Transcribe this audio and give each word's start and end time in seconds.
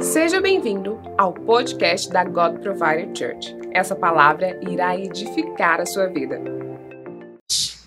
Seja 0.00 0.40
bem-vindo 0.40 0.98
ao 1.18 1.34
podcast 1.34 2.08
da 2.08 2.24
God 2.24 2.58
Provider 2.62 3.06
Church. 3.14 3.54
Essa 3.74 3.94
palavra 3.94 4.58
irá 4.66 4.98
edificar 4.98 5.78
a 5.78 5.84
sua 5.84 6.06
vida. 6.06 6.40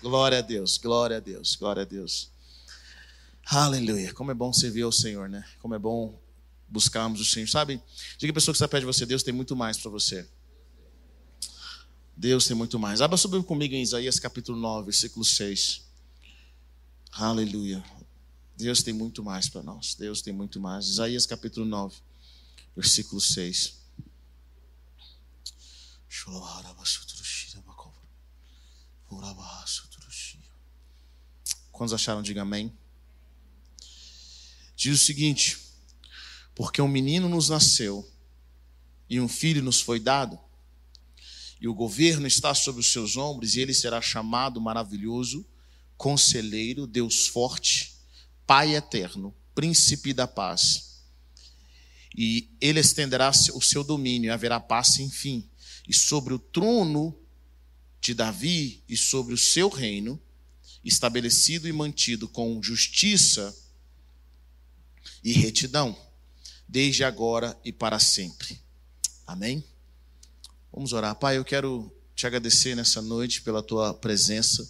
Glória 0.00 0.38
a 0.38 0.40
Deus, 0.40 0.78
glória 0.78 1.16
a 1.16 1.20
Deus, 1.20 1.56
glória 1.56 1.82
a 1.82 1.84
Deus. 1.84 2.30
Aleluia. 3.44 4.14
Como 4.14 4.30
é 4.30 4.34
bom 4.34 4.52
servir 4.52 4.82
ao 4.82 4.92
Senhor, 4.92 5.28
né? 5.28 5.44
Como 5.60 5.74
é 5.74 5.78
bom 5.78 6.16
buscarmos 6.68 7.20
o 7.20 7.24
Senhor. 7.24 7.48
Sabe? 7.48 7.82
Diga 8.16 8.30
a 8.30 8.34
pessoa 8.34 8.52
que 8.52 8.58
está 8.58 8.68
perto 8.68 8.82
de 8.82 8.86
você, 8.86 9.04
Deus 9.04 9.24
tem 9.24 9.34
muito 9.34 9.56
mais 9.56 9.76
para 9.76 9.90
você. 9.90 10.24
Deus 12.16 12.46
tem 12.46 12.56
muito 12.56 12.78
mais. 12.78 13.02
Abra 13.02 13.16
sobre 13.16 13.42
comigo 13.42 13.74
em 13.74 13.82
Isaías 13.82 14.20
capítulo 14.20 14.56
9, 14.56 14.84
versículo 14.84 15.24
6. 15.24 15.82
Aleluia. 17.12 17.82
Deus 18.58 18.82
tem 18.82 18.92
muito 18.92 19.22
mais 19.22 19.48
para 19.48 19.62
nós. 19.62 19.94
Deus 19.94 20.20
tem 20.20 20.32
muito 20.32 20.58
mais. 20.58 20.88
Isaías 20.88 21.24
capítulo 21.24 21.64
9, 21.64 21.96
versículo 22.74 23.20
6. 23.20 23.78
Quantos 31.70 31.94
acharam? 31.94 32.20
Diga 32.20 32.42
amém. 32.42 32.76
Diz 34.74 35.00
o 35.00 35.04
seguinte: 35.04 35.56
Porque 36.52 36.82
um 36.82 36.88
menino 36.88 37.28
nos 37.28 37.48
nasceu 37.48 38.10
e 39.08 39.20
um 39.20 39.28
filho 39.28 39.62
nos 39.62 39.80
foi 39.80 40.00
dado, 40.00 40.36
e 41.60 41.68
o 41.68 41.74
governo 41.74 42.26
está 42.26 42.52
sobre 42.54 42.80
os 42.80 42.90
seus 42.90 43.16
ombros, 43.16 43.54
e 43.54 43.60
ele 43.60 43.72
será 43.72 44.02
chamado 44.02 44.60
maravilhoso, 44.60 45.46
conselheiro, 45.96 46.88
Deus 46.88 47.28
forte 47.28 47.97
Pai 48.48 48.74
eterno, 48.74 49.34
príncipe 49.54 50.14
da 50.14 50.26
paz. 50.26 51.02
E 52.16 52.48
ele 52.58 52.80
estenderá 52.80 53.30
o 53.30 53.60
seu 53.60 53.84
domínio, 53.84 54.28
e 54.28 54.30
haverá 54.30 54.58
paz 54.58 54.94
sem 54.94 55.10
fim. 55.10 55.46
E 55.86 55.92
sobre 55.92 56.32
o 56.32 56.38
trono 56.38 57.14
de 58.00 58.14
Davi 58.14 58.82
e 58.88 58.96
sobre 58.96 59.34
o 59.34 59.36
seu 59.36 59.68
reino, 59.68 60.18
estabelecido 60.82 61.68
e 61.68 61.72
mantido 61.74 62.26
com 62.26 62.62
justiça 62.62 63.54
e 65.22 65.32
retidão, 65.32 65.94
desde 66.66 67.04
agora 67.04 67.54
e 67.62 67.70
para 67.70 67.98
sempre. 67.98 68.58
Amém? 69.26 69.62
Vamos 70.72 70.94
orar. 70.94 71.14
Pai, 71.16 71.36
eu 71.36 71.44
quero 71.44 71.94
te 72.16 72.26
agradecer 72.26 72.74
nessa 72.74 73.02
noite 73.02 73.42
pela 73.42 73.62
tua 73.62 73.92
presença. 73.92 74.66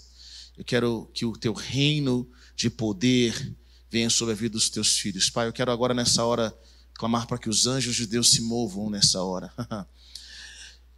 Eu 0.56 0.64
quero 0.64 1.08
que 1.14 1.24
o 1.24 1.36
teu 1.36 1.52
reino 1.52 2.28
de 2.56 2.68
poder, 2.68 3.56
venha 3.90 4.10
sobre 4.10 4.34
a 4.34 4.36
vida 4.36 4.52
dos 4.52 4.68
teus 4.68 4.98
filhos. 4.98 5.30
Pai, 5.30 5.46
eu 5.48 5.52
quero 5.52 5.70
agora 5.70 5.94
nessa 5.94 6.24
hora 6.24 6.54
clamar 6.94 7.26
para 7.26 7.38
que 7.38 7.48
os 7.48 7.66
anjos 7.66 7.96
de 7.96 8.06
Deus 8.06 8.30
se 8.30 8.40
movam 8.42 8.90
nessa 8.90 9.22
hora. 9.22 9.52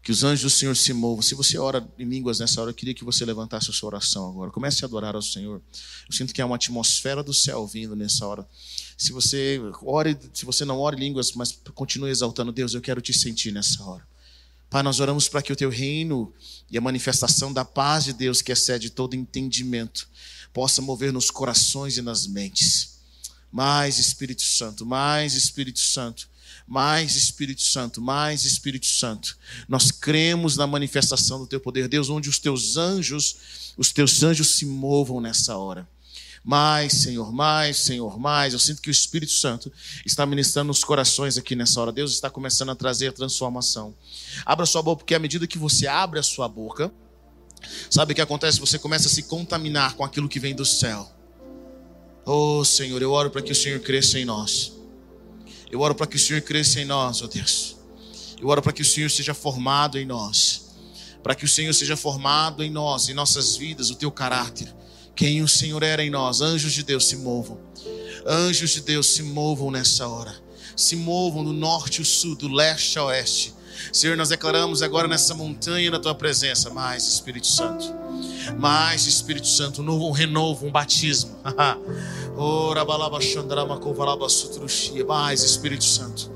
que 0.03 0.11
os 0.11 0.25
anjos 0.25 0.43
do 0.43 0.51
Senhor 0.51 0.75
se 0.75 0.93
movam. 0.93 1.23
Se 1.23 1.35
você 1.35 1.59
ora 1.59 1.87
em 1.99 2.05
línguas 2.05 2.39
nessa 2.39 2.61
hora, 2.61 2.71
eu 2.71 2.75
queria 2.75 2.95
que 2.95 3.05
você 3.05 3.25
levantasse 3.25 3.71
a 3.71 3.73
sua 3.73 3.89
oração 3.89 4.29
agora. 4.29 4.51
Comece 4.51 4.85
a 4.85 4.89
adorar 4.89 5.15
ao 5.15 5.23
Senhor. 5.23 5.61
Eu 6.09 6.15
sinto 6.15 6.33
que 6.33 6.41
há 6.41 6.47
uma 6.47 6.57
atmosfera 6.57 7.23
do 7.23 7.35
céu 7.35 7.67
vindo 7.67 7.95
nessa 7.95 8.27
hora. 8.27 8.49
Se 8.97 9.13
você 9.13 9.61
ore, 9.83 10.17
se 10.33 10.45
você 10.45 10.65
não 10.65 10.79
ore 10.79 10.97
em 10.97 11.01
línguas, 11.01 11.33
mas 11.33 11.59
continue 11.75 12.11
exaltando 12.11 12.51
Deus, 12.51 12.75
eu 12.75 12.81
quero 12.81 13.01
te 13.01 13.13
sentir 13.13 13.53
nessa 13.53 13.83
hora. 13.85 14.07
Pai, 14.71 14.85
nós 14.85 15.01
oramos 15.01 15.29
para 15.29 15.43
que 15.43 15.53
o 15.53 15.57
teu 15.57 15.69
reino 15.69 16.33
e 16.71 16.79
a 16.79 16.81
manifestação 16.81 17.53
da 17.53 17.65
paz 17.65 18.05
de 18.05 18.13
Deus, 18.13 18.41
que 18.41 18.53
excede 18.53 18.89
todo 18.89 19.17
entendimento, 19.17 20.09
possa 20.53 20.81
mover 20.81 21.13
nos 21.13 21.29
corações 21.29 21.97
e 21.97 22.03
nas 22.03 22.25
mentes. 22.25 23.01
Mais 23.51 23.99
Espírito 23.99 24.43
Santo, 24.43 24.87
mais 24.87 25.35
Espírito 25.35 25.81
Santo, 25.81 26.29
mais 26.69 27.17
Espírito 27.17 27.63
Santo, 27.63 28.01
mais 28.01 28.45
Espírito 28.45 28.87
Santo. 28.87 29.37
Nós 29.69 29.91
cremos 29.91 30.57
na 30.57 30.69
manifestação 30.69 31.41
do 31.41 31.49
teu 31.49 31.59
poder, 31.59 31.89
Deus, 31.89 32.09
onde 32.09 32.29
os 32.29 32.39
teus 32.39 32.77
anjos, 32.77 33.75
os 33.77 33.91
teus 33.91 34.23
anjos 34.23 34.51
se 34.51 34.65
movam 34.65 35.21
nessa 35.21 35.57
hora. 35.57 35.89
Mais, 36.43 36.93
Senhor, 36.95 37.33
mais, 37.33 37.79
Senhor, 37.79 38.19
mais. 38.19 38.53
Eu 38.53 38.59
sinto 38.59 38.81
que 38.81 38.89
o 38.89 38.91
Espírito 38.91 39.33
Santo 39.33 39.71
está 40.07 40.25
ministrando 40.25 40.69
nos 40.69 40.83
corações 40.83 41.37
aqui 41.37 41.55
nessa 41.55 41.81
hora. 41.81 41.93
Deus 41.93 42.13
está 42.13 42.31
começando 42.31 42.71
a 42.71 42.75
trazer 42.75 43.13
transformação. 43.13 43.95
Abra 44.45 44.65
sua 44.65 44.83
boca, 44.83 45.01
porque 45.01 45.15
à 45.15 45.19
medida 45.19 45.47
que 45.47 45.59
você 45.59 45.87
abre 45.87 46.19
a 46.19 46.23
sua 46.23 46.49
boca, 46.49 46.91
Sabe 47.89 48.13
o 48.13 48.15
que 48.15 48.21
acontece? 48.21 48.61
Você 48.61 48.79
começa 48.79 49.09
a 49.09 49.11
se 49.11 49.23
contaminar 49.25 49.95
com 49.95 50.05
aquilo 50.05 50.29
que 50.29 50.41
vem 50.41 50.55
do 50.55 50.65
céu. 50.65 51.11
Oh 52.25 52.65
Senhor, 52.65 53.01
eu 53.03 53.13
oro 53.13 53.31
para 53.31 53.43
que 53.43 53.53
o 53.53 53.55
Senhor 53.55 53.81
cresça 53.81 54.19
em 54.19 54.25
nós. 54.25 54.73
Eu 55.71 55.81
oro 55.81 55.95
para 55.95 56.07
que 56.07 56.17
o 56.17 56.19
Senhor 56.19 56.41
cresça 56.43 56.81
em 56.81 56.85
nós, 56.85 57.23
oh 57.23 57.29
Deus. 57.29 57.77
Eu 58.41 58.49
oro 58.49 58.63
para 58.63 58.73
que 58.73 58.83
o 58.83 58.85
Senhor 58.85 59.11
seja 59.11 59.35
formado 59.35 59.99
em 59.99 60.07
nós. 60.07 60.69
Para 61.23 61.35
que 61.35 61.45
o 61.45 61.49
Senhor 61.49 61.73
seja 61.75 61.97
formado 61.97 62.63
em 62.63 62.71
nós, 62.71 63.09
em 63.09 63.15
nossas 63.15 63.57
vidas, 63.57 63.91
o 63.91 63.95
teu 63.95 64.11
caráter. 64.11 64.75
Quem 65.21 65.43
o 65.43 65.49
Senhor 65.49 65.83
era 65.83 66.03
em 66.03 66.09
nós. 66.09 66.41
Anjos 66.41 66.73
de 66.73 66.83
Deus 66.83 67.07
se 67.07 67.15
movam. 67.15 67.61
Anjos 68.27 68.71
de 68.71 68.81
Deus 68.81 69.07
se 69.07 69.23
movam 69.23 69.71
nessa 69.71 70.09
hora. 70.09 70.35
Se 70.75 70.97
movam 70.97 71.45
do 71.45 71.53
norte 71.53 72.01
ao 72.01 72.07
sul, 72.07 72.35
do 72.35 72.49
leste 72.49 72.99
ao 72.99 73.09
oeste 73.09 73.53
Senhor, 73.93 74.17
nós 74.17 74.31
declaramos 74.31 74.81
agora 74.81 75.07
nessa 75.07 75.35
montanha 75.35 75.91
na 75.91 75.99
tua 75.99 76.15
presença, 76.15 76.71
mais 76.71 77.07
Espírito 77.07 77.47
Santo. 77.47 77.85
Mais 78.59 79.07
Espírito 79.07 79.47
Santo, 79.47 79.83
um 79.83 79.85
novo 79.85 80.09
um 80.09 80.11
renovo, 80.11 80.67
um 80.67 80.71
batismo. 80.71 81.37
mais 85.05 85.43
Espírito 85.43 85.85
Santo. 85.85 86.31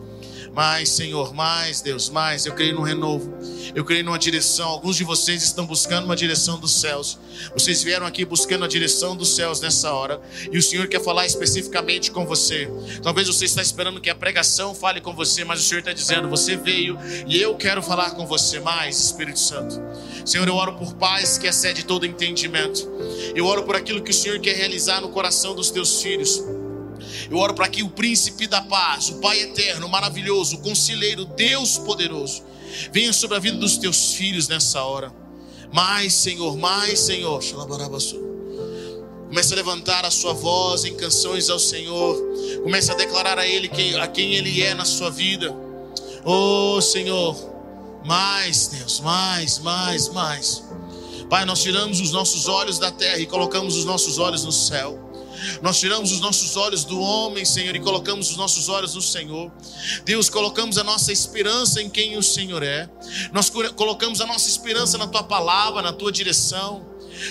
Mais, 0.54 0.88
Senhor, 0.90 1.34
mais, 1.34 1.80
Deus, 1.80 2.08
mais. 2.08 2.46
Eu 2.46 2.54
creio 2.54 2.76
no 2.76 2.82
renovo. 2.82 3.36
Eu 3.74 3.84
creio 3.84 4.04
numa 4.04 4.18
direção. 4.18 4.68
Alguns 4.68 4.96
de 4.96 5.02
vocês 5.02 5.42
estão 5.42 5.66
buscando 5.66 6.04
uma 6.04 6.14
direção 6.14 6.60
dos 6.60 6.72
céus. 6.72 7.18
Vocês 7.52 7.82
vieram 7.82 8.06
aqui 8.06 8.24
buscando 8.24 8.64
a 8.64 8.68
direção 8.68 9.16
dos 9.16 9.34
céus 9.34 9.60
nessa 9.60 9.92
hora. 9.92 10.20
E 10.52 10.56
o 10.56 10.62
Senhor 10.62 10.86
quer 10.86 11.02
falar 11.02 11.26
especificamente 11.26 12.12
com 12.12 12.24
você. 12.24 12.70
Talvez 13.02 13.26
você 13.26 13.46
está 13.46 13.62
esperando 13.62 14.00
que 14.00 14.08
a 14.08 14.14
pregação 14.14 14.74
fale 14.74 15.00
com 15.00 15.12
você, 15.12 15.44
mas 15.44 15.60
o 15.60 15.64
Senhor 15.64 15.80
está 15.80 15.92
dizendo: 15.92 16.28
você 16.28 16.56
veio 16.56 16.96
e 17.26 17.40
eu 17.40 17.56
quero 17.56 17.82
falar 17.82 18.12
com 18.12 18.24
você 18.24 18.60
mais, 18.60 18.98
Espírito 19.00 19.40
Santo. 19.40 19.82
Senhor, 20.24 20.46
eu 20.46 20.54
oro 20.54 20.74
por 20.74 20.94
paz 20.94 21.36
que 21.36 21.48
excede 21.48 21.84
todo 21.84 22.06
entendimento. 22.06 22.88
Eu 23.34 23.44
oro 23.46 23.64
por 23.64 23.74
aquilo 23.74 24.02
que 24.02 24.12
o 24.12 24.14
Senhor 24.14 24.38
quer 24.38 24.54
realizar 24.54 25.00
no 25.00 25.08
coração 25.08 25.54
dos 25.54 25.72
teus 25.72 26.00
filhos. 26.00 26.53
Eu 27.30 27.38
oro 27.38 27.54
para 27.54 27.68
que 27.68 27.82
o 27.82 27.88
príncipe 27.88 28.46
da 28.46 28.60
paz, 28.62 29.08
o 29.08 29.14
Pai 29.20 29.40
eterno, 29.40 29.88
maravilhoso, 29.88 30.56
o 30.56 30.60
conselheiro, 30.60 31.24
Deus 31.24 31.78
poderoso, 31.78 32.42
venha 32.92 33.12
sobre 33.12 33.36
a 33.36 33.40
vida 33.40 33.56
dos 33.58 33.76
teus 33.76 34.14
filhos 34.14 34.48
nessa 34.48 34.82
hora. 34.82 35.12
Mais, 35.72 36.12
Senhor, 36.14 36.56
mais, 36.56 37.00
Senhor. 37.00 37.40
Comece 39.26 39.52
a 39.52 39.56
levantar 39.56 40.04
a 40.04 40.10
sua 40.10 40.32
voz 40.32 40.84
em 40.84 40.94
canções 40.94 41.50
ao 41.50 41.58
Senhor. 41.58 42.16
Comece 42.62 42.92
a 42.92 42.94
declarar 42.94 43.38
a 43.38 43.46
Ele 43.46 43.68
quem, 43.68 43.98
a 43.98 44.06
quem 44.06 44.34
Ele 44.34 44.62
é 44.62 44.74
na 44.74 44.84
sua 44.84 45.10
vida. 45.10 45.54
Oh, 46.24 46.80
Senhor, 46.80 47.36
mais, 48.04 48.68
Deus, 48.68 49.00
mais, 49.00 49.58
mais, 49.58 50.08
mais. 50.10 50.62
Pai, 51.28 51.44
nós 51.44 51.62
tiramos 51.62 52.00
os 52.00 52.12
nossos 52.12 52.46
olhos 52.46 52.78
da 52.78 52.90
terra 52.92 53.18
e 53.18 53.26
colocamos 53.26 53.76
os 53.76 53.84
nossos 53.84 54.18
olhos 54.18 54.44
no 54.44 54.52
céu. 54.52 55.03
Nós 55.62 55.78
tiramos 55.78 56.12
os 56.12 56.20
nossos 56.20 56.56
olhos 56.56 56.84
do 56.84 57.00
homem, 57.00 57.44
Senhor, 57.44 57.74
e 57.74 57.80
colocamos 57.80 58.30
os 58.30 58.36
nossos 58.36 58.68
olhos 58.68 58.94
no 58.94 59.02
Senhor. 59.02 59.50
Deus, 60.04 60.28
colocamos 60.28 60.78
a 60.78 60.84
nossa 60.84 61.12
esperança 61.12 61.80
em 61.80 61.88
quem 61.88 62.16
o 62.16 62.22
Senhor 62.22 62.62
é. 62.62 62.88
Nós 63.32 63.50
colocamos 63.50 64.20
a 64.20 64.26
nossa 64.26 64.48
esperança 64.48 64.98
na 64.98 65.06
tua 65.06 65.22
palavra, 65.22 65.82
na 65.82 65.92
tua 65.92 66.12
direção. 66.12 66.84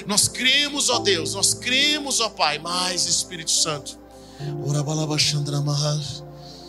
Nós 0.06 0.28
cremos, 0.28 0.90
ó 0.90 1.00
Deus, 1.00 1.34
nós 1.34 1.54
cremos, 1.54 2.20
ó 2.20 2.30
Pai, 2.30 2.58
mais 2.58 3.06
Espírito 3.06 3.52
Santo. 3.52 4.00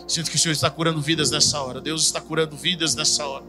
Sinto 0.07 0.31
que 0.31 0.37
o 0.37 0.39
Senhor 0.39 0.53
está 0.53 0.71
curando 0.71 1.01
vidas 1.01 1.31
nessa 1.31 1.61
hora. 1.61 1.81
Deus 1.81 2.05
está 2.05 2.21
curando 2.21 2.57
vidas 2.57 2.95
nessa 2.95 3.27
hora. 3.27 3.45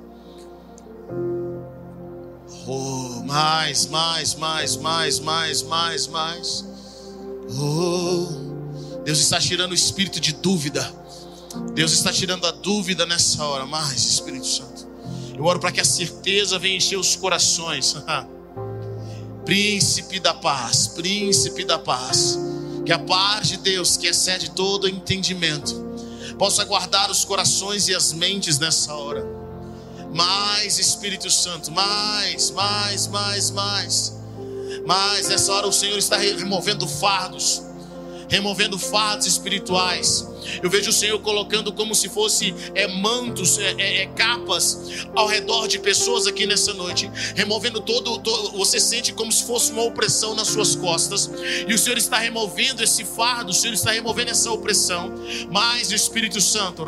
Oh, 2.67 3.21
mais, 3.25 3.85
mais, 3.87 4.33
mais, 4.35 4.75
mais, 4.77 5.19
mais, 5.19 5.61
mais, 5.61 6.07
mais. 6.07 6.65
Oh, 7.51 9.03
Deus 9.03 9.19
está 9.19 9.39
tirando 9.39 9.71
o 9.71 9.75
espírito 9.75 10.19
de 10.19 10.33
dúvida. 10.33 10.91
Deus 11.73 11.91
está 11.91 12.11
tirando 12.11 12.45
a 12.47 12.51
dúvida 12.51 13.05
nessa 13.05 13.43
hora. 13.43 13.65
Mais, 13.65 14.03
Espírito 14.03 14.47
Santo. 14.47 14.87
Eu 15.37 15.43
oro 15.45 15.59
para 15.59 15.71
que 15.71 15.81
a 15.81 15.85
certeza 15.85 16.57
venha 16.57 16.77
encher 16.77 16.97
os 16.97 17.15
corações. 17.15 17.95
príncipe 19.45 20.19
da 20.19 20.33
paz, 20.33 20.87
príncipe 20.87 21.63
da 21.63 21.77
paz. 21.77 22.39
Que 22.85 22.91
a 22.91 22.99
paz 22.99 23.47
de 23.49 23.57
Deus, 23.57 23.95
que 23.97 24.07
excede 24.07 24.51
todo 24.51 24.87
entendimento, 24.87 25.73
possa 26.37 26.63
guardar 26.63 27.09
os 27.09 27.23
corações 27.23 27.87
e 27.87 27.95
as 27.95 28.11
mentes 28.11 28.59
nessa 28.59 28.93
hora. 28.93 29.25
Mais 30.13 30.79
Espírito 30.79 31.29
Santo, 31.29 31.71
mais, 31.71 32.51
mais, 32.51 33.07
mais, 33.07 33.51
mais. 33.51 34.15
Mas 34.85 35.27
nessa 35.27 35.51
hora 35.51 35.67
o 35.67 35.73
Senhor 35.73 35.97
está 35.97 36.15
removendo 36.17 36.87
fardos, 36.87 37.63
removendo 38.35 38.77
fardos 38.77 39.25
espirituais. 39.25 40.27
Eu 40.61 40.69
vejo 40.69 40.89
o 40.89 40.93
Senhor 40.93 41.19
colocando 41.19 41.71
como 41.71 41.95
se 41.95 42.09
fosse 42.09 42.53
é, 42.75 42.87
mantos, 42.87 43.57
é, 43.57 43.75
é, 43.77 44.03
é, 44.03 44.05
capas 44.07 45.07
ao 45.15 45.27
redor 45.27 45.67
de 45.67 45.79
pessoas 45.79 46.27
aqui 46.27 46.45
nessa 46.45 46.73
noite, 46.73 47.09
removendo 47.35 47.81
todo, 47.81 48.19
todo, 48.19 48.51
Você 48.51 48.79
sente 48.79 49.13
como 49.13 49.31
se 49.31 49.45
fosse 49.45 49.71
uma 49.71 49.83
opressão 49.83 50.35
nas 50.35 50.49
suas 50.49 50.75
costas, 50.75 51.29
e 51.67 51.73
o 51.73 51.77
Senhor 51.77 51.97
está 51.97 52.17
removendo 52.17 52.83
esse 52.83 53.03
fardo, 53.03 53.51
o 53.51 53.53
Senhor 53.53 53.73
está 53.73 53.91
removendo 53.91 54.31
essa 54.31 54.51
opressão. 54.51 55.13
Mas 55.49 55.89
o 55.89 55.95
Espírito 55.95 56.39
Santo, 56.41 56.83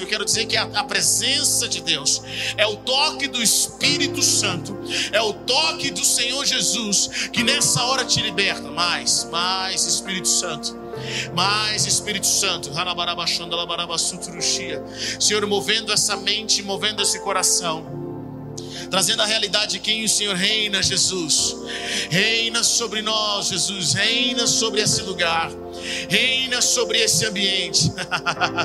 eu 0.00 0.06
quero 0.06 0.24
dizer 0.24 0.46
que 0.46 0.56
a, 0.56 0.62
a 0.62 0.84
presença 0.84 1.68
de 1.68 1.80
Deus 1.80 2.22
é 2.56 2.66
o 2.66 2.76
toque 2.76 3.26
do 3.26 3.42
Espírito 3.42 4.22
Santo, 4.22 4.76
é 5.12 5.20
o 5.20 5.32
toque 5.32 5.90
do 5.90 6.04
Senhor 6.04 6.44
Jesus 6.44 7.28
que 7.32 7.42
nessa 7.54 7.84
hora 7.84 8.04
te 8.04 8.20
liberta. 8.20 8.68
Mais, 8.70 9.28
mais 9.30 9.86
Espírito 9.86 10.28
Santo. 10.28 10.76
Mais 11.34 11.86
Espírito 11.86 12.26
Santo, 12.26 12.70
Senhor, 15.20 15.46
movendo 15.46 15.92
essa 15.92 16.16
mente, 16.16 16.62
movendo 16.62 17.02
esse 17.02 17.20
coração 17.20 18.02
trazendo 18.90 19.22
a 19.22 19.26
realidade 19.26 19.72
de 19.72 19.78
quem 19.80 20.04
o 20.04 20.08
Senhor 20.08 20.36
reina, 20.36 20.80
Jesus. 20.80 21.56
Reina 22.10 22.62
sobre 22.62 23.02
nós, 23.02 23.48
Jesus. 23.48 23.92
Reina 23.92 24.46
sobre 24.46 24.82
esse 24.82 25.02
lugar. 25.02 25.50
Reina 26.08 26.62
sobre 26.62 27.00
esse 27.00 27.26
ambiente. 27.26 27.90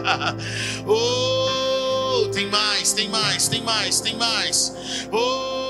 oh, 0.85 2.27
tem 2.31 2.45
mais, 2.47 2.93
tem 2.93 3.09
mais, 3.09 3.47
tem 3.47 3.63
mais, 3.63 4.01
tem 4.01 4.15
mais. 4.17 4.71
Oh, 5.11 5.68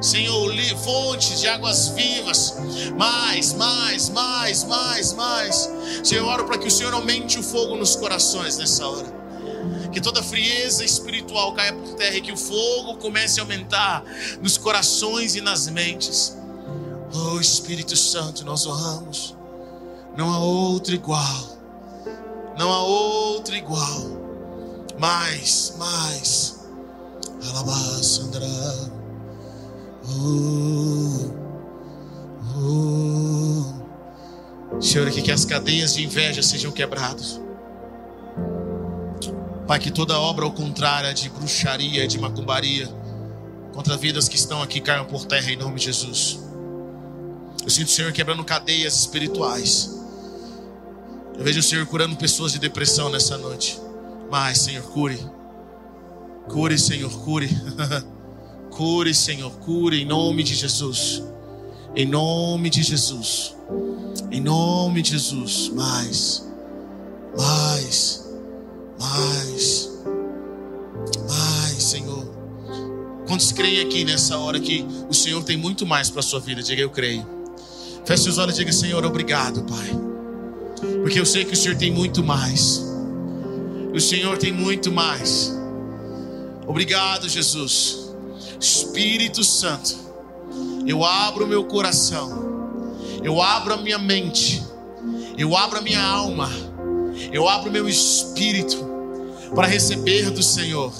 Senhor, 0.00 0.42
fontes 0.82 1.40
de 1.40 1.48
águas 1.48 1.88
vivas, 1.88 2.56
mais, 2.98 3.52
mais, 3.54 4.08
mais, 4.08 4.64
mais, 4.64 5.12
mais. 5.14 5.70
Senhor, 6.02 6.22
eu 6.22 6.26
oro 6.26 6.44
para 6.44 6.58
que 6.58 6.66
o 6.66 6.70
Senhor 6.70 6.92
aumente 6.92 7.38
o 7.38 7.42
fogo 7.42 7.76
nos 7.76 7.96
corações 7.96 8.58
nessa 8.58 8.86
hora. 8.86 9.22
Que 9.92 10.00
toda 10.00 10.22
frieza 10.22 10.84
espiritual 10.84 11.52
caia 11.52 11.72
por 11.72 11.94
terra 11.94 12.16
e 12.16 12.20
que 12.20 12.32
o 12.32 12.36
fogo 12.36 12.96
comece 12.96 13.40
a 13.40 13.42
aumentar 13.42 14.02
nos 14.40 14.58
corações 14.58 15.36
e 15.36 15.40
nas 15.40 15.68
mentes. 15.68 16.36
Oh 17.14 17.38
Espírito 17.38 17.96
Santo, 17.96 18.44
nós 18.44 18.66
honramos. 18.66 19.36
Não 20.16 20.32
há 20.32 20.38
outro 20.38 20.94
igual. 20.94 21.58
Não 22.58 22.72
há 22.72 22.82
outro 22.82 23.54
igual. 23.54 24.21
Mais, 24.98 25.74
mais. 25.78 26.60
Alabasandra. 27.48 28.46
Uh, 30.04 31.32
uh. 32.56 33.82
Senhor, 34.80 35.10
que, 35.10 35.22
que 35.22 35.30
as 35.30 35.44
cadeias 35.44 35.94
de 35.94 36.04
inveja 36.04 36.42
sejam 36.42 36.70
quebradas. 36.72 37.40
Pai, 39.66 39.78
que 39.78 39.90
toda 39.90 40.18
obra 40.18 40.44
ao 40.44 40.52
contrário 40.52 41.14
de 41.14 41.28
bruxaria, 41.30 42.06
de 42.06 42.18
macumbaria, 42.18 42.88
contra 43.72 43.96
vidas 43.96 44.28
que 44.28 44.36
estão 44.36 44.60
aqui 44.62 44.80
caiam 44.80 45.04
por 45.04 45.24
terra 45.24 45.50
em 45.50 45.56
nome 45.56 45.76
de 45.76 45.86
Jesus. 45.86 46.40
Eu 47.62 47.70
sinto 47.70 47.88
o 47.88 47.90
Senhor 47.90 48.12
quebrando 48.12 48.44
cadeias 48.44 48.96
espirituais. 48.96 49.98
Eu 51.38 51.44
vejo 51.44 51.60
o 51.60 51.62
Senhor 51.62 51.86
curando 51.86 52.16
pessoas 52.16 52.52
de 52.52 52.58
depressão 52.58 53.08
nessa 53.08 53.38
noite. 53.38 53.80
Mas, 54.32 54.60
Senhor, 54.60 54.82
cure. 54.84 55.18
Cure, 56.48 56.78
Senhor, 56.78 57.10
cure. 57.22 57.50
Cure, 58.70 59.14
Senhor, 59.14 59.50
cure 59.58 60.00
em 60.00 60.06
nome 60.06 60.42
de 60.42 60.54
Jesus. 60.54 61.22
Em 61.94 62.06
nome 62.06 62.70
de 62.70 62.82
Jesus. 62.82 63.54
Em 64.30 64.40
nome 64.40 65.02
de 65.02 65.10
Jesus. 65.10 65.70
Mais, 65.74 66.50
mais, 67.36 68.26
mais, 68.98 69.90
mais, 71.28 71.82
Senhor. 71.82 72.24
Quantos 73.26 73.52
creem 73.52 73.80
aqui 73.80 74.02
nessa 74.02 74.38
hora 74.38 74.58
que 74.58 74.86
o 75.10 75.12
Senhor 75.12 75.44
tem 75.44 75.58
muito 75.58 75.84
mais 75.84 76.08
para 76.08 76.20
a 76.20 76.22
sua 76.22 76.40
vida? 76.40 76.62
Diga 76.62 76.80
eu 76.80 76.88
creio. 76.88 77.26
Feche 78.06 78.30
os 78.30 78.38
olhos 78.38 78.54
e 78.54 78.60
diga, 78.60 78.72
Senhor, 78.72 79.04
obrigado, 79.04 79.62
Pai. 79.64 79.90
Porque 81.02 81.20
eu 81.20 81.26
sei 81.26 81.44
que 81.44 81.52
o 81.52 81.56
Senhor 81.56 81.76
tem 81.76 81.92
muito 81.92 82.24
mais. 82.24 82.91
O 83.94 84.00
Senhor 84.00 84.38
tem 84.38 84.52
muito 84.52 84.90
mais. 84.90 85.52
Obrigado, 86.66 87.28
Jesus. 87.28 88.14
Espírito 88.58 89.42
Santo, 89.42 89.96
eu 90.86 91.04
abro 91.04 91.46
meu 91.46 91.64
coração, 91.64 92.96
eu 93.22 93.42
abro 93.42 93.74
a 93.74 93.76
minha 93.76 93.98
mente, 93.98 94.62
eu 95.36 95.56
abro 95.56 95.78
a 95.78 95.82
minha 95.82 96.02
alma, 96.02 96.48
eu 97.32 97.48
abro 97.48 97.70
meu 97.70 97.88
espírito 97.88 98.76
para 99.54 99.66
receber 99.66 100.30
do 100.30 100.42
Senhor. 100.42 100.92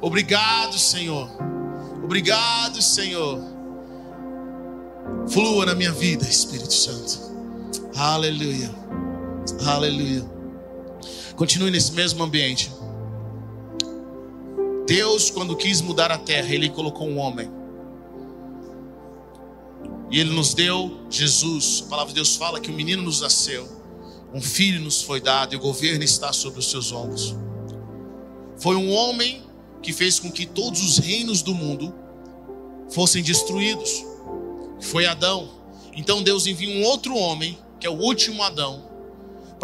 Obrigado, 0.00 0.78
Senhor. 0.78 1.30
Obrigado, 2.02 2.82
Senhor. 2.82 3.40
Flua 5.28 5.66
na 5.66 5.74
minha 5.74 5.92
vida, 5.92 6.24
Espírito 6.24 6.72
Santo. 6.72 7.18
Aleluia. 7.96 8.70
Aleluia. 9.66 10.33
Continue 11.36 11.70
nesse 11.70 11.92
mesmo 11.92 12.22
ambiente. 12.22 12.70
Deus, 14.86 15.30
quando 15.30 15.56
quis 15.56 15.80
mudar 15.80 16.12
a 16.12 16.18
terra, 16.18 16.54
Ele 16.54 16.68
colocou 16.68 17.08
um 17.08 17.18
homem. 17.18 17.50
E 20.10 20.20
Ele 20.20 20.30
nos 20.30 20.54
deu 20.54 21.06
Jesus. 21.10 21.82
A 21.86 21.90
palavra 21.90 22.10
de 22.10 22.16
Deus 22.16 22.36
fala 22.36 22.60
que 22.60 22.70
um 22.70 22.74
menino 22.74 23.02
nos 23.02 23.20
nasceu, 23.20 23.66
um 24.32 24.40
filho 24.40 24.80
nos 24.80 25.02
foi 25.02 25.20
dado 25.20 25.54
e 25.54 25.56
o 25.56 25.60
governo 25.60 26.04
está 26.04 26.32
sobre 26.32 26.60
os 26.60 26.70
seus 26.70 26.92
ombros. 26.92 27.34
Foi 28.58 28.76
um 28.76 28.92
homem 28.92 29.42
que 29.82 29.92
fez 29.92 30.20
com 30.20 30.30
que 30.30 30.46
todos 30.46 30.82
os 30.82 30.98
reinos 30.98 31.42
do 31.42 31.54
mundo 31.54 31.92
fossem 32.90 33.22
destruídos. 33.22 34.04
Foi 34.80 35.06
Adão. 35.06 35.50
Então 35.96 36.22
Deus 36.22 36.46
envia 36.46 36.78
um 36.78 36.84
outro 36.84 37.16
homem, 37.16 37.58
que 37.80 37.86
é 37.86 37.90
o 37.90 37.98
último 37.98 38.42
Adão, 38.42 38.93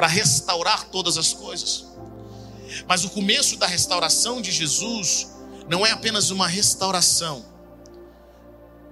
para 0.00 0.06
restaurar 0.06 0.88
todas 0.88 1.18
as 1.18 1.34
coisas. 1.34 1.84
Mas 2.88 3.04
o 3.04 3.10
começo 3.10 3.58
da 3.58 3.66
restauração 3.66 4.40
de 4.40 4.50
Jesus 4.50 5.28
não 5.68 5.84
é 5.84 5.90
apenas 5.90 6.30
uma 6.30 6.48
restauração 6.48 7.44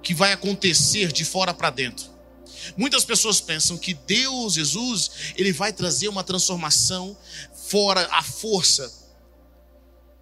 que 0.03 0.13
vai 0.13 0.33
acontecer 0.33 1.11
de 1.11 1.25
fora 1.25 1.51
para 1.51 1.71
dentro. 1.71 2.05
Muitas 2.77 3.03
pessoas 3.03 3.41
pensam 3.41 3.75
que 3.75 3.95
Deus, 3.95 4.53
Jesus, 4.53 5.33
ele 5.35 5.51
vai 5.51 5.73
trazer 5.73 6.09
uma 6.09 6.23
transformação 6.23 7.17
fora 7.55 8.07
à 8.11 8.21
força. 8.21 8.93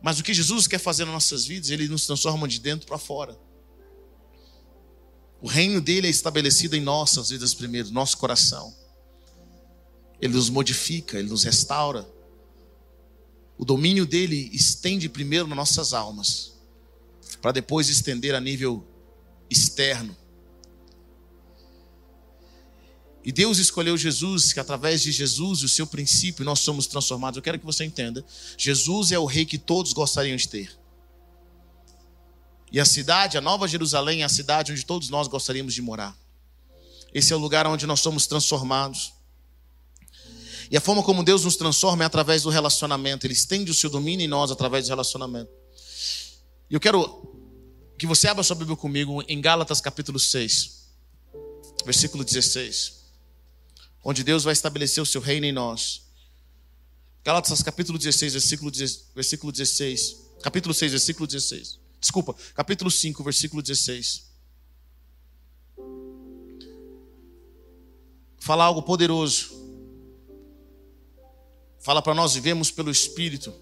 Mas 0.02 0.20
o 0.20 0.24
que 0.24 0.34
Jesus 0.34 0.68
quer 0.68 0.80
fazer 0.80 1.04
nas 1.04 1.16
nossas 1.16 1.44
vidas, 1.46 1.70
ele 1.70 1.90
nos 1.90 2.06
transforma 2.06 2.48
de 2.48 2.62
dentro 2.62 2.88
para 2.88 2.98
fora. 2.98 3.38
O 5.42 5.48
reino 5.50 5.82
dele 5.82 6.08
é 6.08 6.10
estabelecido 6.10 6.78
em 6.78 6.82
nossas 6.82 7.30
vidas 7.30 7.54
primeiro, 7.54 7.92
nosso 7.92 8.18
coração. 8.18 8.87
Ele 10.22 10.34
nos 10.34 10.50
modifica, 10.50 11.18
ele 11.20 11.30
nos 11.30 11.44
restaura. 11.44 12.08
O 13.58 13.66
domínio 13.66 14.06
dele 14.06 14.50
estende 14.54 15.10
primeiro 15.10 15.48
nas 15.48 15.58
nossas 15.58 15.94
almas, 15.94 16.54
para 17.42 17.52
depois 17.52 17.90
estender 17.90 18.36
a 18.36 18.40
nível 18.40 18.86
externo. 19.50 20.16
E 23.24 23.32
Deus 23.32 23.58
escolheu 23.58 23.98
Jesus, 23.98 24.54
que 24.54 24.60
através 24.60 25.02
de 25.02 25.12
Jesus 25.12 25.60
e 25.60 25.66
o 25.66 25.70
seu 25.70 25.86
princípio 25.86 26.46
nós 26.46 26.60
somos 26.60 26.88
transformados. 26.88 27.36
Eu 27.36 27.44
quero 27.44 27.60
que 27.60 27.66
você 27.66 27.84
entenda: 27.84 28.24
Jesus 28.58 29.12
é 29.12 29.20
o 29.20 29.26
rei 29.26 29.46
que 29.46 29.58
todos 29.58 29.92
gostariam 29.92 30.38
de 30.38 30.48
ter. 30.48 30.80
E 32.72 32.80
a 32.80 32.86
cidade, 32.86 33.38
a 33.38 33.42
Nova 33.42 33.68
Jerusalém, 33.68 34.22
é 34.22 34.26
a 34.26 34.30
cidade 34.30 34.72
onde 34.72 34.86
todos 34.86 35.10
nós 35.10 35.28
gostaríamos 35.28 35.74
de 35.74 35.82
morar. 35.82 36.18
Esse 37.14 37.34
é 37.34 37.36
o 37.36 37.40
lugar 37.40 37.66
onde 37.68 37.86
nós 37.86 38.00
somos 38.00 38.28
transformados. 38.28 39.14
E 40.70 40.76
a 40.76 40.82
forma 40.82 41.02
como 41.02 41.24
Deus 41.24 41.46
nos 41.46 41.56
transforma 41.56 42.04
é 42.04 42.08
através 42.08 42.44
do 42.44 42.50
relacionamento. 42.50 43.26
Ele 43.26 43.34
estende 43.34 43.72
o 43.72 43.74
seu 43.74 43.90
domínio 43.90 44.26
em 44.26 44.28
nós 44.28 44.52
através 44.52 44.86
do 44.86 44.90
relacionamento. 44.90 45.52
E 46.70 46.74
eu 46.74 46.80
quero 46.80 47.96
que 47.98 48.06
você 48.06 48.28
abra 48.28 48.44
sua 48.44 48.56
Bíblia 48.56 48.76
comigo 48.76 49.24
em 49.28 49.40
Gálatas 49.40 49.80
capítulo 49.80 50.20
6, 50.20 50.90
versículo 51.86 52.24
16. 52.24 52.98
Onde 54.04 54.24
Deus 54.24 54.44
vai 54.44 54.54
estabelecer 54.54 55.02
o 55.02 55.06
seu 55.06 55.22
reino 55.22 55.46
em 55.46 55.52
nós. 55.52 56.04
Gálatas 57.24 57.62
capítulo 57.62 57.98
16, 57.98 58.34
versículo, 58.34 58.72
versículo 59.16 59.52
16. 59.52 60.28
Capítulo 60.42 60.74
6, 60.74 60.92
versículo 60.92 61.28
16. 61.28 61.80
Desculpa, 62.00 62.36
capítulo 62.54 62.92
5, 62.92 63.24
versículo 63.24 63.62
16. 63.62 64.28
Falar 68.40 68.66
algo 68.66 68.84
poderoso 68.84 69.67
fala 71.88 72.02
para 72.02 72.14
nós 72.14 72.34
vivemos 72.34 72.70
pelo 72.70 72.92
Espírito. 72.92 73.54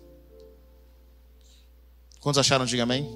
Quantos 2.19 2.39
acharam? 2.39 2.65
Diga 2.65 2.81
amém. 2.81 3.07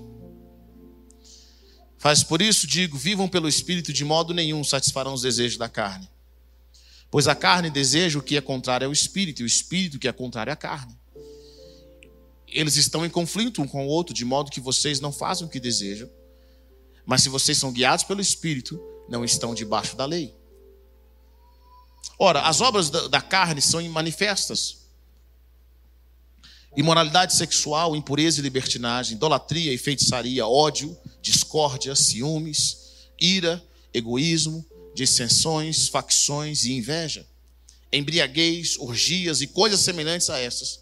Faz 1.97 2.23
por 2.23 2.43
isso, 2.43 2.67
digo, 2.67 2.95
vivam 2.95 3.27
pelo 3.27 3.49
Espírito, 3.49 3.91
de 3.91 4.05
modo 4.05 4.35
nenhum 4.35 4.63
satisfarão 4.63 5.15
os 5.15 5.23
desejos 5.23 5.57
da 5.57 5.67
carne. 5.67 6.07
Pois 7.09 7.27
a 7.27 7.33
carne 7.33 7.71
deseja 7.71 8.19
o 8.19 8.21
que 8.21 8.37
é 8.37 8.41
contrário 8.41 8.85
ao 8.85 8.93
Espírito, 8.93 9.41
e 9.41 9.43
o 9.43 9.47
Espírito 9.47 9.97
que 9.97 10.07
é 10.07 10.11
contrário 10.11 10.53
à 10.53 10.55
carne. 10.55 10.95
Eles 12.47 12.75
estão 12.75 13.03
em 13.03 13.09
conflito 13.09 13.63
um 13.63 13.67
com 13.67 13.87
o 13.87 13.89
outro, 13.89 14.13
de 14.13 14.23
modo 14.23 14.51
que 14.51 14.61
vocês 14.61 14.99
não 14.99 15.11
fazem 15.11 15.47
o 15.47 15.49
que 15.49 15.59
desejam. 15.59 16.07
Mas 17.03 17.23
se 17.23 17.29
vocês 17.29 17.57
são 17.57 17.73
guiados 17.73 18.05
pelo 18.05 18.21
Espírito, 18.21 18.79
não 19.09 19.25
estão 19.25 19.55
debaixo 19.55 19.97
da 19.97 20.05
lei. 20.05 20.35
Ora, 22.19 22.41
as 22.41 22.61
obras 22.61 22.91
da 22.91 23.21
carne 23.21 23.59
são 23.59 23.81
manifestas 23.89 24.78
imoralidade 26.75 27.35
sexual, 27.35 27.95
impureza 27.95 28.39
e 28.39 28.43
libertinagem, 28.43 29.15
idolatria 29.15 29.73
e 29.73 29.77
feitiçaria, 29.77 30.45
ódio, 30.47 30.95
discórdia, 31.21 31.95
ciúmes, 31.95 33.09
ira, 33.19 33.63
egoísmo, 33.93 34.65
dissensões, 34.93 35.87
facções 35.87 36.65
e 36.65 36.73
inveja, 36.73 37.25
embriaguez, 37.91 38.77
orgias 38.79 39.41
e 39.41 39.47
coisas 39.47 39.79
semelhantes 39.79 40.29
a 40.29 40.39
essas. 40.39 40.79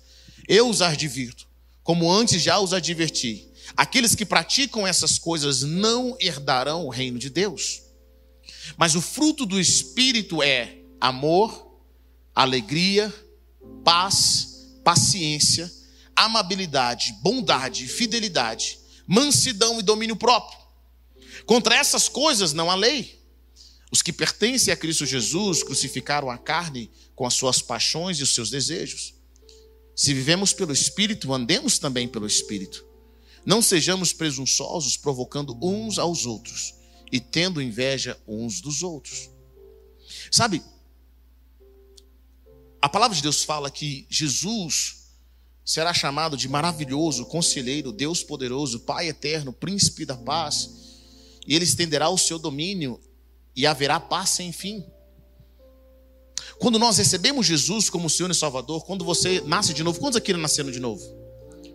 Eu 0.48 0.70
os 0.70 0.82
advirto, 0.82 1.48
como 1.84 2.12
antes 2.12 2.41
já 2.41 2.60
os 2.60 2.74
adverti. 2.74 3.48
Aqueles 3.75 4.15
que 4.15 4.25
praticam 4.25 4.88
essas 4.88 5.17
coisas 5.17 5.62
não 5.62 6.17
herdarão 6.20 6.86
o 6.86 6.89
reino 6.89 7.20
de 7.20 7.29
Deus. 7.29 7.82
Mas 8.75 8.96
o 8.96 9.01
fruto 9.01 9.46
do 9.46 9.60
Espírito 9.60 10.41
é 10.41 10.77
amor, 11.00 11.79
alegria, 12.34 13.13
paz, 13.84 14.67
paciência, 14.84 15.72
amabilidade, 16.17 17.13
bondade, 17.21 17.88
fidelidade, 17.88 18.79
mansidão 19.05 19.79
e 19.79 19.83
domínio 19.83 20.15
próprio. 20.15 20.59
Contra 21.45 21.75
essas 21.75 22.09
coisas 22.09 22.51
não 22.51 22.69
há 22.69 22.75
lei. 22.75 23.17
Os 23.91 24.01
que 24.01 24.12
pertencem 24.12 24.74
a 24.74 24.75
Cristo 24.75 25.05
Jesus 25.05 25.63
crucificaram 25.63 26.29
a 26.29 26.38
carne 26.38 26.91
com 27.15 27.25
as 27.25 27.33
suas 27.36 27.62
paixões 27.62 28.19
e 28.19 28.24
os 28.24 28.33
seus 28.33 28.50
desejos. 28.50 29.13
Se 29.95 30.13
vivemos 30.13 30.51
pelo 30.51 30.74
Espírito, 30.74 31.33
andemos 31.33 31.79
também 31.79 32.07
pelo 32.07 32.27
Espírito. 32.27 32.86
Não 33.45 33.62
sejamos 33.62 34.12
presunçosos, 34.12 34.97
provocando 34.97 35.57
uns 35.62 35.97
aos 35.97 36.25
outros 36.25 36.75
e 37.12 37.19
tendo 37.19 37.62
inveja 37.62 38.19
uns 38.27 38.59
dos 38.59 38.83
outros. 38.83 39.29
Sabe, 40.29 40.62
a 42.81 42.89
palavra 42.89 43.15
de 43.15 43.24
Deus 43.24 43.43
fala 43.43 43.71
que 43.71 44.05
Jesus 44.09 44.97
será 45.67 45.93
chamado 45.93 46.38
de 46.38 46.47
maravilhoso, 46.47 47.25
conselheiro, 47.25 47.91
Deus 47.91 48.24
poderoso, 48.24 48.79
Pai 48.79 49.09
eterno, 49.09 49.51
príncipe 49.51 50.05
da 50.05 50.15
paz, 50.15 50.69
e 51.45 51.53
ele 51.53 51.65
estenderá 51.65 52.07
o 52.07 52.17
seu 52.17 52.39
domínio 52.39 52.97
e 53.53 53.67
haverá 53.67 54.00
paz 54.00 54.29
sem 54.29 54.53
fim. 54.53 54.86
Quando 56.57 56.79
nós 56.79 56.97
recebemos 56.97 57.45
Jesus 57.45 57.89
como 57.89 58.09
Senhor 58.09 58.31
e 58.31 58.33
Salvador, 58.33 58.86
quando 58.86 59.03
você 59.03 59.41
nasce 59.41 59.74
de 59.74 59.83
novo, 59.83 60.00
quantos 60.00 60.15
aqui 60.15 60.31
nasceram 60.31 60.71
de 60.71 60.79
novo? 60.79 61.03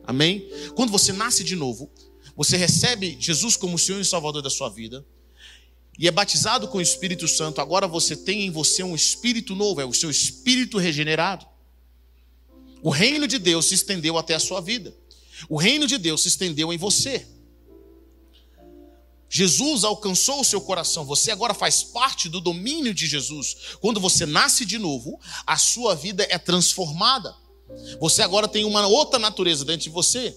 Amém? 0.05 0.49
Quando 0.75 0.91
você 0.91 1.13
nasce 1.13 1.45
de 1.45 1.55
novo, 1.55 1.91
você 2.35 2.57
recebe 2.57 3.19
Jesus 3.21 3.57
como 3.57 3.79
Senhor 3.79 4.01
e 4.01 4.07
Salvador 4.07 4.41
da 4.41 4.49
sua 4.49 4.71
vida 4.71 5.05
e 5.99 6.09
é 6.09 6.11
batizado 6.11 6.67
com 6.67 6.79
o 6.79 6.83
Espírito 6.83 7.29
Santo, 7.29 7.61
agora 7.61 7.87
você 7.87 8.17
tem 8.17 8.47
em 8.47 8.51
você 8.51 8.83
um 8.83 8.95
espírito 8.95 9.55
novo, 9.55 9.83
é 9.83 9.85
o 9.85 9.93
seu 9.93 10.11
espírito 10.11 10.79
regenerado. 10.79 11.52
O 12.83 12.91
reino 12.91 13.29
de 13.29 13.39
Deus 13.39 13.67
se 13.67 13.75
estendeu 13.75 14.19
até 14.19 14.35
a 14.35 14.41
sua 14.41 14.61
vida. 14.61 14.95
O 15.49 15.57
reino 15.57 15.87
de 15.87 15.97
Deus 15.99 16.23
se 16.23 16.29
estendeu 16.29 16.73
em 16.73 16.77
você. 16.77 17.27
Jesus 19.31 19.83
alcançou 19.85 20.41
o 20.41 20.45
seu 20.45 20.61
coração. 20.61 21.07
Você 21.07 21.31
agora 21.31 21.55
faz 21.55 21.83
parte 21.83 22.29
do 22.29 22.41
domínio 22.41 22.93
de 22.93 23.07
Jesus. 23.07 23.57
Quando 23.81 23.99
você 23.99 24.27
nasce 24.27 24.67
de 24.67 24.79
novo, 24.79 25.19
a 25.47 25.57
sua 25.57 25.95
vida 25.95 26.27
é 26.29 26.37
transformada. 26.37 27.35
Você 27.99 28.21
agora 28.21 28.47
tem 28.47 28.65
uma 28.65 28.87
outra 28.87 29.19
natureza 29.19 29.65
dentro 29.65 29.85
de 29.85 29.91
você. 29.91 30.37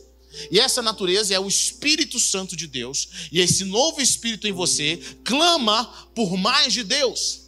E 0.52 0.60
essa 0.60 0.82
natureza 0.82 1.34
é 1.34 1.40
o 1.40 1.48
Espírito 1.48 2.20
Santo 2.20 2.56
de 2.56 2.68
Deus. 2.68 3.10
E 3.32 3.40
esse 3.40 3.66
novo 3.66 4.02
Espírito 4.02 4.48
em 4.48 4.54
você 4.54 4.98
clama 5.24 5.86
por 6.14 6.38
mais 6.38 6.72
de 6.72 6.84
Deus. 6.84 7.45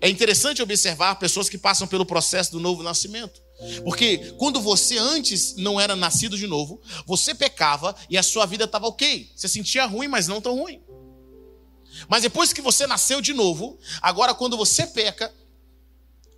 É 0.00 0.08
interessante 0.08 0.62
observar 0.62 1.16
pessoas 1.16 1.48
que 1.48 1.58
passam 1.58 1.86
pelo 1.86 2.04
processo 2.04 2.52
do 2.52 2.60
novo 2.60 2.82
nascimento. 2.82 3.40
Porque 3.84 4.18
quando 4.38 4.60
você 4.60 4.98
antes 4.98 5.56
não 5.56 5.80
era 5.80 5.96
nascido 5.96 6.36
de 6.36 6.46
novo, 6.46 6.80
você 7.06 7.34
pecava 7.34 7.96
e 8.10 8.18
a 8.18 8.22
sua 8.22 8.44
vida 8.44 8.64
estava 8.64 8.86
ok. 8.86 9.30
Você 9.34 9.48
sentia 9.48 9.86
ruim, 9.86 10.08
mas 10.08 10.28
não 10.28 10.40
tão 10.40 10.58
ruim. 10.58 10.82
Mas 12.08 12.22
depois 12.22 12.52
que 12.52 12.60
você 12.60 12.86
nasceu 12.86 13.20
de 13.22 13.32
novo, 13.32 13.78
agora 14.02 14.34
quando 14.34 14.56
você 14.56 14.86
peca, 14.86 15.32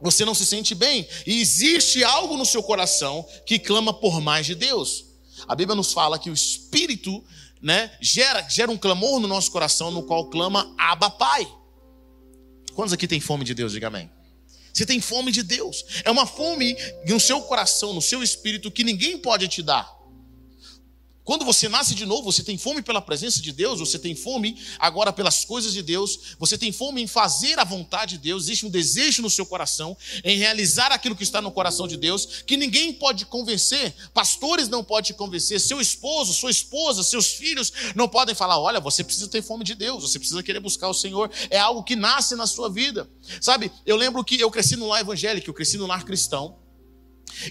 você 0.01 0.25
não 0.25 0.35
se 0.35 0.47
sente 0.47 0.75
bem. 0.75 1.07
E 1.27 1.41
existe 1.41 2.05
algo 2.05 2.37
no 2.37 2.47
seu 2.47 2.63
coração 2.63 3.27
que 3.45 3.59
clama 3.59 3.93
por 3.93 4.21
mais 4.21 4.47
de 4.47 4.55
Deus. 4.55 5.07
A 5.49 5.57
Bíblia 5.57 5.75
nos 5.75 5.93
fala 5.93 6.19
que 6.19 6.31
o 6.31 6.35
Espírito 6.35 7.25
né, 7.61 7.91
gera, 8.01 8.49
gera 8.49 8.71
um 8.71 8.77
clamor 8.77 9.19
no 9.19 9.27
nosso 9.27 9.51
coração, 9.51 9.91
no 9.91 10.05
qual 10.05 10.31
clama 10.31 10.73
Abba 10.79 11.11
Pai. 11.11 11.47
Quantos 12.79 12.93
aqui 12.93 13.09
tem 13.09 13.19
fome 13.19 13.45
de 13.45 13.55
Deus? 13.55 13.73
Diga 13.73 13.89
amém. 13.89 14.09
Você 14.73 14.87
tem 14.87 15.01
fome 15.01 15.33
de 15.33 15.43
Deus. 15.43 15.85
É 16.05 16.13
uma 16.13 16.25
fome 16.25 16.77
no 17.09 17.19
seu 17.19 17.41
coração, 17.41 17.93
no 17.93 18.01
seu 18.01 18.23
espírito, 18.23 18.71
que 18.71 18.85
ninguém 18.85 19.19
pode 19.19 19.49
te 19.49 19.65
dar. 19.65 19.98
Quando 21.29 21.45
você 21.45 21.69
nasce 21.69 21.95
de 21.95 22.07
novo, 22.07 22.33
você 22.33 22.43
tem 22.43 22.57
fome 22.57 22.81
pela 22.81 23.03
presença 23.03 23.43
de 23.43 23.53
Deus, 23.53 23.81
você 23.81 23.99
tem 23.99 24.15
fome 24.15 24.57
agora 24.79 25.13
pelas 25.13 25.45
coisas 25.45 25.75
de 25.75 25.83
Deus, 25.83 26.19
você 26.39 26.57
tem 26.57 26.73
fome 26.73 27.03
em 27.03 27.07
fazer 27.07 27.59
a 27.59 27.65
vontade 27.65 28.17
de 28.17 28.23
Deus, 28.23 28.45
existe 28.45 28.65
um 28.65 28.71
desejo 28.71 29.21
no 29.21 29.29
seu 29.29 29.45
coração 29.45 29.95
em 30.25 30.39
realizar 30.39 30.91
aquilo 30.91 31.15
que 31.15 31.23
está 31.23 31.43
no 31.43 31.53
coração 31.53 31.87
de 31.87 31.99
Deus, 31.99 32.43
que 32.47 32.57
ninguém 32.57 32.95
pode 32.95 33.27
convencer, 33.27 33.95
pastores 34.15 34.71
não 34.71 34.83
podem 34.83 35.09
te 35.09 35.13
convencer, 35.19 35.61
seu 35.61 35.83
esposo, 35.83 36.33
sua 36.33 36.51
esposa, 36.51 37.03
seus 37.03 37.27
filhos 37.27 37.75
não 37.95 38.09
podem 38.09 38.35
falar: 38.35 38.59
olha, 38.59 38.81
você 38.81 39.05
precisa 39.05 39.29
ter 39.29 39.43
fome 39.43 39.65
de 39.65 39.75
Deus, 39.75 40.01
você 40.01 40.19
precisa 40.19 40.43
querer 40.43 40.61
buscar 40.61 40.89
o 40.89 40.95
Senhor, 40.95 41.31
é 41.51 41.59
algo 41.59 41.83
que 41.85 41.95
nasce 41.95 42.37
na 42.37 42.47
sua 42.47 42.71
vida. 42.71 43.07
Sabe, 43.39 43.71
eu 43.85 43.97
lembro 43.97 44.25
que 44.25 44.41
eu 44.41 44.51
cresci 44.51 44.77
no 44.77 44.87
lar 44.87 45.03
evangélico, 45.03 45.51
eu 45.51 45.55
cresci 45.55 45.77
no 45.77 45.87
lar 45.87 46.07
cristão. 46.07 46.57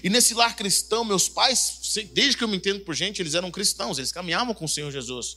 E 0.02 0.10
nesse 0.10 0.34
lar 0.34 0.54
cristão, 0.56 1.04
meus 1.04 1.28
pais, 1.28 1.80
desde 2.12 2.36
que 2.36 2.44
eu 2.44 2.48
me 2.48 2.56
entendo 2.56 2.80
por 2.80 2.94
gente, 2.94 3.22
eles 3.22 3.34
eram 3.34 3.50
cristãos, 3.50 3.98
eles 3.98 4.12
caminhavam 4.12 4.54
com 4.54 4.64
o 4.64 4.68
Senhor 4.68 4.90
Jesus. 4.90 5.36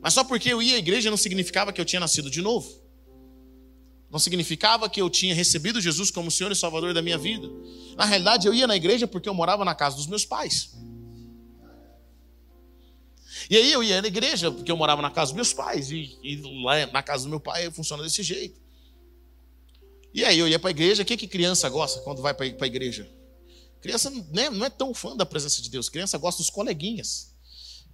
Mas 0.00 0.14
só 0.14 0.24
porque 0.24 0.52
eu 0.52 0.60
ia 0.60 0.76
à 0.76 0.78
igreja 0.78 1.10
não 1.10 1.16
significava 1.16 1.72
que 1.72 1.80
eu 1.80 1.84
tinha 1.84 2.00
nascido 2.00 2.30
de 2.30 2.42
novo. 2.42 2.82
Não 4.10 4.18
significava 4.18 4.88
que 4.88 5.00
eu 5.00 5.10
tinha 5.10 5.34
recebido 5.34 5.80
Jesus 5.80 6.10
como 6.10 6.30
Senhor 6.30 6.52
e 6.52 6.56
Salvador 6.56 6.94
da 6.94 7.02
minha 7.02 7.18
vida. 7.18 7.48
Na 7.96 8.04
realidade, 8.04 8.46
eu 8.46 8.54
ia 8.54 8.66
na 8.66 8.76
igreja 8.76 9.06
porque 9.08 9.28
eu 9.28 9.34
morava 9.34 9.64
na 9.64 9.74
casa 9.74 9.96
dos 9.96 10.06
meus 10.06 10.24
pais. 10.24 10.72
E 13.50 13.56
aí 13.56 13.72
eu 13.72 13.82
ia 13.82 14.00
na 14.00 14.08
igreja 14.08 14.50
porque 14.50 14.70
eu 14.70 14.76
morava 14.76 15.02
na 15.02 15.10
casa 15.10 15.32
dos 15.32 15.36
meus 15.36 15.52
pais. 15.52 15.90
E, 15.90 16.16
e 16.22 16.36
lá 16.62 16.86
na 16.92 17.02
casa 17.02 17.24
do 17.24 17.30
meu 17.30 17.40
pai 17.40 17.70
funciona 17.70 18.02
desse 18.02 18.22
jeito. 18.22 18.60
E 20.12 20.24
aí 20.24 20.38
eu 20.38 20.46
ia 20.46 20.58
para 20.58 20.70
a 20.70 20.70
igreja. 20.70 21.02
O 21.02 21.04
que, 21.04 21.16
que 21.16 21.26
criança 21.26 21.68
gosta 21.68 22.00
quando 22.02 22.22
vai 22.22 22.32
para 22.32 22.46
a 22.46 22.66
igreja? 22.66 23.10
Criança 23.84 24.08
né, 24.08 24.48
não 24.48 24.64
é 24.64 24.70
tão 24.70 24.94
fã 24.94 25.14
da 25.14 25.26
presença 25.26 25.60
de 25.60 25.68
Deus. 25.68 25.90
Criança 25.90 26.16
gosta 26.16 26.40
dos 26.40 26.48
coleguinhas. 26.48 27.34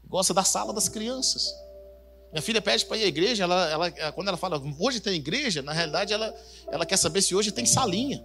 Gosta 0.07 0.33
da 0.33 0.45
sala 0.45 0.73
das 0.73 0.89
crianças. 0.89 1.53
Minha 2.31 2.41
filha 2.43 2.63
pede 2.63 2.87
para 2.87 2.97
ir 2.97 3.03
à 3.03 3.07
igreja, 3.09 3.43
ela, 3.43 3.69
ela, 3.69 4.13
quando 4.13 4.29
ela 4.29 4.37
fala, 4.37 4.63
hoje 4.79 5.01
tem 5.01 5.15
igreja, 5.15 5.63
na 5.63 5.73
realidade 5.73 6.13
ela, 6.13 6.33
ela 6.69 6.87
quer 6.87 6.97
saber 6.97 7.21
se 7.23 7.35
hoje 7.35 7.51
tem 7.51 7.67
salinha. 7.67 8.25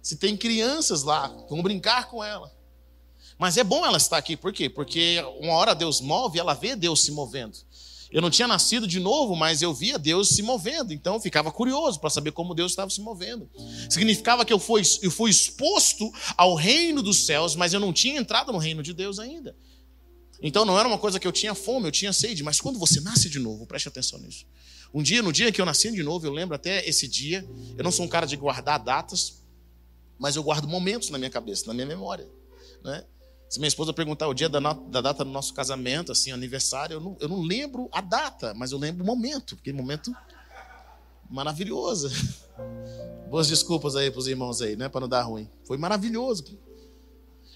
Se 0.00 0.14
tem 0.14 0.36
crianças 0.36 1.02
lá, 1.02 1.26
vão 1.50 1.60
brincar 1.62 2.08
com 2.08 2.22
ela. 2.22 2.56
Mas 3.36 3.56
é 3.56 3.64
bom 3.64 3.84
ela 3.84 3.96
estar 3.96 4.18
aqui, 4.18 4.36
por 4.36 4.52
quê? 4.52 4.70
Porque 4.70 5.20
uma 5.40 5.54
hora 5.54 5.74
Deus 5.74 6.00
move, 6.00 6.38
ela 6.38 6.54
vê 6.54 6.76
Deus 6.76 7.02
se 7.02 7.10
movendo. 7.10 7.58
Eu 8.10 8.22
não 8.22 8.30
tinha 8.30 8.48
nascido 8.48 8.86
de 8.86 8.98
novo, 8.98 9.36
mas 9.36 9.60
eu 9.60 9.74
via 9.74 9.98
Deus 9.98 10.30
se 10.30 10.42
movendo, 10.42 10.92
então 10.92 11.14
eu 11.14 11.20
ficava 11.20 11.52
curioso 11.52 12.00
para 12.00 12.08
saber 12.08 12.32
como 12.32 12.54
Deus 12.54 12.72
estava 12.72 12.90
se 12.90 13.00
movendo. 13.00 13.50
Significava 13.90 14.44
que 14.44 14.52
eu 14.52 14.58
fui, 14.58 14.82
eu 15.02 15.10
fui 15.10 15.30
exposto 15.30 16.10
ao 16.36 16.54
reino 16.54 17.02
dos 17.02 17.26
céus, 17.26 17.54
mas 17.54 17.74
eu 17.74 17.80
não 17.80 17.92
tinha 17.92 18.18
entrado 18.18 18.52
no 18.52 18.58
reino 18.58 18.82
de 18.82 18.94
Deus 18.94 19.18
ainda. 19.18 19.54
Então 20.40 20.64
não 20.64 20.78
era 20.78 20.88
uma 20.88 20.98
coisa 20.98 21.18
que 21.18 21.26
eu 21.26 21.32
tinha 21.32 21.54
fome, 21.54 21.86
eu 21.86 21.92
tinha 21.92 22.12
sede, 22.12 22.42
mas 22.42 22.60
quando 22.60 22.78
você 22.78 23.00
nasce 23.00 23.28
de 23.28 23.38
novo, 23.38 23.66
preste 23.66 23.88
atenção 23.88 24.18
nisso. 24.20 24.46
Um 24.94 25.02
dia, 25.02 25.20
no 25.22 25.32
dia 25.32 25.52
que 25.52 25.60
eu 25.60 25.66
nasci 25.66 25.90
de 25.90 26.02
novo, 26.02 26.26
eu 26.26 26.32
lembro 26.32 26.54
até 26.54 26.88
esse 26.88 27.06
dia, 27.06 27.46
eu 27.76 27.84
não 27.84 27.90
sou 27.90 28.06
um 28.06 28.08
cara 28.08 28.26
de 28.26 28.36
guardar 28.36 28.78
datas, 28.82 29.42
mas 30.18 30.36
eu 30.36 30.42
guardo 30.42 30.66
momentos 30.66 31.10
na 31.10 31.18
minha 31.18 31.30
cabeça, 31.30 31.66
na 31.66 31.74
minha 31.74 31.86
memória. 31.86 32.26
Né? 32.82 33.04
Se 33.48 33.58
minha 33.58 33.68
esposa 33.68 33.94
perguntar 33.94 34.28
o 34.28 34.34
dia 34.34 34.48
da, 34.48 34.60
da 34.60 35.00
data 35.00 35.24
do 35.24 35.30
nosso 35.30 35.54
casamento, 35.54 36.12
assim, 36.12 36.30
aniversário, 36.30 36.94
eu 36.94 37.00
não, 37.00 37.16
eu 37.18 37.28
não 37.28 37.40
lembro 37.40 37.88
a 37.90 38.00
data, 38.00 38.52
mas 38.54 38.72
eu 38.72 38.78
lembro 38.78 39.02
o 39.02 39.06
momento, 39.06 39.56
aquele 39.58 39.76
momento 39.76 40.14
maravilhoso. 41.30 42.10
Boas 43.30 43.48
desculpas 43.48 43.96
aí 43.96 44.10
para 44.10 44.18
os 44.18 44.26
irmãos 44.26 44.60
aí, 44.60 44.76
né? 44.76 44.88
Para 44.88 45.02
não 45.02 45.08
dar 45.08 45.22
ruim. 45.22 45.48
Foi 45.64 45.78
maravilhoso. 45.78 46.44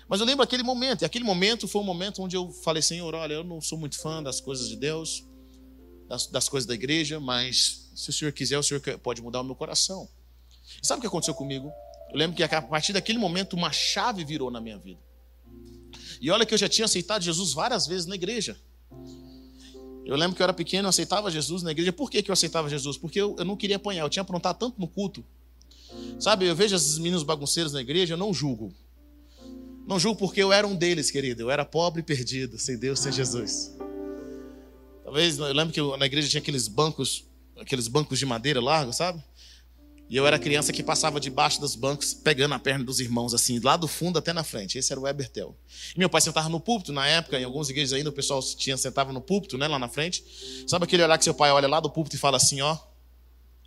Mas 0.09 0.21
eu 0.21 0.27
lembro 0.27 0.43
aquele 0.43 0.63
momento, 0.63 1.03
e 1.03 1.05
aquele 1.05 1.25
momento 1.25 1.69
foi 1.69 1.81
um 1.81 1.85
momento 1.85 2.23
onde 2.23 2.37
eu 2.37 2.51
falei, 2.51 2.83
Senhor, 2.83 3.15
olha, 3.15 3.35
eu 3.35 3.45
não 3.45 3.61
sou 3.61 3.79
muito 3.79 3.99
fã 3.99 4.23
das 4.23 4.41
coisas 4.41 4.69
de 4.69 4.77
Deus, 4.77 5.27
das, 6.09 6.27
das 6.27 6.49
coisas 6.49 6.67
da 6.67 6.75
igreja, 6.75 7.21
mas 7.21 7.91
se 7.95 8.11
o 8.11 8.13
Senhor 8.13 8.33
quiser, 8.33 8.59
o 8.59 8.63
Senhor 8.63 8.81
pode 8.99 9.23
mudar 9.23 9.41
o 9.41 9.45
meu 9.45 9.55
coração. 9.55 10.09
E 10.83 10.87
sabe 10.87 10.99
o 10.99 11.01
que 11.03 11.07
aconteceu 11.07 11.35
comigo? 11.35 11.71
Eu 12.11 12.19
lembro 12.19 12.37
que 12.37 12.43
a 12.43 12.63
partir 12.63 12.93
daquele 12.93 13.19
momento 13.19 13.55
uma 13.55 13.73
chave 13.73 14.25
virou 14.25 14.51
na 14.51 14.61
minha 14.61 14.79
vida. 14.79 15.01
E 16.23 16.31
olha 16.31 16.47
que 16.47 16.55
eu 16.55 16.59
já 16.59 16.69
tinha 16.69 16.85
aceitado 16.85 17.21
Jesus 17.21 17.53
várias 17.53 17.85
vezes 17.85 18.07
na 18.07 18.15
igreja. 18.15 18.57
Eu 20.07 20.15
lembro 20.15 20.37
que 20.37 20.41
eu 20.41 20.45
era 20.45 20.53
pequeno, 20.53 20.87
eu 20.87 20.91
aceitava 20.91 21.29
Jesus 21.33 21.65
na 21.65 21.73
igreja. 21.73 21.93
Por 21.93 22.09
que, 22.09 22.23
que 22.23 22.31
eu 22.31 22.33
aceitava 22.33 22.69
Jesus? 22.69 22.97
Porque 22.97 23.21
eu, 23.21 23.35
eu 23.37 23.45
não 23.45 23.57
queria 23.57 23.75
apanhar, 23.75 24.05
eu 24.05 24.09
tinha 24.09 24.23
aprontado 24.23 24.57
tanto 24.57 24.81
no 24.81 24.87
culto. 24.87 25.25
Sabe, 26.21 26.47
eu 26.47 26.55
vejo 26.55 26.77
esses 26.77 26.97
meninos 26.97 27.25
bagunceiros 27.25 27.73
na 27.73 27.81
igreja, 27.81 28.15
eu 28.15 28.19
não 28.19 28.33
julgo. 28.33 28.73
Não 29.85 29.99
julgo 29.99 30.17
porque 30.21 30.41
eu 30.41 30.53
era 30.53 30.65
um 30.65 30.77
deles, 30.77 31.11
querido. 31.11 31.43
Eu 31.43 31.51
era 31.51 31.65
pobre 31.65 32.03
e 32.03 32.05
perdido, 32.05 32.57
sem 32.57 32.79
Deus, 32.79 33.01
sem 33.01 33.11
Jesus. 33.11 33.77
Talvez, 35.03 35.39
eu 35.39 35.53
lembro 35.53 35.75
que 35.75 35.99
na 35.99 36.07
igreja 36.07 36.29
tinha 36.29 36.41
aqueles 36.41 36.69
bancos, 36.69 37.27
aqueles 37.59 37.89
bancos 37.89 38.17
de 38.21 38.25
madeira 38.25 38.61
largos, 38.61 38.95
sabe? 38.95 39.21
E 40.13 40.17
eu 40.19 40.27
era 40.27 40.39
criança 40.39 40.75
que 40.75 40.83
passava 40.83 41.19
debaixo 41.19 41.59
dos 41.59 41.75
bancos, 41.75 42.13
pegando 42.13 42.53
a 42.53 42.59
perna 42.59 42.85
dos 42.85 43.01
irmãos, 43.01 43.33
assim, 43.33 43.59
lá 43.61 43.79
do 43.79 43.89
fundo 43.89 44.19
até 44.19 44.31
na 44.31 44.45
frente. 44.45 44.77
Esse 44.77 44.93
era 44.93 45.01
o 45.01 45.09
Ebertel. 45.09 45.57
E 45.97 45.99
meu 45.99 46.11
pai 46.11 46.21
sentava 46.21 46.51
no 46.51 46.61
púlpito, 46.61 46.93
na 46.93 47.07
época, 47.07 47.41
em 47.41 47.45
algumas 47.45 47.71
igrejas 47.71 47.95
ainda, 47.95 48.11
o 48.11 48.13
pessoal 48.13 48.43
tinha, 48.43 48.77
sentava 48.77 49.11
no 49.11 49.23
púlpito, 49.23 49.57
né, 49.57 49.67
lá 49.67 49.79
na 49.79 49.89
frente. 49.89 50.23
Sabe 50.67 50.85
aquele 50.85 51.03
olhar 51.03 51.17
que 51.17 51.25
seu 51.25 51.33
pai 51.33 51.51
olha 51.51 51.67
lá 51.67 51.81
do 51.81 51.89
púlpito 51.89 52.17
e 52.17 52.19
fala 52.19 52.37
assim, 52.37 52.61
ó, 52.61 52.77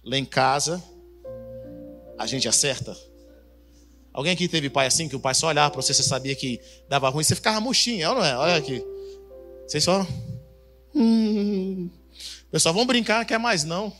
lá 0.03 0.19
em 0.19 0.23
casa, 0.23 0.83
a 2.15 2.27
gente 2.27 2.47
acerta? 2.47 2.95
Alguém 4.13 4.33
aqui 4.33 4.47
teve 4.47 4.69
pai 4.69 4.85
assim, 4.85 5.09
que 5.09 5.15
o 5.15 5.19
pai 5.19 5.33
só 5.33 5.47
olhava 5.47 5.71
para 5.71 5.81
você, 5.81 5.95
você 5.95 6.03
sabia 6.03 6.35
que 6.35 6.61
dava 6.87 7.09
ruim, 7.09 7.23
você 7.23 7.33
ficava 7.33 7.59
murchinho, 7.59 8.13
não 8.13 8.23
é? 8.23 8.37
Olha 8.37 8.55
aqui. 8.57 8.85
Vocês 9.65 9.83
só... 9.83 10.05
Hum, 10.93 11.89
pessoal, 12.51 12.71
vamos 12.71 12.85
brincar, 12.85 13.25
quer 13.25 13.39
mais 13.39 13.63
não. 13.63 13.91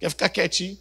Quer 0.00 0.08
ficar 0.08 0.30
quietinho. 0.30 0.78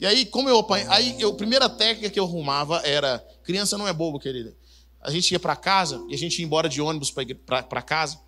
E 0.00 0.06
aí, 0.06 0.24
como 0.24 0.48
eu 0.48 0.58
apanhei, 0.58 0.86
aí 0.88 1.20
eu, 1.20 1.28
a 1.28 1.34
primeira 1.34 1.68
técnica 1.68 2.08
que 2.08 2.18
eu 2.18 2.24
arrumava 2.24 2.80
era, 2.84 3.18
criança 3.44 3.76
não 3.76 3.86
é 3.86 3.92
bobo, 3.92 4.18
querida. 4.18 4.56
A 4.98 5.10
gente 5.10 5.30
ia 5.30 5.38
para 5.38 5.54
casa 5.54 6.02
e 6.08 6.14
a 6.14 6.18
gente 6.18 6.38
ia 6.38 6.44
embora 6.44 6.70
de 6.70 6.80
ônibus 6.80 7.10
para 7.10 7.82
casa. 7.82 8.18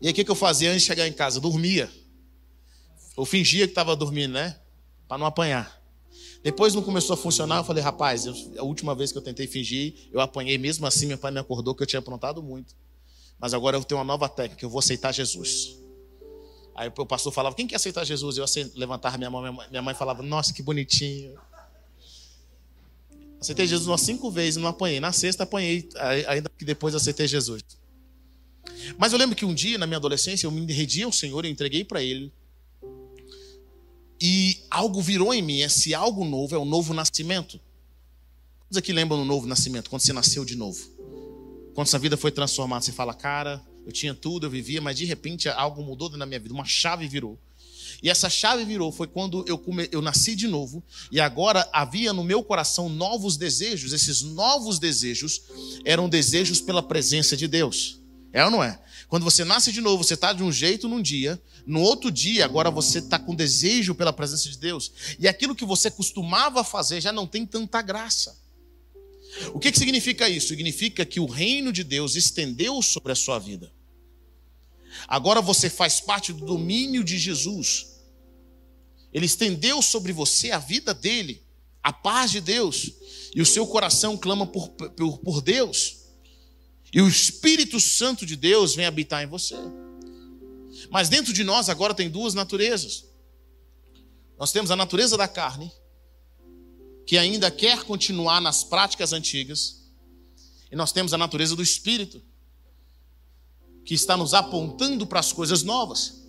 E 0.00 0.06
aí 0.06 0.12
o 0.12 0.14
que, 0.14 0.24
que 0.24 0.30
eu 0.30 0.36
fazia 0.36 0.70
antes 0.70 0.82
de 0.82 0.86
chegar 0.86 1.08
em 1.08 1.12
casa? 1.12 1.40
Dormia. 1.40 1.90
Eu 3.16 3.24
fingia 3.24 3.66
que 3.66 3.72
estava 3.72 3.96
dormindo, 3.96 4.32
né? 4.32 4.60
Para 5.08 5.18
não 5.18 5.26
apanhar. 5.26 5.80
Depois 6.42 6.72
não 6.72 6.82
começou 6.82 7.14
a 7.14 7.16
funcionar, 7.16 7.58
eu 7.58 7.64
falei, 7.64 7.82
rapaz, 7.82 8.24
eu, 8.24 8.34
a 8.58 8.62
última 8.62 8.94
vez 8.94 9.10
que 9.10 9.18
eu 9.18 9.22
tentei 9.22 9.48
fingir, 9.48 10.08
eu 10.12 10.20
apanhei 10.20 10.56
mesmo 10.56 10.86
assim, 10.86 11.06
meu 11.06 11.18
pai 11.18 11.32
me 11.32 11.40
acordou 11.40 11.74
que 11.74 11.82
eu 11.82 11.86
tinha 11.86 11.98
aprontado 11.98 12.42
muito. 12.42 12.76
Mas 13.38 13.52
agora 13.52 13.76
eu 13.76 13.82
tenho 13.82 13.98
uma 13.98 14.04
nova 14.04 14.28
técnica, 14.28 14.64
eu 14.64 14.70
vou 14.70 14.78
aceitar 14.78 15.12
Jesus. 15.12 15.76
Aí 16.80 16.90
o 16.96 17.04
pastor 17.04 17.30
falava, 17.30 17.54
quem 17.54 17.66
quer 17.66 17.76
aceitar 17.76 18.04
Jesus? 18.04 18.38
Eu 18.38 18.46
levantava 18.74 19.18
minha 19.18 19.28
mão, 19.28 19.42
minha 19.68 19.82
mãe 19.82 19.94
falava, 19.94 20.22
nossa, 20.22 20.50
que 20.50 20.62
bonitinho. 20.62 21.38
Aceitei 23.38 23.66
Jesus 23.66 23.86
umas 23.86 24.00
cinco 24.00 24.30
vezes, 24.30 24.56
não 24.56 24.66
apanhei. 24.66 24.98
Na 24.98 25.12
sexta 25.12 25.42
apanhei, 25.42 25.86
ainda 26.26 26.48
que 26.48 26.64
depois 26.64 26.94
aceitei 26.94 27.28
Jesus. 27.28 27.62
Mas 28.96 29.12
eu 29.12 29.18
lembro 29.18 29.36
que 29.36 29.44
um 29.44 29.52
dia, 29.52 29.76
na 29.76 29.86
minha 29.86 29.98
adolescência, 29.98 30.46
eu 30.46 30.50
me 30.50 30.72
rendi 30.72 31.02
ao 31.02 31.12
Senhor, 31.12 31.44
eu 31.44 31.50
entreguei 31.50 31.84
para 31.84 32.02
Ele. 32.02 32.32
E 34.18 34.58
algo 34.70 35.02
virou 35.02 35.34
em 35.34 35.42
mim. 35.42 35.60
Esse 35.60 35.92
algo 35.92 36.24
novo 36.24 36.54
é 36.54 36.58
o 36.58 36.64
novo 36.64 36.94
nascimento. 36.94 37.60
Quantos 38.60 38.78
aqui 38.78 38.90
lembram 38.90 39.18
do 39.18 39.26
novo 39.26 39.46
nascimento? 39.46 39.90
Quando 39.90 40.00
você 40.00 40.14
nasceu 40.14 40.46
de 40.46 40.56
novo. 40.56 40.82
Quando 41.74 41.88
sua 41.88 41.98
vida 41.98 42.16
foi 42.16 42.30
transformada, 42.30 42.82
você 42.82 42.92
fala, 42.92 43.12
cara, 43.12 43.62
eu 43.86 43.92
tinha 43.92 44.14
tudo, 44.14 44.46
eu 44.46 44.50
vivia, 44.50 44.80
mas 44.80 44.96
de 44.96 45.04
repente 45.04 45.48
algo 45.48 45.82
mudou 45.82 46.10
na 46.10 46.26
minha 46.26 46.40
vida, 46.40 46.54
uma 46.54 46.64
chave 46.64 47.08
virou. 47.08 47.38
E 48.02 48.08
essa 48.08 48.30
chave 48.30 48.64
virou 48.64 48.90
foi 48.92 49.06
quando 49.06 49.44
eu, 49.46 49.58
come... 49.58 49.88
eu 49.92 50.00
nasci 50.00 50.34
de 50.34 50.46
novo 50.46 50.82
e 51.10 51.20
agora 51.20 51.68
havia 51.72 52.12
no 52.12 52.24
meu 52.24 52.42
coração 52.42 52.88
novos 52.88 53.36
desejos. 53.36 53.92
Esses 53.92 54.22
novos 54.22 54.78
desejos 54.78 55.42
eram 55.84 56.08
desejos 56.08 56.60
pela 56.60 56.82
presença 56.82 57.36
de 57.36 57.46
Deus. 57.46 58.00
É 58.32 58.44
ou 58.44 58.50
não 58.50 58.62
é? 58.62 58.80
Quando 59.08 59.24
você 59.24 59.44
nasce 59.44 59.72
de 59.72 59.80
novo, 59.80 60.04
você 60.04 60.14
está 60.14 60.32
de 60.32 60.42
um 60.42 60.52
jeito 60.52 60.88
num 60.88 61.02
dia, 61.02 61.40
no 61.66 61.80
outro 61.80 62.12
dia, 62.12 62.44
agora 62.44 62.70
você 62.70 63.00
está 63.00 63.18
com 63.18 63.34
desejo 63.34 63.94
pela 63.94 64.12
presença 64.12 64.48
de 64.48 64.56
Deus. 64.56 64.92
E 65.18 65.26
aquilo 65.26 65.54
que 65.54 65.64
você 65.64 65.90
costumava 65.90 66.62
fazer 66.62 67.00
já 67.00 67.12
não 67.12 67.26
tem 67.26 67.44
tanta 67.44 67.82
graça. 67.82 68.38
O 69.54 69.58
que, 69.58 69.70
que 69.70 69.78
significa 69.78 70.28
isso? 70.28 70.48
Significa 70.48 71.04
que 71.04 71.20
o 71.20 71.26
reino 71.26 71.72
de 71.72 71.84
Deus 71.84 72.16
estendeu 72.16 72.82
sobre 72.82 73.12
a 73.12 73.16
sua 73.16 73.38
vida. 73.38 73.72
Agora 75.06 75.40
você 75.40 75.70
faz 75.70 76.00
parte 76.00 76.32
do 76.32 76.44
domínio 76.44 77.04
de 77.04 77.18
Jesus. 77.18 78.00
Ele 79.12 79.26
estendeu 79.26 79.80
sobre 79.82 80.12
você 80.12 80.50
a 80.50 80.58
vida 80.58 80.92
dele, 80.92 81.42
a 81.82 81.92
paz 81.92 82.30
de 82.30 82.40
Deus, 82.40 82.92
e 83.34 83.40
o 83.40 83.46
seu 83.46 83.66
coração 83.66 84.16
clama 84.16 84.46
por, 84.46 84.68
por, 84.68 85.18
por 85.18 85.40
Deus. 85.40 85.98
E 86.92 87.00
o 87.00 87.08
Espírito 87.08 87.78
Santo 87.78 88.26
de 88.26 88.36
Deus 88.36 88.74
vem 88.74 88.86
habitar 88.86 89.22
em 89.22 89.26
você. 89.26 89.56
Mas 90.90 91.08
dentro 91.08 91.32
de 91.32 91.44
nós 91.44 91.68
agora 91.68 91.94
tem 91.94 92.10
duas 92.10 92.34
naturezas. 92.34 93.04
Nós 94.38 94.52
temos 94.52 94.70
a 94.70 94.76
natureza 94.76 95.16
da 95.16 95.28
carne, 95.28 95.70
que 97.10 97.18
ainda 97.18 97.50
quer 97.50 97.82
continuar 97.82 98.40
nas 98.40 98.62
práticas 98.62 99.12
antigas, 99.12 99.80
e 100.70 100.76
nós 100.76 100.92
temos 100.92 101.12
a 101.12 101.18
natureza 101.18 101.56
do 101.56 101.62
espírito, 101.62 102.22
que 103.84 103.94
está 103.94 104.16
nos 104.16 104.32
apontando 104.32 105.04
para 105.04 105.18
as 105.18 105.32
coisas 105.32 105.64
novas. 105.64 106.22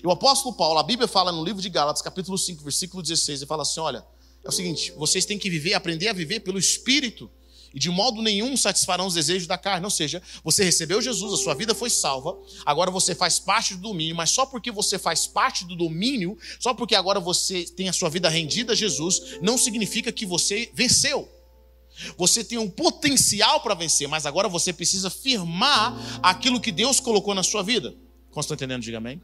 E 0.00 0.06
o 0.06 0.12
apóstolo 0.12 0.54
Paulo, 0.54 0.78
a 0.78 0.84
Bíblia 0.84 1.08
fala 1.08 1.32
no 1.32 1.44
livro 1.44 1.60
de 1.60 1.68
Gálatas, 1.68 2.00
capítulo 2.00 2.38
5, 2.38 2.62
versículo 2.62 3.02
16, 3.02 3.40
ele 3.40 3.48
fala 3.48 3.62
assim: 3.62 3.80
olha, 3.80 4.06
é 4.44 4.48
o 4.48 4.52
seguinte, 4.52 4.92
vocês 4.92 5.26
têm 5.26 5.36
que 5.36 5.50
viver, 5.50 5.74
aprender 5.74 6.06
a 6.06 6.12
viver 6.12 6.38
pelo 6.38 6.60
espírito 6.60 7.28
e 7.74 7.78
de 7.78 7.90
modo 7.90 8.22
nenhum 8.22 8.56
satisfarão 8.56 9.06
os 9.06 9.14
desejos 9.14 9.48
da 9.48 9.58
carne. 9.58 9.84
Ou 9.84 9.90
seja, 9.90 10.22
você 10.44 10.64
recebeu 10.64 11.02
Jesus, 11.02 11.34
a 11.34 11.42
sua 11.42 11.54
vida 11.54 11.74
foi 11.74 11.90
salva, 11.90 12.38
agora 12.64 12.90
você 12.90 13.14
faz 13.14 13.38
parte 13.38 13.74
do 13.74 13.82
domínio, 13.82 14.14
mas 14.14 14.30
só 14.30 14.46
porque 14.46 14.70
você 14.70 14.98
faz 14.98 15.26
parte 15.26 15.64
do 15.64 15.74
domínio, 15.74 16.38
só 16.60 16.72
porque 16.72 16.94
agora 16.94 17.18
você 17.18 17.64
tem 17.64 17.88
a 17.88 17.92
sua 17.92 18.08
vida 18.08 18.28
rendida 18.28 18.72
a 18.72 18.76
Jesus, 18.76 19.38
não 19.42 19.58
significa 19.58 20.12
que 20.12 20.24
você 20.24 20.70
venceu. 20.72 21.28
Você 22.16 22.42
tem 22.42 22.58
um 22.58 22.68
potencial 22.68 23.60
para 23.60 23.74
vencer, 23.74 24.08
mas 24.08 24.26
agora 24.26 24.48
você 24.48 24.72
precisa 24.72 25.10
firmar 25.10 26.20
aquilo 26.22 26.60
que 26.60 26.72
Deus 26.72 27.00
colocou 27.00 27.34
na 27.34 27.42
sua 27.42 27.62
vida. 27.62 27.94
Como 28.30 28.40
estão 28.40 28.54
entendendo? 28.54 28.82
Diga 28.82 28.98
amém. 28.98 29.20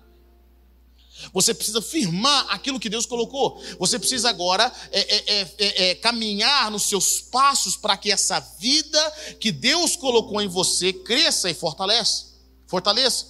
Você 1.33 1.55
precisa 1.55 1.83
firmar 1.83 2.47
aquilo 2.51 2.81
que 2.81 2.89
Deus 2.89 3.07
colocou. 3.07 3.63
Você 3.79 3.99
precisa 3.99 4.31
agora 4.31 4.73
é, 4.91 5.01
é, 5.01 5.41
é, 5.59 5.91
é 5.91 5.95
caminhar 5.95 6.71
nos 6.71 6.85
seus 6.85 7.21
passos 7.21 7.77
para 7.77 7.97
que 7.97 8.11
essa 8.11 8.41
vida 8.59 9.11
que 9.39 9.53
Deus 9.53 9.97
colocou 9.97 10.41
em 10.41 10.49
você 10.49 10.93
cresça 10.93 11.51
e 11.51 11.55
fortaleça. 11.55 12.27
Fortaleça. 12.67 13.27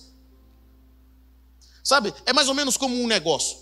Sabe? 1.82 2.14
É 2.26 2.32
mais 2.32 2.48
ou 2.48 2.54
menos 2.54 2.76
como 2.76 2.94
um 2.94 3.06
negócio. 3.06 3.58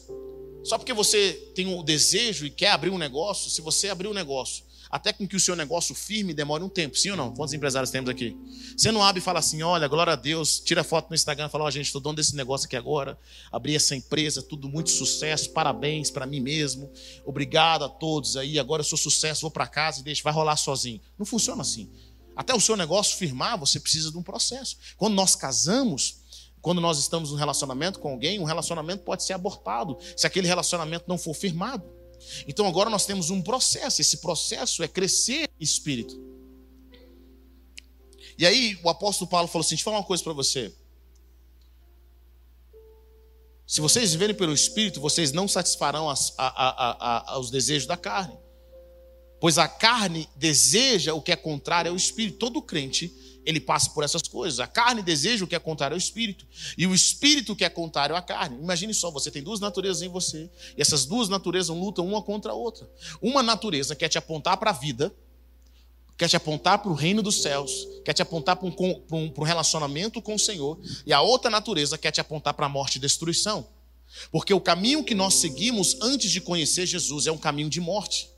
Só 0.64 0.76
porque 0.76 0.92
você 0.92 1.32
tem 1.54 1.72
o 1.72 1.82
desejo 1.82 2.44
e 2.44 2.50
quer 2.50 2.70
abrir 2.70 2.90
um 2.90 2.98
negócio, 2.98 3.50
se 3.50 3.60
você 3.60 3.88
abrir 3.88 4.08
um 4.08 4.14
negócio 4.14 4.67
até 4.90 5.12
com 5.12 5.26
que 5.26 5.36
o 5.36 5.40
seu 5.40 5.54
negócio 5.54 5.94
firme 5.94 6.32
demore 6.32 6.62
um 6.62 6.68
tempo, 6.68 6.96
sim 6.96 7.10
ou 7.10 7.16
não? 7.16 7.34
Quantos 7.34 7.54
empresários 7.54 7.90
temos 7.90 8.08
aqui? 8.08 8.36
Você 8.76 8.90
não 8.90 9.02
abre 9.02 9.20
e 9.20 9.24
fala 9.24 9.38
assim: 9.38 9.62
olha, 9.62 9.86
glória 9.88 10.12
a 10.12 10.16
Deus, 10.16 10.60
tira 10.60 10.82
foto 10.82 11.10
no 11.10 11.14
Instagram 11.14 11.46
e 11.46 11.50
fala: 11.50 11.64
ó, 11.64 11.66
oh, 11.68 11.70
gente, 11.70 11.86
estou 11.86 12.00
dono 12.00 12.16
desse 12.16 12.34
negócio 12.34 12.66
aqui 12.66 12.76
agora, 12.76 13.18
abri 13.52 13.74
essa 13.74 13.94
empresa, 13.94 14.42
tudo 14.42 14.68
muito 14.68 14.90
sucesso, 14.90 15.50
parabéns 15.50 16.10
para 16.10 16.26
mim 16.26 16.40
mesmo, 16.40 16.90
obrigado 17.24 17.84
a 17.84 17.88
todos 17.88 18.36
aí, 18.36 18.58
agora 18.58 18.80
eu 18.80 18.84
sou 18.84 18.98
sucesso, 18.98 19.42
vou 19.42 19.50
para 19.50 19.66
casa 19.66 20.00
e 20.00 20.02
deixa, 20.02 20.22
vai 20.22 20.32
rolar 20.32 20.56
sozinho. 20.56 21.00
Não 21.18 21.26
funciona 21.26 21.62
assim. 21.62 21.90
Até 22.38 22.54
o 22.54 22.60
seu 22.60 22.76
negócio 22.76 23.16
firmar, 23.16 23.58
você 23.58 23.80
precisa 23.80 24.12
de 24.12 24.16
um 24.16 24.22
processo. 24.22 24.76
Quando 24.96 25.14
nós 25.14 25.34
casamos, 25.34 26.20
quando 26.60 26.80
nós 26.80 26.98
estamos 26.98 27.32
num 27.32 27.36
relacionamento 27.36 27.98
com 27.98 28.10
alguém, 28.10 28.38
um 28.38 28.44
relacionamento 28.44 29.02
pode 29.02 29.24
ser 29.24 29.32
abortado 29.32 29.98
se 30.16 30.26
aquele 30.26 30.46
relacionamento 30.46 31.04
não 31.08 31.18
for 31.18 31.34
firmado. 31.34 31.97
Então 32.46 32.66
agora 32.66 32.90
nós 32.90 33.06
temos 33.06 33.30
um 33.30 33.42
processo, 33.42 34.00
esse 34.00 34.18
processo 34.18 34.82
é 34.82 34.88
crescer 34.88 35.48
espírito. 35.58 36.20
E 38.38 38.46
aí 38.46 38.78
o 38.82 38.88
apóstolo 38.88 39.28
Paulo 39.28 39.48
falou 39.48 39.62
assim: 39.62 39.70
deixa 39.70 39.82
eu 39.82 39.84
falar 39.84 39.98
uma 39.98 40.04
coisa 40.04 40.22
para 40.22 40.32
você. 40.32 40.72
Se 43.68 43.82
vocês 43.82 44.12
viverem 44.12 44.34
pelo 44.34 44.54
Espírito, 44.54 44.98
vocês 44.98 45.30
não 45.30 45.46
satisfarão 45.46 46.08
as, 46.08 46.32
a, 46.38 46.46
a, 46.46 47.34
a, 47.34 47.38
os 47.38 47.50
desejos 47.50 47.86
da 47.86 47.98
carne. 47.98 48.34
Pois 49.38 49.58
a 49.58 49.68
carne 49.68 50.26
deseja 50.34 51.12
o 51.12 51.20
que 51.20 51.30
é 51.30 51.36
contrário 51.36 51.90
ao 51.90 51.96
Espírito. 51.96 52.38
Todo 52.38 52.62
crente, 52.62 53.12
ele 53.48 53.60
passa 53.60 53.88
por 53.90 54.04
essas 54.04 54.20
coisas. 54.28 54.60
A 54.60 54.66
carne 54.66 55.02
deseja 55.02 55.42
o 55.42 55.48
que 55.48 55.56
é 55.56 55.58
contrário 55.58 55.94
ao 55.94 55.98
espírito, 55.98 56.46
e 56.76 56.86
o 56.86 56.94
espírito 56.94 57.56
que 57.56 57.64
é 57.64 57.70
contrário 57.70 58.14
à 58.14 58.20
carne. 58.20 58.58
Imagine 58.60 58.92
só, 58.92 59.10
você 59.10 59.30
tem 59.30 59.42
duas 59.42 59.58
naturezas 59.58 60.02
em 60.02 60.08
você, 60.08 60.50
e 60.76 60.82
essas 60.82 61.06
duas 61.06 61.30
naturezas 61.30 61.74
lutam 61.74 62.06
uma 62.06 62.20
contra 62.20 62.52
a 62.52 62.54
outra. 62.54 62.86
Uma 63.22 63.42
natureza 63.42 63.96
quer 63.96 64.08
te 64.08 64.18
apontar 64.18 64.58
para 64.58 64.68
a 64.68 64.74
vida, 64.74 65.10
quer 66.18 66.28
te 66.28 66.36
apontar 66.36 66.80
para 66.80 66.90
o 66.90 66.94
reino 66.94 67.22
dos 67.22 67.40
céus, 67.40 67.88
quer 68.04 68.12
te 68.12 68.20
apontar 68.20 68.56
para 68.56 68.68
um, 68.68 69.04
um, 69.12 69.32
um 69.38 69.42
relacionamento 69.42 70.20
com 70.20 70.34
o 70.34 70.38
Senhor, 70.38 70.78
e 71.06 71.12
a 71.14 71.22
outra 71.22 71.50
natureza 71.50 71.96
quer 71.96 72.10
te 72.10 72.20
apontar 72.20 72.52
para 72.52 72.66
a 72.66 72.68
morte 72.68 72.96
e 72.96 73.00
destruição. 73.00 73.66
Porque 74.30 74.52
o 74.52 74.60
caminho 74.60 75.02
que 75.02 75.14
nós 75.14 75.36
seguimos 75.36 75.96
antes 76.02 76.30
de 76.30 76.42
conhecer 76.42 76.84
Jesus 76.84 77.26
é 77.26 77.32
um 77.32 77.38
caminho 77.38 77.70
de 77.70 77.80
morte. 77.80 78.28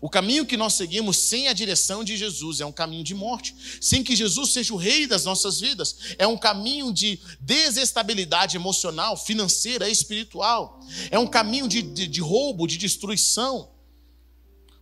O 0.00 0.08
caminho 0.10 0.46
que 0.46 0.56
nós 0.56 0.74
seguimos 0.74 1.16
sem 1.16 1.48
a 1.48 1.52
direção 1.52 2.04
de 2.04 2.16
Jesus 2.16 2.60
é 2.60 2.66
um 2.66 2.72
caminho 2.72 3.04
de 3.04 3.14
morte, 3.14 3.54
sem 3.80 4.02
que 4.02 4.16
Jesus 4.16 4.50
seja 4.50 4.74
o 4.74 4.76
rei 4.76 5.06
das 5.06 5.24
nossas 5.24 5.60
vidas. 5.60 5.96
É 6.18 6.26
um 6.26 6.36
caminho 6.36 6.92
de 6.92 7.18
desestabilidade 7.40 8.56
emocional, 8.56 9.16
financeira, 9.16 9.88
espiritual. 9.88 10.80
É 11.10 11.18
um 11.18 11.26
caminho 11.26 11.68
de, 11.68 11.82
de, 11.82 12.06
de 12.06 12.20
roubo, 12.20 12.66
de 12.66 12.76
destruição. 12.76 13.70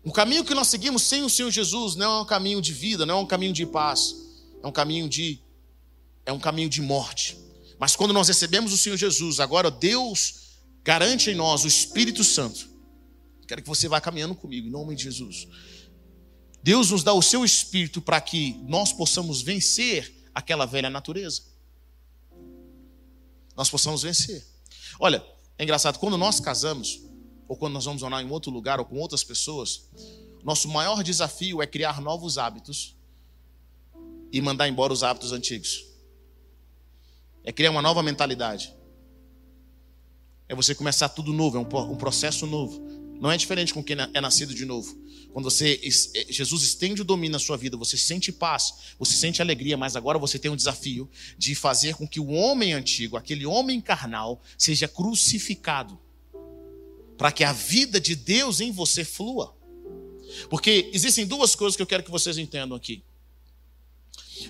O 0.05 0.13
caminho 0.13 0.45
que 0.45 0.55
nós 0.55 0.69
seguimos 0.69 1.03
sem 1.03 1.23
o 1.23 1.31
Senhor 1.31 1.51
Jesus 1.51 1.97
não 1.97 2.19
é 2.19 2.21
um 2.23 2.27
caminho 2.27 2.61
de 2.61 2.73
vida, 2.73 3.07
não 3.07 3.19
é 3.19 3.21
um 3.23 3.27
caminho 3.27 3.55
de 3.55 3.65
paz, 3.65 4.15
é 4.63 4.67
um 4.67 4.73
caminho 4.73 5.09
de 5.09 5.41
é 6.27 6.33
um 6.33 6.39
caminho 6.39 6.69
de 6.69 6.81
morte. 6.81 7.39
Mas 7.79 7.97
quando 7.97 8.15
nós 8.15 8.29
recebemos 8.29 8.73
o 8.73 8.79
Senhor 8.79 8.97
Jesus, 8.97 9.41
agora 9.41 9.71
Deus 9.71 10.45
garante 10.83 11.31
em 11.31 11.35
nós 11.35 11.65
o 11.65 11.69
Espírito 11.69 12.23
Santo. 12.23 12.74
Quero 13.47 13.63
que 13.63 13.69
você 13.69 13.89
vá 13.89 14.01
caminhando 14.01 14.35
comigo, 14.35 14.67
em 14.67 14.71
nome 14.71 14.95
de 14.95 15.05
Jesus. 15.05 15.47
Deus 16.63 16.91
nos 16.91 17.03
dá 17.03 17.13
o 17.13 17.23
seu 17.23 17.45
Espírito 17.45 18.01
para 18.01 18.21
que 18.21 18.55
nós 18.67 18.93
possamos 18.93 19.43
vencer 19.43 20.25
aquela 20.35 20.65
velha 20.67 20.89
natureza. 20.89 21.43
Nós 23.57 23.71
possamos 23.71 24.03
vencer. 24.03 24.45
Olha, 24.99 25.25
é 25.59 25.63
engraçado, 25.63 25.99
quando 25.99 26.17
nós 26.17 26.41
casamos, 26.41 27.03
ou 27.47 27.57
quando 27.57 27.75
nós 27.75 27.85
vamos 27.85 28.03
orar 28.03 28.21
em 28.23 28.31
outro 28.31 28.51
lugar 28.51 28.81
ou 28.81 28.87
com 28.87 28.99
outras 28.99 29.23
pessoas, 29.23 29.89
nosso 30.43 30.69
maior 30.69 31.03
desafio 31.03 31.63
é 31.63 31.67
criar 31.67 32.01
novos 32.01 32.39
hábitos 32.39 32.97
e 34.33 34.41
mandar 34.41 34.69
embora 34.69 34.93
os 34.93 35.03
hábitos 35.03 35.33
antigos. 35.33 35.87
É 37.45 37.53
criar 37.53 37.71
uma 37.71 37.83
nova 37.83 38.03
mentalidade. 38.03 38.75
É 40.49 40.55
você 40.55 40.75
começar 40.75 41.09
tudo 41.09 41.33
novo, 41.33 41.57
é 41.57 41.61
um, 41.61 41.97
processo 41.97 42.47
novo. 42.47 42.83
Não 43.21 43.31
é 43.31 43.37
diferente 43.37 43.73
com 43.73 43.83
quem 43.83 43.97
é 44.13 44.21
nascido 44.21 44.55
de 44.55 44.65
novo. 44.65 45.05
Quando 45.35 45.51
você 45.51 45.81
é, 45.83 46.33
Jesus 46.33 46.63
estende 46.63 47.03
o 47.03 47.05
domínio 47.05 47.33
na 47.33 47.41
sua 47.41 47.57
vida, 47.57 47.77
você 47.77 47.97
sente 47.97 48.31
paz, 48.31 48.73
você 48.97 49.15
sente 49.15 49.43
alegria, 49.43 49.77
mas 49.77 49.97
agora 49.97 50.17
você 50.17 50.39
tem 50.39 50.49
um 50.49 50.55
desafio 50.55 51.11
de 51.37 51.57
fazer 51.57 51.97
com 51.97 52.07
que 52.07 52.21
o 52.21 52.29
homem 52.29 52.73
antigo, 52.73 53.17
aquele 53.17 53.45
homem 53.45 53.81
carnal, 53.81 54.41
seja 54.57 54.87
crucificado, 54.87 55.99
para 57.19 57.33
que 57.33 57.43
a 57.43 57.53
vida 57.53 58.01
de 58.01 58.15
Deus 58.15 58.61
em 58.61 58.71
você 58.71 59.05
flua. 59.05 59.57
Porque 60.49 60.89
existem 60.93 61.27
duas 61.27 61.57
coisas 61.57 61.75
que 61.75 61.83
eu 61.83 61.87
quero 61.87 62.05
que 62.05 62.13
vocês 62.13 62.39
entendam 62.39 62.77
aqui. 62.77 63.03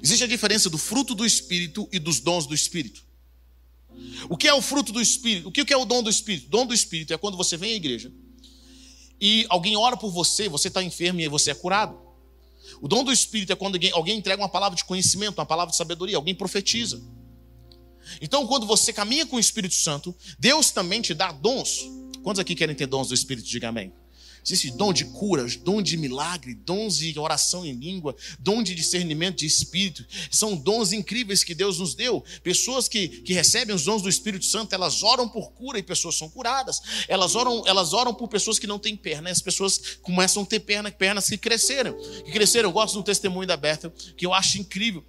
Existe 0.02 0.24
a 0.24 0.28
diferença 0.28 0.68
do 0.68 0.76
fruto 0.76 1.14
do 1.14 1.24
Espírito 1.24 1.88
e 1.90 1.98
dos 1.98 2.20
dons 2.20 2.46
do 2.46 2.54
Espírito. 2.54 3.02
O 4.28 4.36
que 4.36 4.48
é 4.48 4.52
o 4.52 4.60
fruto 4.60 4.92
do 4.92 5.00
Espírito? 5.00 5.48
O 5.48 5.52
que 5.52 5.72
é 5.72 5.76
o 5.76 5.86
dom 5.86 6.02
do 6.02 6.10
Espírito? 6.10 6.46
O 6.48 6.50
dom 6.50 6.66
do 6.66 6.74
Espírito 6.74 7.14
é 7.14 7.16
quando 7.16 7.38
você 7.38 7.56
vem 7.56 7.72
à 7.72 7.76
igreja 7.76 8.12
e 9.20 9.46
alguém 9.48 9.76
ora 9.76 9.96
por 9.96 10.10
você, 10.10 10.48
você 10.48 10.68
está 10.68 10.82
enfermo 10.82 11.20
e 11.20 11.28
você 11.28 11.50
é 11.50 11.54
curado. 11.54 11.98
O 12.80 12.88
dom 12.88 13.04
do 13.04 13.12
Espírito 13.12 13.52
é 13.52 13.56
quando 13.56 13.74
alguém, 13.74 13.90
alguém 13.92 14.18
entrega 14.18 14.42
uma 14.42 14.48
palavra 14.48 14.76
de 14.76 14.84
conhecimento, 14.84 15.38
uma 15.38 15.46
palavra 15.46 15.70
de 15.70 15.76
sabedoria, 15.76 16.16
alguém 16.16 16.34
profetiza. 16.34 17.00
Então, 18.20 18.46
quando 18.46 18.66
você 18.66 18.92
caminha 18.92 19.26
com 19.26 19.36
o 19.36 19.40
Espírito 19.40 19.74
Santo, 19.74 20.14
Deus 20.38 20.70
também 20.70 21.00
te 21.00 21.14
dá 21.14 21.32
dons. 21.32 21.84
Quantos 22.22 22.40
aqui 22.40 22.54
querem 22.54 22.74
ter 22.74 22.86
dons 22.86 23.08
do 23.08 23.14
Espírito? 23.14 23.48
Diga 23.48 23.68
amém. 23.68 23.92
Existe 24.44 24.70
dom 24.72 24.92
de 24.92 25.06
cura, 25.06 25.46
dom 25.62 25.80
de 25.80 25.96
milagre, 25.96 26.54
dons 26.54 26.98
de 26.98 27.18
oração 27.18 27.64
em 27.64 27.72
língua, 27.72 28.14
dom 28.38 28.62
de 28.62 28.74
discernimento 28.74 29.38
de 29.38 29.46
espírito. 29.46 30.04
São 30.30 30.54
dons 30.54 30.92
incríveis 30.92 31.42
que 31.42 31.54
Deus 31.54 31.78
nos 31.78 31.94
deu. 31.94 32.22
Pessoas 32.42 32.86
que, 32.86 33.08
que 33.08 33.32
recebem 33.32 33.74
os 33.74 33.84
dons 33.84 34.02
do 34.02 34.08
Espírito 34.08 34.44
Santo, 34.44 34.74
elas 34.74 35.02
oram 35.02 35.26
por 35.26 35.52
cura 35.52 35.78
e 35.78 35.82
pessoas 35.82 36.16
são 36.16 36.28
curadas. 36.28 36.80
Elas 37.08 37.34
oram, 37.34 37.62
elas 37.66 37.94
oram 37.94 38.12
por 38.12 38.28
pessoas 38.28 38.58
que 38.58 38.66
não 38.66 38.78
têm 38.78 38.96
perna. 38.96 39.30
As 39.30 39.40
pessoas 39.40 39.96
começam 40.02 40.42
a 40.42 40.46
ter 40.46 40.60
perna, 40.60 40.90
pernas 40.90 41.26
que 41.26 41.38
cresceram. 41.38 41.96
Que 42.24 42.30
cresceram. 42.30 42.68
Eu 42.68 42.72
gosto 42.72 42.94
do 42.94 43.02
testemunho 43.02 43.48
da 43.48 43.56
Bethel, 43.56 43.90
que 44.16 44.26
eu 44.26 44.34
acho 44.34 44.58
incrível 44.58 45.02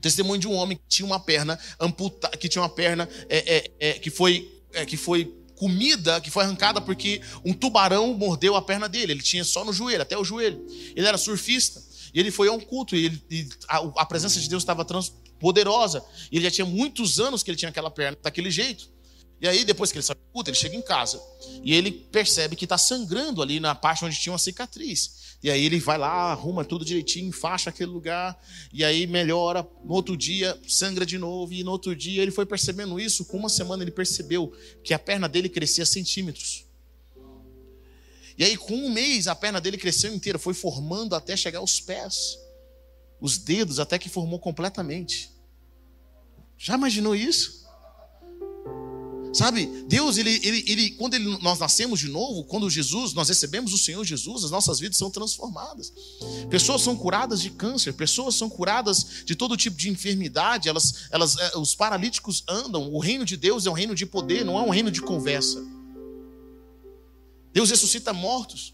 testemunho 0.00 0.38
de 0.38 0.46
um 0.46 0.52
homem 0.52 0.76
que 0.76 0.82
tinha 0.86 1.06
uma 1.06 1.18
perna 1.18 1.58
amputada, 1.80 2.36
que 2.36 2.46
tinha 2.46 2.60
uma 2.60 2.68
perna 2.68 3.08
é, 3.26 3.56
é, 3.56 3.70
é, 3.80 3.92
que 3.94 4.10
foi 4.10 4.52
é, 4.74 4.84
que 4.84 4.98
foi 4.98 5.32
comida 5.56 6.20
que 6.20 6.30
foi 6.30 6.44
arrancada 6.44 6.80
porque 6.80 7.20
um 7.44 7.52
tubarão 7.52 8.14
mordeu 8.14 8.56
a 8.56 8.62
perna 8.62 8.88
dele. 8.88 9.12
Ele 9.12 9.22
tinha 9.22 9.44
só 9.44 9.64
no 9.64 9.72
joelho, 9.72 10.02
até 10.02 10.16
o 10.16 10.24
joelho. 10.24 10.64
Ele 10.94 11.06
era 11.06 11.18
surfista. 11.18 11.82
E 12.12 12.20
ele 12.20 12.30
foi 12.30 12.48
a 12.48 12.52
um 12.52 12.60
culto 12.60 12.94
e, 12.94 13.06
ele, 13.06 13.22
e 13.30 13.48
a, 13.68 13.78
a, 13.96 14.06
presença 14.06 14.38
de 14.38 14.48
Deus 14.48 14.62
estava 14.62 14.86
poderosa. 15.40 16.04
E 16.30 16.36
ele 16.36 16.44
já 16.44 16.50
tinha 16.50 16.64
muitos 16.64 17.18
anos 17.18 17.42
que 17.42 17.50
ele 17.50 17.58
tinha 17.58 17.70
aquela 17.70 17.90
perna 17.90 18.16
daquele 18.22 18.50
jeito. 18.50 18.92
E 19.40 19.48
aí, 19.48 19.64
depois 19.64 19.90
que 19.90 19.98
ele 19.98 20.04
sai 20.04 20.14
do 20.14 20.22
culto, 20.32 20.48
ele 20.48 20.56
chega 20.56 20.76
em 20.76 20.80
casa 20.80 21.20
e 21.62 21.74
ele 21.74 21.90
percebe 21.90 22.56
que 22.56 22.64
está 22.64 22.78
sangrando 22.78 23.42
ali 23.42 23.58
na 23.60 23.74
parte 23.74 24.04
onde 24.04 24.18
tinha 24.18 24.32
uma 24.32 24.38
cicatriz. 24.38 25.23
E 25.44 25.50
aí 25.50 25.66
ele 25.66 25.78
vai 25.78 25.98
lá, 25.98 26.32
arruma 26.32 26.64
tudo 26.64 26.86
direitinho, 26.86 27.30
faixa 27.30 27.68
aquele 27.68 27.90
lugar, 27.90 28.34
e 28.72 28.82
aí 28.82 29.06
melhora. 29.06 29.62
No 29.84 29.92
outro 29.92 30.16
dia, 30.16 30.58
sangra 30.66 31.04
de 31.04 31.18
novo, 31.18 31.52
e 31.52 31.62
no 31.62 31.70
outro 31.70 31.94
dia 31.94 32.22
ele 32.22 32.30
foi 32.30 32.46
percebendo 32.46 32.98
isso. 32.98 33.26
Com 33.26 33.36
uma 33.36 33.50
semana 33.50 33.84
ele 33.84 33.90
percebeu 33.90 34.54
que 34.82 34.94
a 34.94 34.98
perna 34.98 35.28
dele 35.28 35.50
crescia 35.50 35.84
centímetros. 35.84 36.64
E 38.38 38.42
aí, 38.42 38.56
com 38.56 38.74
um 38.74 38.90
mês, 38.90 39.28
a 39.28 39.34
perna 39.34 39.60
dele 39.60 39.76
cresceu 39.76 40.14
inteira, 40.14 40.38
foi 40.38 40.54
formando 40.54 41.14
até 41.14 41.36
chegar 41.36 41.58
aos 41.58 41.78
pés, 41.78 42.38
os 43.20 43.36
dedos, 43.36 43.78
até 43.78 43.98
que 43.98 44.08
formou 44.08 44.38
completamente. 44.38 45.30
Já 46.56 46.72
imaginou 46.72 47.14
isso? 47.14 47.63
Sabe, 49.34 49.66
Deus, 49.88 50.16
ele, 50.16 50.38
ele, 50.44 50.64
ele, 50.68 50.90
quando 50.90 51.14
ele, 51.14 51.36
nós 51.42 51.58
nascemos 51.58 51.98
de 51.98 52.06
novo, 52.06 52.44
quando 52.44 52.70
Jesus, 52.70 53.12
nós 53.14 53.28
recebemos 53.28 53.72
o 53.72 53.78
Senhor 53.78 54.04
Jesus, 54.04 54.44
as 54.44 54.50
nossas 54.52 54.78
vidas 54.78 54.96
são 54.96 55.10
transformadas. 55.10 55.92
Pessoas 56.48 56.82
são 56.82 56.96
curadas 56.96 57.40
de 57.40 57.50
câncer, 57.50 57.94
pessoas 57.94 58.36
são 58.36 58.48
curadas 58.48 59.24
de 59.24 59.34
todo 59.34 59.56
tipo 59.56 59.76
de 59.76 59.90
enfermidade, 59.90 60.68
elas, 60.68 61.08
elas, 61.10 61.36
eh, 61.36 61.58
os 61.58 61.74
paralíticos 61.74 62.44
andam. 62.48 62.94
O 62.94 63.00
reino 63.00 63.24
de 63.24 63.36
Deus 63.36 63.66
é 63.66 63.70
um 63.70 63.74
reino 63.74 63.92
de 63.92 64.06
poder, 64.06 64.44
não 64.44 64.56
é 64.56 64.62
um 64.62 64.70
reino 64.70 64.90
de 64.90 65.02
conversa. 65.02 65.60
Deus 67.52 67.70
ressuscita 67.70 68.12
mortos. 68.12 68.72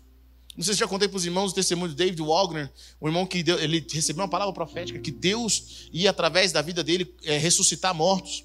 Não 0.55 0.63
sei 0.63 0.75
se 0.75 0.81
já 0.81 0.87
contei 0.87 1.09
para 1.09 1.17
os 1.17 1.25
irmãos 1.25 1.53
o 1.53 1.55
testemunho 1.55 1.89
de 1.89 1.97
David 1.97 2.21
Wagner, 2.21 2.71
o 3.01 3.09
irmão 3.09 3.25
que 3.25 3.43
deu, 3.43 3.59
ele 3.59 3.87
recebeu 3.91 4.23
uma 4.23 4.29
palavra 4.29 4.53
profética 4.53 4.99
que 4.99 5.11
Deus 5.11 5.89
ia 5.91 6.11
através 6.11 6.53
da 6.53 6.61
vida 6.61 6.85
dele 6.85 7.15
é, 7.25 7.39
ressuscitar 7.39 7.95
mortos. 7.95 8.45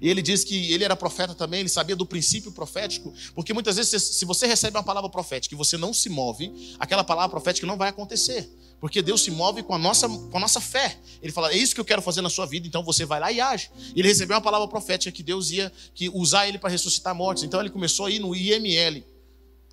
E 0.00 0.08
ele 0.08 0.22
diz 0.22 0.44
que 0.44 0.72
ele 0.72 0.84
era 0.84 0.96
profeta 0.96 1.34
também, 1.34 1.60
ele 1.60 1.68
sabia 1.68 1.96
do 1.96 2.06
princípio 2.06 2.52
profético, 2.52 3.12
porque 3.34 3.52
muitas 3.52 3.76
vezes, 3.76 4.02
se 4.02 4.24
você 4.24 4.46
recebe 4.46 4.76
uma 4.76 4.82
palavra 4.82 5.10
profética 5.10 5.54
e 5.54 5.58
você 5.58 5.76
não 5.76 5.92
se 5.92 6.08
move, 6.08 6.76
aquela 6.78 7.04
palavra 7.04 7.30
profética 7.30 7.66
não 7.66 7.76
vai 7.76 7.88
acontecer. 7.88 8.48
Porque 8.78 9.00
Deus 9.00 9.22
se 9.22 9.30
move 9.30 9.62
com 9.62 9.74
a 9.74 9.78
nossa, 9.78 10.06
com 10.08 10.36
a 10.36 10.40
nossa 10.40 10.60
fé. 10.60 10.98
Ele 11.22 11.32
fala: 11.32 11.50
É 11.50 11.56
isso 11.56 11.74
que 11.74 11.80
eu 11.80 11.84
quero 11.84 12.02
fazer 12.02 12.20
na 12.20 12.28
sua 12.28 12.44
vida, 12.44 12.66
então 12.66 12.82
você 12.84 13.06
vai 13.06 13.18
lá 13.18 13.32
e 13.32 13.40
age. 13.40 13.70
Ele 13.94 14.06
recebeu 14.06 14.36
uma 14.36 14.42
palavra 14.42 14.68
profética 14.68 15.10
que 15.10 15.22
Deus 15.22 15.50
ia 15.50 15.72
que 15.94 16.10
usar 16.10 16.46
ele 16.46 16.58
para 16.58 16.68
ressuscitar 16.68 17.14
mortos. 17.14 17.42
Então 17.42 17.58
ele 17.58 17.70
começou 17.70 18.06
a 18.06 18.10
ir 18.10 18.18
no 18.18 18.34
IML, 18.34 19.02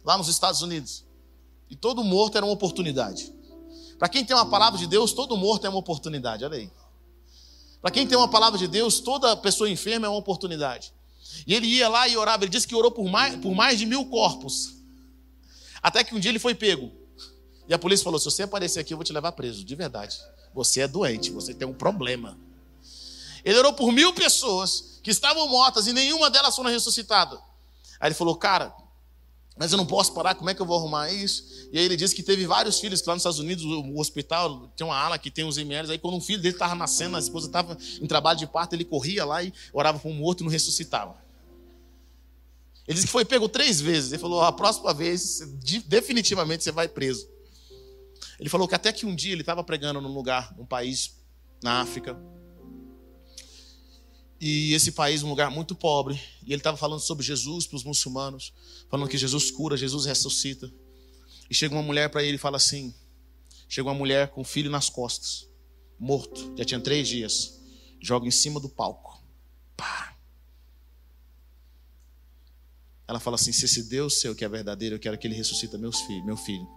lá 0.05 0.17
nos 0.17 0.29
Estados 0.29 0.61
Unidos. 0.61 1.03
E 1.69 1.75
todo 1.75 2.03
morto 2.03 2.37
era 2.37 2.45
uma 2.45 2.53
oportunidade. 2.53 3.33
Para 3.99 4.07
quem 4.07 4.23
tem 4.23 4.35
uma 4.35 4.45
palavra 4.45 4.79
de 4.79 4.87
Deus, 4.87 5.11
todo 5.11 5.35
morto 5.35 5.65
é 5.65 5.69
uma 5.69 5.79
oportunidade. 5.79 6.45
Olha 6.45 6.57
aí. 6.57 6.69
Para 7.83 7.91
quem 7.91 8.07
tem 8.07 8.17
uma 8.17 8.29
palavra 8.29 8.57
de 8.57 8.65
Deus, 8.65 9.01
toda 9.01 9.35
pessoa 9.35 9.69
enferma 9.69 10.07
é 10.07 10.09
uma 10.09 10.17
oportunidade. 10.17 10.93
E 11.45 11.53
ele 11.53 11.67
ia 11.67 11.89
lá 11.89 12.07
e 12.07 12.15
orava, 12.15 12.45
ele 12.45 12.49
disse 12.49 12.65
que 12.65 12.73
orou 12.73 12.89
por 12.89 13.09
mais, 13.09 13.35
por 13.35 13.53
mais 13.53 13.77
de 13.77 13.85
mil 13.85 14.05
corpos. 14.05 14.75
Até 15.81 16.01
que 16.01 16.15
um 16.15 16.19
dia 16.19 16.31
ele 16.31 16.39
foi 16.39 16.55
pego. 16.55 16.93
E 17.67 17.73
a 17.73 17.77
polícia 17.77 18.05
falou: 18.05 18.17
se 18.17 18.23
você 18.23 18.43
aparecer 18.43 18.79
aqui, 18.79 18.93
eu 18.93 18.97
vou 18.97 19.03
te 19.03 19.11
levar 19.11 19.33
preso, 19.33 19.65
de 19.65 19.75
verdade. 19.75 20.17
Você 20.53 20.79
é 20.79 20.87
doente, 20.87 21.29
você 21.29 21.53
tem 21.53 21.67
um 21.67 21.73
problema. 21.73 22.37
Ele 23.43 23.59
orou 23.59 23.73
por 23.73 23.91
mil 23.91 24.13
pessoas 24.13 25.01
que 25.03 25.11
estavam 25.11 25.45
mortas 25.49 25.85
e 25.85 25.91
nenhuma 25.91 26.29
delas 26.29 26.55
foram 26.55 26.69
ressuscitadas. 26.69 27.37
Aí 27.99 28.07
ele 28.07 28.15
falou: 28.15 28.37
Cara, 28.37 28.73
mas 29.57 29.71
eu 29.71 29.77
não 29.77 29.85
posso 29.85 30.13
parar, 30.13 30.35
como 30.35 30.49
é 30.49 30.55
que 30.55 30.61
eu 30.61 30.65
vou 30.65 30.77
arrumar 30.77 31.11
isso? 31.11 31.69
E 31.71 31.77
aí 31.77 31.85
ele 31.85 31.95
disse 31.95 32.15
que 32.15 32.23
teve 32.23 32.45
vários 32.47 32.79
filhos, 32.79 33.01
que 33.01 33.07
lá 33.07 33.13
nos 33.13 33.21
Estados 33.21 33.39
Unidos, 33.39 33.63
o 33.63 33.99
hospital 33.99 34.67
tem 34.75 34.85
uma 34.85 34.95
ala 34.95 35.17
que 35.19 35.29
tem 35.29 35.45
os 35.45 35.57
MLs, 35.57 35.91
aí 35.91 35.99
quando 35.99 36.17
um 36.17 36.21
filho 36.21 36.41
dele 36.41 36.55
estava 36.55 36.73
nascendo, 36.73 37.15
a 37.15 37.19
esposa 37.19 37.47
estava 37.47 37.77
em 38.01 38.07
trabalho 38.07 38.39
de 38.39 38.47
parto, 38.47 38.73
ele 38.73 38.85
corria 38.85 39.23
lá 39.25 39.43
e 39.43 39.53
orava 39.71 39.99
para 39.99 40.09
um 40.09 40.13
morto 40.15 40.41
e 40.41 40.43
não 40.43 40.51
ressuscitava. 40.51 41.23
Ele 42.87 42.95
disse 42.95 43.07
que 43.07 43.11
foi 43.11 43.23
pego 43.23 43.47
três 43.47 43.79
vezes. 43.79 44.11
Ele 44.11 44.21
falou: 44.21 44.41
a 44.41 44.51
próxima 44.51 44.93
vez, 44.93 45.39
definitivamente 45.87 46.63
você 46.63 46.71
vai 46.71 46.87
preso. 46.87 47.27
Ele 48.39 48.49
falou 48.49 48.67
que 48.67 48.75
até 48.75 48.91
que 48.91 49.05
um 49.05 49.15
dia 49.15 49.31
ele 49.31 49.41
estava 49.41 49.63
pregando 49.63 50.01
num 50.01 50.13
lugar, 50.13 50.53
num 50.57 50.65
país 50.65 51.15
na 51.61 51.79
África. 51.79 52.17
E 54.39 54.73
esse 54.73 54.91
país, 54.91 55.23
um 55.23 55.29
lugar 55.29 55.49
muito 55.49 55.73
pobre. 55.73 56.19
E 56.45 56.51
ele 56.51 56.59
estava 56.59 56.75
falando 56.75 56.99
sobre 56.99 57.25
Jesus 57.25 57.65
para 57.65 57.77
os 57.77 57.85
muçulmanos, 57.85 58.53
falando 58.93 59.09
que 59.09 59.17
Jesus 59.17 59.49
cura, 59.49 59.75
Jesus 59.75 60.05
ressuscita. 60.05 60.71
E 61.49 61.55
chega 61.55 61.73
uma 61.73 61.81
mulher 61.81 62.11
para 62.11 62.21
ele 62.21 62.35
e 62.35 62.37
fala 62.37 62.57
assim: 62.57 62.93
chega 63.67 63.87
uma 63.89 63.95
mulher 63.95 64.27
com 64.27 64.41
um 64.41 64.43
filho 64.43 64.69
nas 64.69 64.87
costas, 64.87 65.49
morto, 65.99 66.53
já 66.55 66.63
tinha 66.63 66.79
três 66.79 67.07
dias, 67.07 67.59
joga 67.99 68.27
em 68.27 68.31
cima 68.31 68.59
do 68.59 68.69
palco. 68.69 69.19
Pá. 69.75 70.15
Ela 73.07 73.19
fala 73.19 73.33
assim: 73.33 73.51
se 73.51 73.65
esse 73.65 73.89
Deus 73.89 74.19
seu 74.19 74.35
que 74.35 74.45
é 74.45 74.47
verdadeiro, 74.47 74.93
eu 74.93 74.99
quero 74.99 75.17
que 75.17 75.25
ele 75.25 75.33
ressuscita 75.33 75.75
meus 75.75 75.99
filhos, 76.01 76.23
meu 76.23 76.37
filho. 76.37 76.67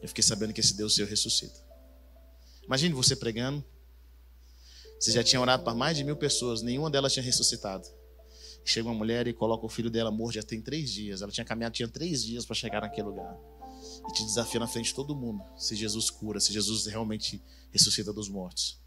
Eu 0.00 0.06
fiquei 0.06 0.22
sabendo 0.22 0.52
que 0.52 0.60
esse 0.60 0.76
Deus 0.76 0.94
seu 0.94 1.04
ressuscita. 1.04 1.58
Imagine 2.62 2.94
você 2.94 3.16
pregando. 3.16 3.64
Você 5.00 5.10
já 5.10 5.24
tinha 5.24 5.40
orado 5.40 5.64
para 5.64 5.74
mais 5.74 5.96
de 5.96 6.04
mil 6.04 6.16
pessoas, 6.16 6.62
nenhuma 6.62 6.88
delas 6.88 7.12
tinha 7.12 7.24
ressuscitado. 7.24 7.88
Chega 8.64 8.88
uma 8.88 8.94
mulher 8.94 9.26
e 9.26 9.32
coloca 9.32 9.64
o 9.64 9.68
filho 9.68 9.90
dela 9.90 10.10
morto, 10.10 10.34
já 10.34 10.42
tem 10.42 10.60
três 10.60 10.90
dias. 10.90 11.22
Ela 11.22 11.32
tinha 11.32 11.44
caminhado, 11.44 11.74
tinha 11.74 11.88
três 11.88 12.22
dias 12.22 12.44
para 12.44 12.54
chegar 12.54 12.82
naquele 12.82 13.08
lugar. 13.08 13.36
E 14.08 14.12
te 14.12 14.24
desafia 14.24 14.60
na 14.60 14.66
frente 14.66 14.86
de 14.86 14.94
todo 14.94 15.14
mundo. 15.16 15.42
Se 15.56 15.74
Jesus 15.74 16.10
cura, 16.10 16.38
se 16.38 16.52
Jesus 16.52 16.86
realmente 16.86 17.42
ressuscita 17.72 18.12
dos 18.12 18.28
mortos. 18.28 18.78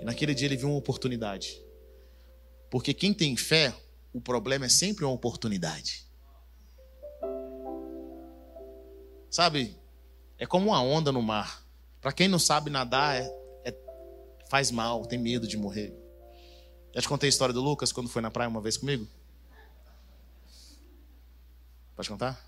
E 0.00 0.04
naquele 0.04 0.34
dia 0.34 0.46
ele 0.46 0.56
viu 0.56 0.68
uma 0.68 0.78
oportunidade. 0.78 1.60
Porque 2.70 2.94
quem 2.94 3.12
tem 3.12 3.36
fé, 3.36 3.74
o 4.12 4.20
problema 4.20 4.66
é 4.66 4.68
sempre 4.68 5.04
uma 5.04 5.12
oportunidade. 5.12 6.06
Sabe, 9.30 9.76
é 10.38 10.46
como 10.46 10.68
uma 10.68 10.82
onda 10.82 11.12
no 11.12 11.22
mar. 11.22 11.64
Para 12.00 12.12
quem 12.12 12.28
não 12.28 12.38
sabe 12.38 12.70
nadar, 12.70 13.16
é, 13.16 13.26
é, 13.64 13.76
faz 14.48 14.70
mal, 14.70 15.04
tem 15.04 15.18
medo 15.18 15.46
de 15.46 15.56
morrer. 15.56 15.94
Já 16.92 17.00
te 17.00 17.08
contei 17.08 17.28
a 17.28 17.30
história 17.30 17.52
do 17.52 17.60
Lucas 17.60 17.92
quando 17.92 18.08
foi 18.08 18.20
na 18.20 18.30
praia 18.30 18.48
uma 18.48 18.60
vez 18.60 18.76
comigo? 18.76 19.06
Pode 21.94 22.08
contar? 22.08 22.44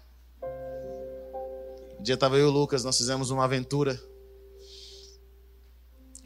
Um 1.99 2.03
dia 2.03 2.15
estava 2.15 2.37
eu 2.37 2.47
e 2.47 2.49
o 2.49 2.51
Lucas, 2.51 2.83
nós 2.83 2.97
fizemos 2.97 3.31
uma 3.31 3.45
aventura. 3.45 4.03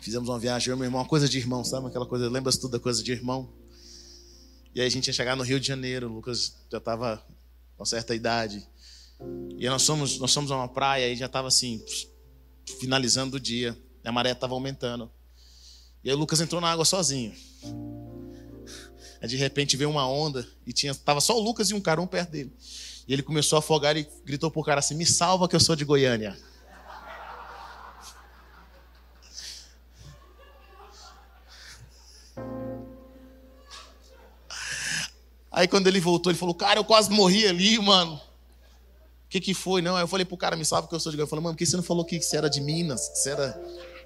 Fizemos 0.01 0.29
uma 0.29 0.39
viagem, 0.39 0.71
eu 0.71 0.77
e 0.77 0.79
meu 0.79 0.87
irmão, 0.87 1.01
uma 1.01 1.09
coisa 1.09 1.29
de 1.29 1.37
irmão, 1.37 1.63
sabe? 1.65 1.89
Aquela 1.89 2.07
coisa, 2.07 2.31
lembra-se 2.31 2.61
tudo 2.61 2.73
da 2.73 2.79
coisa 2.79 3.03
de 3.03 3.13
irmão? 3.13 3.53
E 4.75 4.81
aí 4.81 4.87
a 4.87 4.91
gente 4.91 5.09
ia 5.09 5.13
chegar 5.13 5.37
no 5.37 5.43
Rio 5.43 5.61
de 5.61 5.67
Janeiro, 5.67 6.09
o 6.09 6.15
Lucas 6.15 6.57
já 6.71 6.79
estava 6.79 7.23
com 7.77 7.85
certa 7.85 8.15
idade. 8.15 8.67
E 9.59 9.69
nós 9.69 9.85
fomos, 9.85 10.19
nós 10.19 10.33
fomos 10.33 10.51
a 10.51 10.57
uma 10.57 10.69
praia 10.69 11.13
e 11.13 11.17
já 11.17 11.27
estava 11.27 11.49
assim, 11.49 11.85
finalizando 12.79 13.37
o 13.37 13.41
dia. 13.41 13.77
A 14.05 14.13
maré 14.13 14.31
estava 14.31 14.55
aumentando. 14.55 15.11
E 16.05 16.09
aí 16.09 16.15
o 16.15 16.19
Lucas 16.19 16.41
entrou 16.41 16.61
na 16.61 16.71
água 16.71 16.85
sozinho. 16.85 17.35
Aí 19.27 19.29
de 19.29 19.37
repente 19.37 19.77
veio 19.77 19.91
uma 19.91 20.09
onda 20.09 20.47
e 20.65 20.73
tinha, 20.73 20.95
tava 20.95 21.21
só 21.21 21.37
o 21.37 21.41
Lucas 21.41 21.69
e 21.69 21.75
um 21.75 21.81
cara 21.81 22.01
um 22.01 22.07
perto 22.07 22.31
dele. 22.31 22.53
E 23.09 23.12
ele 23.12 23.25
começou 23.25 23.57
a 23.57 23.59
afogar 23.59 23.97
e 23.97 24.09
gritou 24.25 24.53
pro 24.53 24.62
cara 24.62 24.79
assim: 24.79 24.95
"Me 24.95 25.05
salva 25.05 25.49
que 25.49 25.57
eu 25.57 25.59
sou 25.59 25.75
de 25.75 25.85
Goiânia". 25.85 26.39
Aí 35.51 35.67
quando 35.67 35.89
ele 35.89 35.99
voltou, 35.99 36.31
ele 36.31 36.39
falou: 36.39 36.55
"Cara, 36.55 36.79
eu 36.79 36.85
quase 36.85 37.11
morri 37.11 37.49
ali, 37.49 37.77
mano". 37.81 38.15
O 38.15 39.29
que, 39.29 39.41
que 39.41 39.55
foi? 39.55 39.83
Não, 39.83 39.97
aí 39.97 40.05
eu 40.05 40.09
falei 40.09 40.25
pro 40.25 40.37
cara, 40.37 40.55
me 40.55 40.65
salva 40.65 40.87
que 40.87 40.95
eu 40.95 41.01
sou 41.01 41.11
de 41.11 41.17
Goiânia. 41.17 41.27
Eu 41.27 41.31
falei, 41.31 41.43
mano, 41.43 41.55
por 41.55 41.59
que 41.59 41.67
você 41.67 41.77
não 41.77 41.83
falou 41.83 42.05
que 42.05 42.21
você 42.21 42.37
era 42.37 42.49
de 42.49 42.61
Minas, 42.61 43.09
que 43.09 43.19
você 43.19 43.31
era 43.31 43.61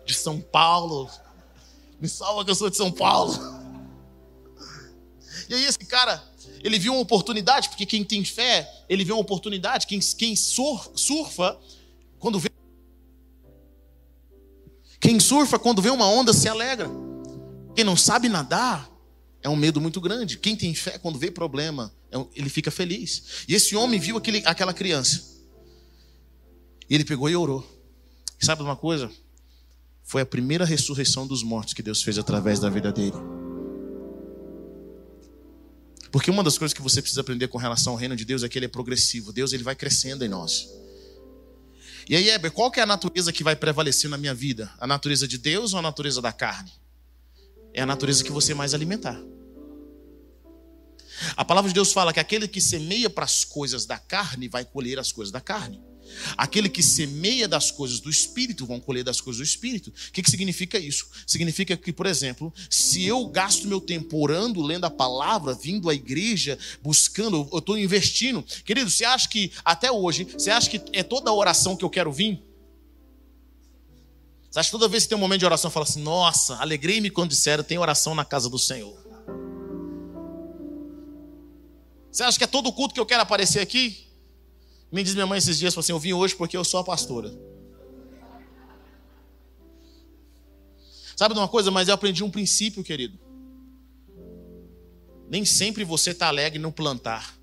de 0.06 0.14
São 0.14 0.40
Paulo? 0.40 1.10
Me 2.00 2.08
salva 2.08 2.42
que 2.42 2.50
eu 2.50 2.54
sou 2.54 2.70
de 2.70 2.78
São 2.78 2.90
Paulo. 2.90 3.59
E 5.50 5.54
aí 5.54 5.64
esse 5.64 5.80
cara, 5.80 6.22
ele 6.62 6.78
viu 6.78 6.92
uma 6.92 7.02
oportunidade, 7.02 7.68
porque 7.68 7.84
quem 7.84 8.04
tem 8.04 8.24
fé, 8.24 8.72
ele 8.88 9.04
vê 9.04 9.10
uma 9.10 9.20
oportunidade. 9.20 9.84
Quem, 9.84 9.98
quem 9.98 10.36
surfa, 10.36 11.58
quando 12.20 12.38
vê. 12.38 12.48
Quem 15.00 15.18
surfa, 15.18 15.58
quando 15.58 15.82
vê 15.82 15.90
uma 15.90 16.06
onda, 16.06 16.32
se 16.32 16.48
alegra. 16.48 16.88
Quem 17.74 17.84
não 17.84 17.96
sabe 17.96 18.28
nadar, 18.28 18.88
é 19.42 19.48
um 19.48 19.56
medo 19.56 19.80
muito 19.80 20.00
grande. 20.00 20.38
Quem 20.38 20.54
tem 20.54 20.72
fé, 20.72 20.98
quando 20.98 21.18
vê 21.18 21.32
problema, 21.32 21.92
é 22.12 22.24
ele 22.36 22.48
fica 22.48 22.70
feliz. 22.70 23.44
E 23.48 23.54
esse 23.56 23.74
homem 23.74 23.98
viu 23.98 24.16
aquele, 24.16 24.44
aquela 24.46 24.72
criança. 24.72 25.36
E 26.88 26.94
ele 26.94 27.04
pegou 27.04 27.28
e 27.28 27.34
orou. 27.34 27.66
E 28.40 28.46
sabe 28.46 28.62
uma 28.62 28.76
coisa? 28.76 29.10
Foi 30.04 30.22
a 30.22 30.26
primeira 30.26 30.64
ressurreição 30.64 31.26
dos 31.26 31.42
mortos 31.42 31.74
que 31.74 31.82
Deus 31.82 32.04
fez 32.04 32.18
através 32.18 32.60
da 32.60 32.70
vida 32.70 32.92
dele. 32.92 33.39
Porque 36.10 36.30
uma 36.30 36.42
das 36.42 36.58
coisas 36.58 36.74
que 36.74 36.82
você 36.82 37.00
precisa 37.00 37.20
aprender 37.20 37.48
com 37.48 37.58
relação 37.58 37.92
ao 37.92 37.98
reino 37.98 38.16
de 38.16 38.24
Deus 38.24 38.42
é 38.42 38.48
que 38.48 38.58
ele 38.58 38.66
é 38.66 38.68
progressivo. 38.68 39.32
Deus 39.32 39.52
ele 39.52 39.62
vai 39.62 39.76
crescendo 39.76 40.24
em 40.24 40.28
nós. 40.28 40.68
E 42.08 42.16
aí, 42.16 42.28
Heber, 42.28 42.50
qual 42.50 42.70
que 42.70 42.80
é 42.80 42.82
a 42.82 42.86
natureza 42.86 43.32
que 43.32 43.44
vai 43.44 43.54
prevalecer 43.54 44.10
na 44.10 44.18
minha 44.18 44.34
vida? 44.34 44.72
A 44.80 44.86
natureza 44.86 45.28
de 45.28 45.38
Deus 45.38 45.72
ou 45.72 45.78
a 45.78 45.82
natureza 45.82 46.20
da 46.20 46.32
carne? 46.32 46.72
É 47.72 47.82
a 47.82 47.86
natureza 47.86 48.24
que 48.24 48.32
você 48.32 48.52
mais 48.52 48.74
alimentar. 48.74 49.20
A 51.36 51.44
palavra 51.44 51.68
de 51.68 51.74
Deus 51.74 51.92
fala 51.92 52.12
que 52.12 52.18
aquele 52.18 52.48
que 52.48 52.60
semeia 52.60 53.08
para 53.08 53.24
as 53.24 53.44
coisas 53.44 53.86
da 53.86 53.98
carne 53.98 54.48
vai 54.48 54.64
colher 54.64 54.98
as 54.98 55.12
coisas 55.12 55.30
da 55.30 55.40
carne. 55.40 55.80
Aquele 56.36 56.68
que 56.68 56.82
semeia 56.82 57.46
das 57.46 57.70
coisas 57.70 58.00
do 58.00 58.10
espírito 58.10 58.66
vão 58.66 58.80
colher 58.80 59.04
das 59.04 59.20
coisas 59.20 59.38
do 59.38 59.44
espírito. 59.44 59.88
O 59.90 60.12
que, 60.12 60.22
que 60.22 60.30
significa 60.30 60.78
isso? 60.78 61.08
Significa 61.26 61.76
que, 61.76 61.92
por 61.92 62.06
exemplo, 62.06 62.52
se 62.68 63.04
eu 63.04 63.26
gasto 63.26 63.68
meu 63.68 63.80
tempo 63.80 64.18
orando, 64.18 64.62
lendo 64.62 64.84
a 64.84 64.90
palavra, 64.90 65.54
vindo 65.54 65.88
à 65.88 65.94
igreja, 65.94 66.58
buscando, 66.82 67.48
eu 67.52 67.58
estou 67.58 67.78
investindo. 67.78 68.44
Querido, 68.64 68.90
você 68.90 69.04
acha 69.04 69.28
que 69.28 69.52
até 69.64 69.90
hoje, 69.90 70.24
você 70.24 70.50
acha 70.50 70.68
que 70.68 70.80
é 70.92 71.02
toda 71.02 71.30
a 71.30 71.34
oração 71.34 71.76
que 71.76 71.84
eu 71.84 71.90
quero 71.90 72.12
vir? 72.12 72.42
Você 74.50 74.58
acha 74.58 74.68
que 74.68 74.72
toda 74.72 74.88
vez 74.88 75.04
que 75.04 75.10
tem 75.10 75.18
um 75.18 75.20
momento 75.20 75.40
de 75.40 75.46
oração, 75.46 75.70
fala 75.70 75.84
assim: 75.84 76.02
Nossa, 76.02 76.56
alegrei-me 76.56 77.08
quando 77.08 77.30
disseram, 77.30 77.62
tem 77.62 77.78
oração 77.78 78.14
na 78.14 78.24
casa 78.24 78.48
do 78.50 78.58
Senhor. 78.58 78.98
Você 82.10 82.24
acha 82.24 82.36
que 82.36 82.44
é 82.44 82.48
todo 82.48 82.72
culto 82.72 82.92
que 82.92 83.00
eu 83.00 83.06
quero 83.06 83.22
aparecer 83.22 83.60
aqui? 83.60 84.09
Me 84.90 85.02
diz 85.02 85.14
minha 85.14 85.26
mãe 85.26 85.38
esses 85.38 85.58
dias, 85.58 85.76
assim, 85.76 85.92
eu 85.92 85.98
vim 85.98 86.12
hoje 86.12 86.34
porque 86.34 86.56
eu 86.56 86.64
sou 86.64 86.80
a 86.80 86.84
pastora. 86.84 87.32
Sabe 91.16 91.34
de 91.34 91.40
uma 91.40 91.48
coisa? 91.48 91.70
Mas 91.70 91.88
eu 91.88 91.94
aprendi 91.94 92.24
um 92.24 92.30
princípio, 92.30 92.82
querido. 92.82 93.18
Nem 95.28 95.44
sempre 95.44 95.84
você 95.84 96.10
está 96.10 96.26
alegre 96.26 96.58
no 96.58 96.72
plantar, 96.72 97.38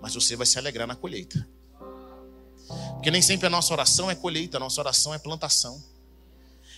mas 0.00 0.14
você 0.14 0.36
vai 0.36 0.46
se 0.46 0.58
alegrar 0.58 0.86
na 0.86 0.94
colheita. 0.94 1.48
Porque 2.94 3.10
nem 3.10 3.20
sempre 3.22 3.46
a 3.46 3.50
nossa 3.50 3.72
oração 3.72 4.10
é 4.10 4.14
colheita, 4.14 4.58
a 4.58 4.60
nossa 4.60 4.80
oração 4.80 5.12
é 5.12 5.18
plantação. 5.18 5.82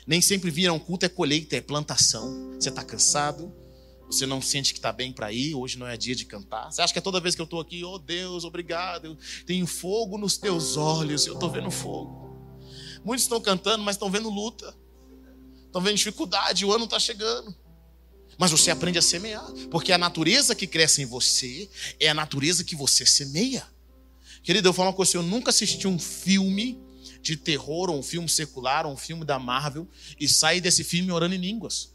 Nem 0.07 0.23
sempre 0.23 0.51
vir 0.51 0.69
a 0.69 0.73
um 0.73 0.79
culto 0.79 1.05
é 1.05 1.09
colheita, 1.09 1.57
é 1.57 1.61
plantação. 1.61 2.55
Você 2.59 2.71
está 2.71 2.83
cansado, 2.83 3.53
você 4.11 4.27
não 4.27 4.40
sente 4.40 4.73
que 4.73 4.79
está 4.79 4.92
bem 4.92 5.12
para 5.12 5.33
ir, 5.33 5.55
hoje 5.55 5.79
não 5.79 5.87
é 5.87 5.97
dia 5.97 6.14
de 6.14 6.25
cantar. 6.25 6.73
Você 6.73 6.81
acha 6.81 6.92
que 6.92 6.99
é 6.99 7.03
toda 7.03 7.21
vez 7.21 7.35
que 7.35 7.40
eu 7.40 7.44
estou 7.44 7.61
aqui, 7.61 7.85
oh 7.85 7.99
Deus, 7.99 8.44
obrigado, 8.44 9.07
eu 9.07 9.18
tenho 9.47 9.66
fogo 9.66 10.16
nos 10.16 10.37
teus 10.38 10.77
olhos, 10.77 11.27
eu 11.27 11.35
estou 11.35 11.51
vendo 11.51 11.71
fogo. 11.71 12.29
Muitos 13.05 13.25
estão 13.25 13.40
cantando, 13.40 13.85
mas 13.85 13.97
estão 13.97 14.11
vendo 14.11 14.29
luta, 14.31 14.75
estão 15.66 15.81
vendo 15.81 15.97
dificuldade, 15.97 16.64
o 16.64 16.73
ano 16.73 16.85
está 16.85 16.99
chegando. 16.99 17.55
Mas 18.38 18.51
você 18.51 18.71
aprende 18.71 18.99
a 18.99 19.03
semear, 19.03 19.44
porque 19.71 19.92
a 19.92 19.99
natureza 19.99 20.55
que 20.55 20.66
cresce 20.66 21.03
em 21.03 21.07
você 21.07 21.68
é 21.99 22.09
a 22.09 22.14
natureza 22.14 22.62
que 22.62 22.77
você 22.77 23.05
semeia. 23.05 23.66
Querido, 24.42 24.68
eu 24.68 24.73
falo 24.73 24.88
uma 24.88 24.94
coisa, 24.94 25.16
eu 25.16 25.23
nunca 25.23 25.51
assisti 25.51 25.88
um 25.88 25.99
filme 25.99 26.81
de 27.21 27.37
terror, 27.37 27.90
ou 27.90 27.99
um 27.99 28.03
filme 28.03 28.29
secular, 28.29 28.87
ou 28.87 28.92
um 28.92 28.97
filme 28.97 29.25
da 29.25 29.38
Marvel, 29.38 29.88
e 30.18 30.29
sair 30.29 30.61
desse 30.61 30.85
filme 30.85 31.11
orando 31.11 31.35
em 31.35 31.38
línguas. 31.38 31.92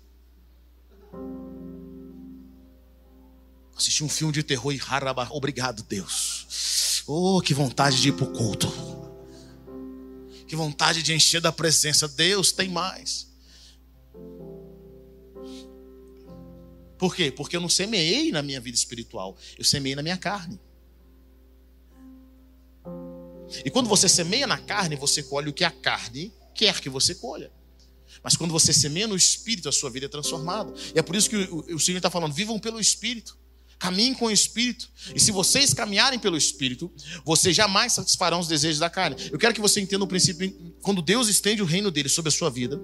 Assisti 3.76 4.04
um 4.04 4.10
filme 4.10 4.34
de 4.34 4.44
terror 4.44 4.72
e 4.72 4.82
haraba. 4.88 5.28
Obrigado, 5.32 5.84
Deus. 5.84 7.04
Oh, 7.08 7.42
que 7.42 7.54
vontade 7.54 8.02
de 8.02 8.10
ir 8.10 8.14
para 8.14 8.26
o 8.26 8.32
culto. 8.32 8.72
Que 10.48 10.56
vontade 10.56 11.02
de 11.02 11.14
encher 11.14 11.42
da 11.42 11.52
presença. 11.52 12.08
Deus 12.08 12.52
tem 12.52 12.70
mais. 12.70 13.28
Por 16.98 17.16
quê? 17.16 17.32
Porque 17.32 17.58
eu 17.58 17.62
não 17.62 17.68
semeei 17.68 18.32
na 18.32 18.42
minha 18.42 18.62
vida 18.62 18.78
espiritual. 18.78 19.36
Eu 19.58 19.66
semeei 19.66 19.96
na 19.96 20.04
minha 20.04 20.18
carne. 20.18 20.60
E 23.66 23.70
quando 23.70 23.90
você 23.90 24.08
semeia 24.08 24.48
na 24.48 24.58
carne, 24.58 24.96
você 24.96 25.22
colhe 25.22 25.50
o 25.50 25.54
que 25.54 25.64
a 25.64 25.72
carne 25.72 26.32
quer 26.56 26.80
que 26.80 26.90
você 26.90 27.16
colha. 27.16 27.52
Mas 28.24 28.38
quando 28.38 28.52
você 28.52 28.72
semeia 28.72 29.08
no 29.08 29.16
espírito, 29.16 29.68
a 29.68 29.72
sua 29.72 29.90
vida 29.90 30.06
é 30.06 30.10
transformada. 30.10 30.74
E 30.96 31.00
é 31.00 31.02
por 31.02 31.16
isso 31.16 31.30
que 31.30 31.36
o, 31.36 31.76
o 31.76 31.80
Senhor 31.80 31.98
está 31.98 32.10
falando: 32.10 32.34
vivam 32.34 32.58
pelo 32.60 32.80
espírito. 32.80 33.38
Caminhem 33.84 34.14
com 34.14 34.28
o 34.28 34.32
Espírito. 34.32 34.90
E 35.14 35.20
se 35.20 35.30
vocês 35.30 35.74
caminharem 35.74 36.18
pelo 36.18 36.38
Espírito, 36.38 36.90
vocês 37.26 37.54
jamais 37.54 37.92
satisfarão 37.92 38.40
os 38.40 38.48
desejos 38.48 38.80
da 38.80 38.90
carne. 38.90 39.18
Eu 39.30 39.38
quero 39.38 39.54
que 39.54 39.60
você 39.60 39.82
entenda 39.82 40.06
o 40.06 40.08
princípio. 40.08 40.56
Quando 40.82 41.02
Deus 41.02 41.28
estende 41.28 41.62
o 41.62 41.66
reino 41.66 41.92
dele 41.92 42.08
sobre 42.08 42.30
a 42.30 42.32
sua 42.32 42.50
vida, 42.50 42.82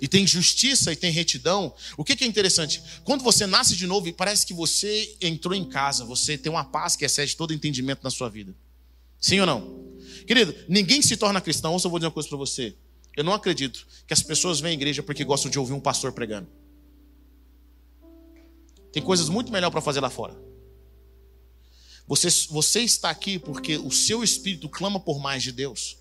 e 0.00 0.08
tem 0.08 0.26
justiça 0.26 0.90
e 0.90 0.96
tem 0.96 1.12
retidão, 1.12 1.74
o 1.98 2.04
que, 2.04 2.16
que 2.16 2.24
é 2.24 2.26
interessante? 2.26 2.82
Quando 3.04 3.22
você 3.22 3.46
nasce 3.46 3.76
de 3.76 3.86
novo, 3.86 4.10
parece 4.14 4.46
que 4.46 4.54
você 4.54 5.14
entrou 5.20 5.54
em 5.54 5.66
casa, 5.66 6.02
você 6.02 6.38
tem 6.38 6.50
uma 6.50 6.64
paz 6.64 6.96
que 6.96 7.04
excede 7.04 7.36
todo 7.36 7.52
entendimento 7.52 8.02
na 8.02 8.08
sua 8.08 8.30
vida. 8.30 8.56
Sim 9.20 9.40
ou 9.40 9.46
não? 9.46 9.84
Querido, 10.26 10.54
ninguém 10.66 11.02
se 11.02 11.14
torna 11.14 11.42
cristão. 11.42 11.74
Ouça, 11.74 11.88
eu 11.88 11.90
vou 11.90 11.98
dizer 11.98 12.06
uma 12.06 12.12
coisa 12.12 12.26
para 12.26 12.38
você. 12.38 12.74
Eu 13.14 13.22
não 13.22 13.34
acredito 13.34 13.86
que 14.06 14.14
as 14.14 14.22
pessoas 14.22 14.60
vêm 14.60 14.70
à 14.70 14.74
igreja 14.74 15.02
porque 15.02 15.24
gostam 15.24 15.50
de 15.50 15.58
ouvir 15.58 15.74
um 15.74 15.80
pastor 15.80 16.10
pregando. 16.10 16.48
Tem 18.92 19.02
coisas 19.02 19.28
muito 19.28 19.52
melhor 19.52 19.70
para 19.70 19.80
fazer 19.80 20.00
lá 20.00 20.10
fora. 20.10 20.36
Você, 22.06 22.28
você 22.50 22.80
está 22.80 23.08
aqui 23.08 23.38
porque 23.38 23.76
o 23.76 23.90
seu 23.90 24.24
espírito 24.24 24.68
clama 24.68 24.98
por 24.98 25.20
mais 25.20 25.42
de 25.42 25.52
Deus. 25.52 25.98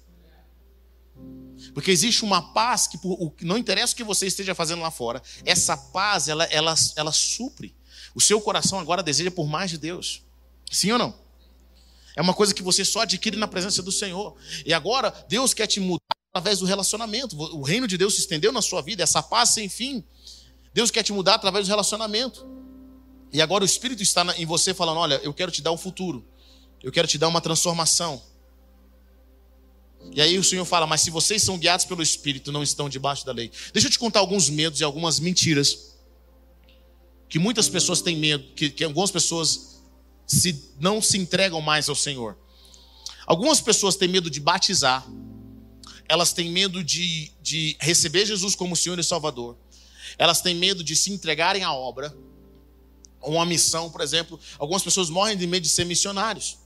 Porque 1.73 1.91
existe 1.91 2.23
uma 2.23 2.53
paz 2.53 2.87
que 2.87 2.97
por, 2.97 3.33
não 3.41 3.57
interessa 3.57 3.93
o 3.93 3.95
que 3.95 4.03
você 4.03 4.25
esteja 4.25 4.55
fazendo 4.55 4.81
lá 4.81 4.89
fora, 4.89 5.21
essa 5.45 5.75
paz 5.77 6.27
ela, 6.27 6.45
ela, 6.45 6.73
ela 6.95 7.11
supre. 7.11 7.75
O 8.15 8.21
seu 8.21 8.41
coração 8.41 8.79
agora 8.79 9.03
deseja 9.03 9.29
por 9.29 9.47
mais 9.47 9.69
de 9.69 9.77
Deus. 9.77 10.23
Sim 10.71 10.91
ou 10.93 10.97
não? 10.97 11.13
É 12.15 12.21
uma 12.21 12.33
coisa 12.33 12.53
que 12.53 12.63
você 12.63 12.83
só 12.83 13.01
adquire 13.01 13.37
na 13.37 13.47
presença 13.47 13.81
do 13.81 13.91
Senhor. 13.91 14.35
E 14.65 14.73
agora 14.73 15.11
Deus 15.29 15.53
quer 15.53 15.67
te 15.67 15.79
mudar 15.79 15.99
através 16.33 16.59
do 16.59 16.65
relacionamento. 16.65 17.37
O 17.37 17.61
reino 17.61 17.87
de 17.87 17.97
Deus 17.97 18.15
se 18.15 18.21
estendeu 18.21 18.51
na 18.51 18.61
sua 18.61 18.81
vida, 18.81 19.03
essa 19.03 19.21
paz 19.21 19.49
sem 19.49 19.69
fim. 19.69 20.03
Deus 20.73 20.91
quer 20.91 21.03
te 21.03 21.13
mudar 21.13 21.35
através 21.35 21.67
do 21.67 21.69
relacionamento. 21.69 22.47
E 23.31 23.41
agora 23.41 23.63
o 23.63 23.65
Espírito 23.65 24.01
está 24.01 24.25
em 24.37 24.45
você 24.45 24.73
falando: 24.73 24.97
Olha, 24.97 25.19
eu 25.23 25.33
quero 25.33 25.51
te 25.51 25.61
dar 25.61 25.71
um 25.71 25.77
futuro, 25.77 26.25
eu 26.81 26.91
quero 26.91 27.07
te 27.07 27.17
dar 27.17 27.27
uma 27.27 27.41
transformação. 27.41 28.21
E 30.11 30.21
aí 30.21 30.37
o 30.37 30.43
Senhor 30.43 30.65
fala: 30.65 30.87
Mas 30.87 31.01
se 31.01 31.11
vocês 31.11 31.43
são 31.43 31.57
guiados 31.57 31.85
pelo 31.85 32.01
Espírito, 32.01 32.51
não 32.51 32.63
estão 32.63 32.89
debaixo 32.89 33.25
da 33.25 33.31
lei. 33.31 33.51
Deixa 33.73 33.87
eu 33.87 33.91
te 33.91 33.99
contar 33.99 34.19
alguns 34.19 34.49
medos 34.49 34.79
e 34.79 34.83
algumas 34.83 35.19
mentiras 35.19 35.95
que 37.27 37.37
muitas 37.37 37.69
pessoas 37.69 38.01
têm 38.01 38.17
medo, 38.17 38.43
que, 38.55 38.71
que 38.71 38.83
algumas 38.83 39.11
pessoas 39.11 39.83
se, 40.25 40.73
não 40.79 41.01
se 41.01 41.17
entregam 41.17 41.61
mais 41.61 41.87
ao 41.87 41.95
Senhor. 41.95 42.35
Algumas 43.27 43.61
pessoas 43.61 43.95
têm 43.95 44.07
medo 44.07 44.27
de 44.29 44.39
batizar, 44.39 45.07
elas 46.07 46.33
têm 46.33 46.49
medo 46.49 46.83
de, 46.83 47.31
de 47.39 47.77
receber 47.79 48.25
Jesus 48.25 48.55
como 48.55 48.75
Senhor 48.75 48.97
e 48.97 49.03
Salvador, 49.03 49.55
elas 50.17 50.41
têm 50.41 50.55
medo 50.55 50.83
de 50.83 50.95
se 50.95 51.11
entregarem 51.11 51.63
à 51.63 51.71
obra 51.71 52.15
uma 53.21 53.45
missão, 53.45 53.89
por 53.89 54.01
exemplo, 54.01 54.39
algumas 54.57 54.83
pessoas 54.83 55.09
morrem 55.09 55.37
de 55.37 55.45
medo 55.45 55.63
de 55.63 55.69
ser 55.69 55.85
missionários. 55.85 56.57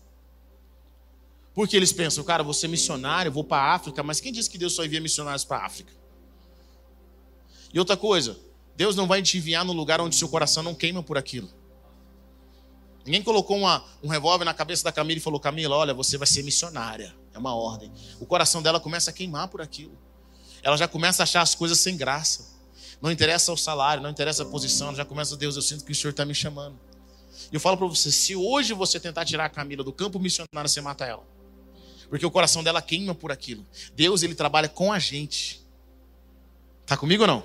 Porque 1.54 1.76
eles 1.76 1.92
pensam, 1.92 2.24
cara, 2.24 2.44
vou 2.44 2.54
ser 2.54 2.68
missionário, 2.68 3.32
vou 3.32 3.44
para 3.44 3.62
a 3.62 3.76
África, 3.76 4.02
mas 4.02 4.20
quem 4.20 4.32
disse 4.32 4.50
que 4.50 4.58
Deus 4.58 4.74
só 4.74 4.84
envia 4.84 5.00
missionários 5.00 5.44
para 5.44 5.58
a 5.58 5.66
África? 5.66 5.94
E 7.74 7.80
outra 7.80 7.96
coisa, 7.96 8.38
Deus 8.76 8.96
não 8.96 9.08
vai 9.08 9.22
te 9.22 9.38
enviar 9.38 9.63
no 9.63 9.74
lugar 9.74 10.02
onde 10.02 10.16
seu 10.16 10.28
coração 10.30 10.63
não 10.63 10.74
queima 10.74 11.04
por 11.04 11.18
aquilo. 11.18 11.50
Ninguém 13.06 13.22
colocou 13.22 13.58
uma, 13.58 13.84
um 14.02 14.08
revólver 14.08 14.46
na 14.46 14.54
cabeça 14.54 14.84
da 14.84 14.92
Camila 14.92 15.18
e 15.18 15.22
falou: 15.22 15.39
Camila, 15.39 15.76
olha, 15.76 15.94
você 15.94 16.18
vai 16.18 16.28
ser 16.28 16.44
missionária. 16.44 17.13
É 17.34 17.38
uma 17.38 17.54
ordem. 17.54 17.92
O 18.20 18.26
coração 18.26 18.62
dela 18.62 18.80
começa 18.80 19.10
a 19.10 19.13
queimar 19.13 19.48
por 19.50 19.62
aquilo. 19.62 19.98
Ela 20.62 20.78
já 20.78 20.88
começa 20.88 21.22
a 21.22 21.26
achar 21.26 21.42
as 21.42 21.54
coisas 21.54 21.80
sem 21.80 21.98
graça. 21.98 22.53
Não 23.04 23.12
interessa 23.12 23.52
o 23.52 23.58
salário, 23.58 24.02
não 24.02 24.10
interessa 24.10 24.44
a 24.44 24.46
posição, 24.46 24.96
já 24.96 25.04
começa, 25.04 25.36
Deus, 25.36 25.58
eu 25.58 25.62
sinto 25.62 25.84
que 25.84 25.92
o 25.92 25.96
Senhor 25.96 26.12
está 26.12 26.24
me 26.24 26.34
chamando. 26.34 26.80
E 27.52 27.54
eu 27.54 27.60
falo 27.60 27.76
para 27.76 27.86
você, 27.86 28.10
se 28.10 28.34
hoje 28.34 28.74
você 28.74 28.98
tentar 28.98 29.26
tirar 29.26 29.44
a 29.44 29.50
Camila 29.50 29.84
do 29.84 29.92
campo 29.92 30.18
missionário, 30.18 30.70
você 30.70 30.80
mata 30.80 31.06
ela. 31.06 31.22
Porque 32.08 32.26
o 32.26 32.32
coração 32.32 32.63
dela 32.63 32.82
queima 32.82 33.13
por 33.13 33.30
aquilo. 33.30 33.66
Deus, 33.94 34.24
ele 34.24 34.34
trabalha 34.34 34.70
com 34.70 34.94
a 34.94 35.00
gente. 35.00 35.62
Tá 36.86 36.96
comigo 36.96 37.24
ou 37.24 37.28
não? 37.28 37.44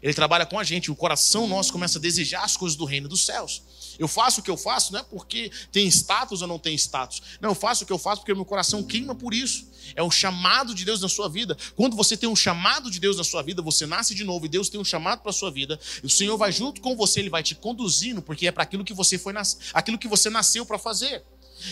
Ele 0.00 0.14
trabalha 0.14 0.46
com 0.46 0.60
a 0.60 0.62
gente. 0.62 0.92
O 0.92 0.94
coração 0.94 1.48
nosso 1.48 1.72
começa 1.72 1.98
a 1.98 2.00
desejar 2.00 2.44
as 2.44 2.56
coisas 2.56 2.78
do 2.78 2.84
reino 2.84 3.08
dos 3.08 3.26
céus. 3.26 3.64
Eu 3.98 4.06
faço 4.06 4.40
o 4.40 4.42
que 4.42 4.50
eu 4.50 4.56
faço 4.56 4.92
não 4.92 5.00
é 5.00 5.02
porque 5.02 5.50
tem 5.72 5.86
status 5.88 6.42
ou 6.42 6.48
não 6.48 6.58
tem 6.58 6.74
status. 6.74 7.22
Não, 7.40 7.50
eu 7.50 7.54
faço 7.54 7.84
o 7.84 7.86
que 7.86 7.92
eu 7.92 7.98
faço 7.98 8.20
porque 8.20 8.34
meu 8.34 8.44
coração 8.44 8.82
queima 8.82 9.14
por 9.14 9.34
isso. 9.34 9.66
É 9.96 10.02
um 10.02 10.10
chamado 10.10 10.74
de 10.74 10.84
Deus 10.84 11.00
na 11.00 11.08
sua 11.08 11.28
vida. 11.28 11.56
Quando 11.74 11.96
você 11.96 12.16
tem 12.16 12.28
um 12.28 12.36
chamado 12.36 12.90
de 12.90 13.00
Deus 13.00 13.16
na 13.16 13.24
sua 13.24 13.42
vida, 13.42 13.62
você 13.62 13.86
nasce 13.86 14.14
de 14.14 14.24
novo 14.24 14.46
e 14.46 14.48
Deus 14.48 14.68
tem 14.68 14.80
um 14.80 14.84
chamado 14.84 15.20
para 15.20 15.30
a 15.30 15.32
sua 15.32 15.50
vida. 15.50 15.80
O 16.04 16.08
Senhor 16.08 16.36
vai 16.36 16.52
junto 16.52 16.80
com 16.80 16.94
você, 16.94 17.20
ele 17.20 17.30
vai 17.30 17.42
te 17.42 17.54
conduzindo, 17.54 18.20
porque 18.22 18.46
é 18.46 18.52
para 18.52 18.62
aquilo 18.62 18.84
que 18.84 18.94
você 18.94 19.18
foi 19.18 19.34
aquilo 19.72 19.98
que 19.98 20.08
você 20.08 20.30
nasceu 20.30 20.64
para 20.64 20.78
fazer. 20.78 21.22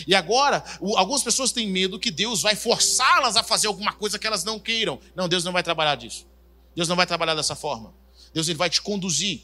E 0.05 0.13
agora, 0.13 0.63
algumas 0.95 1.23
pessoas 1.23 1.51
têm 1.51 1.69
medo 1.69 1.99
que 1.99 2.11
Deus 2.11 2.41
vai 2.41 2.55
forçá-las 2.55 3.35
a 3.35 3.43
fazer 3.43 3.67
alguma 3.67 3.93
coisa 3.93 4.19
que 4.19 4.27
elas 4.27 4.43
não 4.43 4.59
queiram. 4.59 4.99
Não, 5.15 5.27
Deus 5.27 5.43
não 5.43 5.51
vai 5.51 5.63
trabalhar 5.63 5.95
disso. 5.95 6.27
Deus 6.75 6.87
não 6.87 6.95
vai 6.95 7.07
trabalhar 7.07 7.35
dessa 7.35 7.55
forma. 7.55 7.93
Deus 8.33 8.47
ele 8.47 8.57
vai 8.57 8.69
te 8.69 8.81
conduzir. 8.81 9.43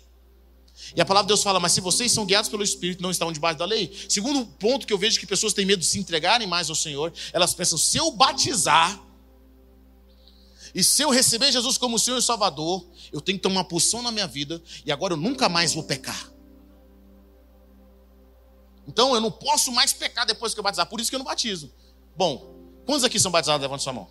E 0.95 1.01
a 1.01 1.05
palavra 1.05 1.25
de 1.25 1.29
Deus 1.29 1.43
fala, 1.43 1.59
mas 1.59 1.71
se 1.71 1.81
vocês 1.81 2.11
são 2.11 2.25
guiados 2.25 2.49
pelo 2.49 2.63
Espírito, 2.63 3.01
não 3.01 3.11
estão 3.11 3.31
debaixo 3.31 3.57
da 3.57 3.65
lei. 3.65 3.95
Segundo 4.09 4.45
ponto 4.45 4.85
que 4.85 4.93
eu 4.93 4.97
vejo 4.97 5.19
que 5.19 5.25
pessoas 5.25 5.53
têm 5.53 5.65
medo 5.65 5.79
de 5.79 5.85
se 5.85 5.99
entregarem 5.99 6.47
mais 6.47 6.69
ao 6.69 6.75
Senhor, 6.75 7.13
elas 7.31 7.53
pensam, 7.53 7.77
se 7.77 7.97
eu 7.97 8.11
batizar, 8.11 9.01
e 10.73 10.83
se 10.83 11.03
eu 11.03 11.11
receber 11.11 11.51
Jesus 11.51 11.77
como 11.77 11.99
Senhor 11.99 12.17
e 12.17 12.21
Salvador, 12.21 12.85
eu 13.11 13.21
tenho 13.21 13.37
que 13.37 13.43
tomar 13.43 13.61
uma 13.61 13.63
posição 13.67 14.01
na 14.01 14.11
minha 14.11 14.27
vida, 14.27 14.61
e 14.85 14.91
agora 14.91 15.13
eu 15.13 15.17
nunca 15.17 15.47
mais 15.47 15.73
vou 15.73 15.83
pecar. 15.83 16.31
Então 18.87 19.13
eu 19.13 19.21
não 19.21 19.31
posso 19.31 19.71
mais 19.71 19.93
pecar 19.93 20.25
depois 20.25 20.53
que 20.53 20.59
eu 20.59 20.63
batizar, 20.63 20.87
por 20.87 20.99
isso 20.99 21.09
que 21.09 21.15
eu 21.15 21.19
não 21.19 21.25
batizo. 21.25 21.71
Bom, 22.15 22.55
quantos 22.85 23.03
aqui 23.03 23.19
são 23.19 23.31
batizados? 23.31 23.61
Levanta 23.61 23.83
sua 23.83 23.93
mão. 23.93 24.09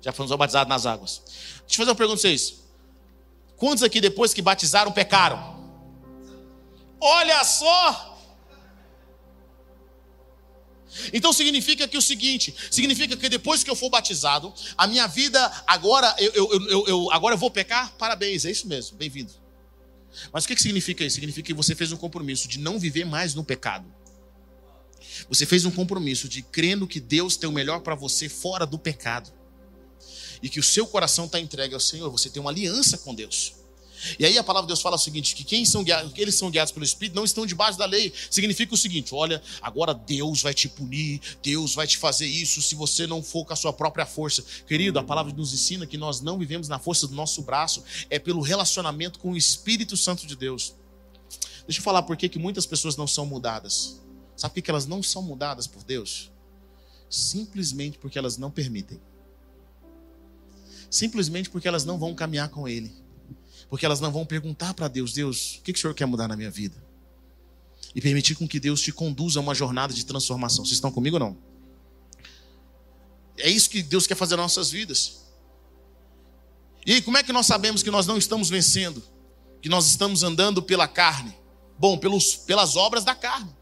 Já 0.00 0.12
foram 0.12 0.36
batizados 0.36 0.68
nas 0.68 0.86
águas. 0.86 1.22
Deixa 1.66 1.74
eu 1.74 1.76
fazer 1.76 1.90
uma 1.90 1.96
pergunta 1.96 2.20
para 2.20 2.30
vocês. 2.30 2.54
Quantos 3.56 3.82
aqui 3.82 4.00
depois 4.00 4.32
que 4.32 4.40
batizaram 4.40 4.92
pecaram? 4.92 5.57
Olha 7.00 7.44
só! 7.44 8.16
Então 11.12 11.32
significa 11.32 11.86
que 11.86 11.96
o 11.96 12.02
seguinte, 12.02 12.54
significa 12.70 13.16
que 13.16 13.28
depois 13.28 13.62
que 13.62 13.70
eu 13.70 13.76
for 13.76 13.90
batizado, 13.90 14.52
a 14.76 14.86
minha 14.86 15.06
vida 15.06 15.40
agora 15.66 16.14
eu, 16.18 16.32
eu, 16.32 16.68
eu, 16.68 16.86
eu 16.86 17.12
agora 17.12 17.34
eu 17.34 17.38
vou 17.38 17.50
pecar? 17.50 17.92
Parabéns, 17.96 18.44
é 18.44 18.50
isso 18.50 18.66
mesmo, 18.66 18.96
bem-vindo. 18.96 19.32
Mas 20.32 20.44
o 20.44 20.48
que, 20.48 20.56
que 20.56 20.62
significa 20.62 21.04
isso? 21.04 21.14
Significa 21.14 21.46
que 21.46 21.54
você 21.54 21.74
fez 21.74 21.92
um 21.92 21.96
compromisso 21.96 22.48
de 22.48 22.58
não 22.58 22.78
viver 22.78 23.04
mais 23.04 23.34
no 23.34 23.44
pecado. 23.44 23.86
Você 25.28 25.46
fez 25.46 25.64
um 25.64 25.70
compromisso 25.70 26.28
de 26.28 26.42
crendo 26.42 26.86
que 26.86 27.00
Deus 27.00 27.36
tem 27.36 27.48
o 27.48 27.52
melhor 27.52 27.80
para 27.80 27.94
você 27.94 28.28
fora 28.28 28.66
do 28.66 28.78
pecado. 28.78 29.32
E 30.42 30.48
que 30.48 30.60
o 30.60 30.62
seu 30.62 30.86
coração 30.86 31.26
está 31.26 31.38
entregue 31.38 31.74
ao 31.74 31.80
Senhor. 31.80 32.10
Você 32.10 32.30
tem 32.30 32.40
uma 32.40 32.50
aliança 32.50 32.98
com 32.98 33.14
Deus. 33.14 33.54
E 34.18 34.24
aí 34.24 34.38
a 34.38 34.44
palavra 34.44 34.66
de 34.66 34.68
Deus 34.68 34.80
fala 34.80 34.96
o 34.96 34.98
seguinte: 34.98 35.34
que 35.34 35.44
quem 35.44 35.64
são 35.64 35.82
guiados, 35.82 36.12
eles 36.16 36.34
são 36.34 36.50
guiados 36.50 36.72
pelo 36.72 36.84
Espírito 36.84 37.16
não 37.16 37.24
estão 37.24 37.44
debaixo 37.44 37.78
da 37.78 37.86
lei. 37.86 38.12
Significa 38.30 38.74
o 38.74 38.76
seguinte: 38.76 39.14
olha, 39.14 39.42
agora 39.60 39.92
Deus 39.94 40.42
vai 40.42 40.54
te 40.54 40.68
punir, 40.68 41.20
Deus 41.42 41.74
vai 41.74 41.86
te 41.86 41.98
fazer 41.98 42.26
isso 42.26 42.62
se 42.62 42.74
você 42.74 43.06
não 43.06 43.22
for 43.22 43.44
com 43.44 43.52
a 43.52 43.56
sua 43.56 43.72
própria 43.72 44.06
força. 44.06 44.44
Querido, 44.66 44.98
a 44.98 45.02
palavra 45.02 45.32
nos 45.32 45.52
ensina 45.52 45.86
que 45.86 45.98
nós 45.98 46.20
não 46.20 46.38
vivemos 46.38 46.68
na 46.68 46.78
força 46.78 47.06
do 47.06 47.14
nosso 47.14 47.42
braço, 47.42 47.82
é 48.08 48.18
pelo 48.18 48.40
relacionamento 48.40 49.18
com 49.18 49.32
o 49.32 49.36
Espírito 49.36 49.96
Santo 49.96 50.26
de 50.26 50.36
Deus. 50.36 50.74
Deixa 51.66 51.80
eu 51.80 51.84
falar 51.84 52.02
por 52.02 52.16
que, 52.16 52.38
muitas 52.38 52.64
pessoas 52.64 52.96
não 52.96 53.06
são 53.06 53.26
mudadas. 53.26 54.00
Sabe 54.36 54.54
por 54.54 54.62
que 54.62 54.70
elas 54.70 54.86
não 54.86 55.02
são 55.02 55.20
mudadas 55.20 55.66
por 55.66 55.82
Deus? 55.82 56.30
Simplesmente 57.10 57.98
porque 57.98 58.18
elas 58.18 58.38
não 58.38 58.50
permitem. 58.50 59.00
Simplesmente 60.90 61.50
porque 61.50 61.68
elas 61.68 61.84
não 61.84 61.98
vão 61.98 62.14
caminhar 62.14 62.48
com 62.48 62.66
Ele 62.66 63.07
porque 63.68 63.84
elas 63.84 64.00
não 64.00 64.10
vão 64.10 64.24
perguntar 64.24 64.74
para 64.74 64.88
Deus: 64.88 65.12
Deus, 65.12 65.56
o 65.56 65.62
que, 65.62 65.72
que 65.72 65.78
o 65.78 65.82
Senhor 65.82 65.94
quer 65.94 66.06
mudar 66.06 66.28
na 66.28 66.36
minha 66.36 66.50
vida? 66.50 66.76
E 67.94 68.00
permitir 68.00 68.34
com 68.34 68.46
que 68.46 68.60
Deus 68.60 68.80
te 68.80 68.92
conduza 68.92 69.40
a 69.40 69.42
uma 69.42 69.54
jornada 69.54 69.92
de 69.92 70.04
transformação. 70.04 70.64
Vocês 70.64 70.76
estão 70.76 70.90
comigo 70.90 71.16
ou 71.16 71.20
não? 71.20 71.36
É 73.38 73.48
isso 73.48 73.70
que 73.70 73.82
Deus 73.82 74.06
quer 74.06 74.14
fazer 74.14 74.36
nas 74.36 74.44
nossas 74.44 74.70
vidas. 74.70 75.22
E 76.84 77.00
como 77.02 77.16
é 77.18 77.22
que 77.22 77.32
nós 77.32 77.46
sabemos 77.46 77.82
que 77.82 77.90
nós 77.90 78.06
não 78.06 78.18
estamos 78.18 78.48
vencendo? 78.48 79.02
Que 79.60 79.68
nós 79.68 79.86
estamos 79.86 80.22
andando 80.22 80.62
pela 80.62 80.88
carne? 80.88 81.36
Bom, 81.78 81.96
pelos, 81.96 82.34
pelas 82.34 82.76
obras 82.76 83.04
da 83.04 83.14
carne. 83.14 83.54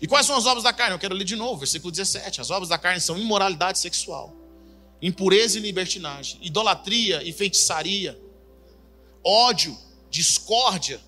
E 0.00 0.06
quais 0.06 0.26
são 0.26 0.36
as 0.36 0.46
obras 0.46 0.64
da 0.64 0.72
carne? 0.72 0.94
Eu 0.94 0.98
quero 0.98 1.14
ler 1.14 1.24
de 1.24 1.36
novo, 1.36 1.58
versículo 1.58 1.90
17. 1.90 2.40
As 2.40 2.50
obras 2.50 2.68
da 2.68 2.78
carne 2.78 3.00
são 3.00 3.18
imoralidade 3.18 3.78
sexual, 3.78 4.34
impureza 5.00 5.58
e 5.58 5.62
libertinagem, 5.62 6.38
idolatria 6.42 7.22
e 7.22 7.32
feitiçaria, 7.32 8.20
ódio, 9.26 9.76
discórdia, 10.10 11.00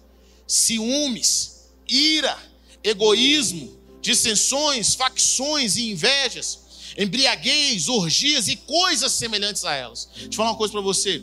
ciúmes, 0.47 1.71
ira, 1.87 2.37
egoísmo, 2.83 3.79
dissensões, 4.01 4.95
facções 4.95 5.77
e 5.77 5.91
invejas, 5.91 6.93
embriaguez, 6.97 7.89
orgias 7.89 8.49
e 8.49 8.57
coisas 8.57 9.13
semelhantes 9.13 9.65
a 9.65 9.75
elas. 9.75 10.09
Deixa 10.13 10.27
eu 10.29 10.33
falar 10.33 10.51
uma 10.51 10.59
coisa 10.59 10.73
para 10.73 10.81
você. 10.81 11.23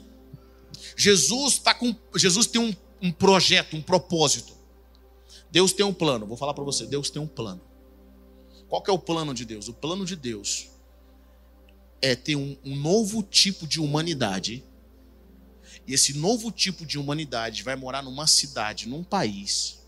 Jesus 0.96 1.58
tá 1.58 1.74
com, 1.74 1.94
Jesus 2.16 2.48
tem 2.48 2.62
um, 2.62 2.74
um 3.02 3.12
projeto, 3.12 3.76
um 3.76 3.82
propósito 3.82 4.56
Deus 5.56 5.72
tem 5.72 5.86
um 5.86 5.94
plano. 5.94 6.26
Vou 6.26 6.36
falar 6.36 6.54
para 6.54 6.66
você, 6.66 6.86
Deus 6.86 7.10
tem 7.10 7.22
um 7.22 7.28
plano. 7.28 7.62
Qual 8.68 8.82
que 8.82 8.90
é 8.90 8.94
o 8.94 9.00
plano 9.00 9.34
de 9.34 9.46
Deus? 9.46 9.70
O 9.70 9.74
plano 9.74 10.04
de 10.04 10.14
Deus 10.14 10.68
é 12.02 12.14
ter 12.14 12.36
um, 12.36 12.58
um 12.62 12.76
novo 12.76 13.24
tipo 13.24 13.66
de 13.66 13.80
humanidade. 13.80 14.66
E 15.88 15.94
esse 15.94 16.14
novo 16.14 16.52
tipo 16.52 16.86
de 16.86 16.98
humanidade 16.98 17.64
vai 17.64 17.76
morar 17.76 18.02
numa 18.02 18.28
cidade, 18.28 18.88
num 18.88 19.04
país, 19.04 19.80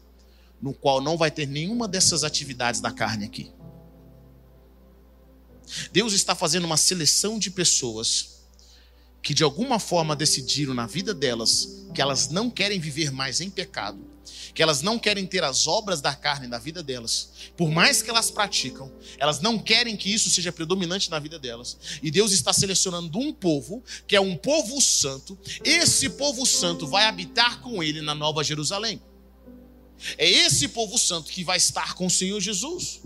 no 0.61 0.73
qual 0.73 1.01
não 1.01 1.17
vai 1.17 1.31
ter 1.31 1.47
nenhuma 1.47 1.87
dessas 1.87 2.23
atividades 2.23 2.79
da 2.81 2.91
carne 2.91 3.25
aqui. 3.25 3.51
Deus 5.91 6.13
está 6.13 6.33
fazendo 6.35 6.65
uma 6.65 6.77
seleção 6.77 7.37
de 7.37 7.51
pessoas 7.51 8.37
que 9.21 9.33
de 9.33 9.43
alguma 9.43 9.79
forma 9.79 10.15
decidiram 10.15 10.73
na 10.73 10.87
vida 10.87 11.13
delas 11.13 11.85
que 11.93 12.01
elas 12.01 12.29
não 12.29 12.49
querem 12.49 12.79
viver 12.79 13.11
mais 13.11 13.41
em 13.41 13.49
pecado, 13.49 13.99
que 14.53 14.61
elas 14.61 14.81
não 14.81 14.97
querem 14.97 15.25
ter 15.25 15.43
as 15.43 15.67
obras 15.67 16.01
da 16.01 16.13
carne 16.13 16.47
na 16.47 16.57
vida 16.57 16.81
delas, 16.81 17.29
por 17.55 17.69
mais 17.69 18.01
que 18.01 18.09
elas 18.09 18.31
praticam, 18.31 18.91
elas 19.17 19.39
não 19.39 19.59
querem 19.59 19.95
que 19.95 20.13
isso 20.13 20.29
seja 20.29 20.51
predominante 20.51 21.09
na 21.09 21.19
vida 21.19 21.37
delas. 21.37 21.77
E 22.01 22.09
Deus 22.09 22.31
está 22.31 22.51
selecionando 22.53 23.19
um 23.19 23.33
povo, 23.33 23.83
que 24.07 24.15
é 24.15 24.21
um 24.21 24.35
povo 24.35 24.81
santo. 24.81 25.37
Esse 25.63 26.09
povo 26.09 26.45
santo 26.45 26.87
vai 26.87 27.05
habitar 27.05 27.61
com 27.61 27.83
ele 27.83 28.01
na 28.01 28.15
Nova 28.15 28.43
Jerusalém. 28.43 29.01
É 30.17 30.29
esse 30.29 30.67
povo 30.67 30.97
santo 30.97 31.31
que 31.31 31.43
vai 31.43 31.57
estar 31.57 31.95
com 31.95 32.05
o 32.05 32.11
Senhor 32.11 32.39
Jesus. 32.39 33.01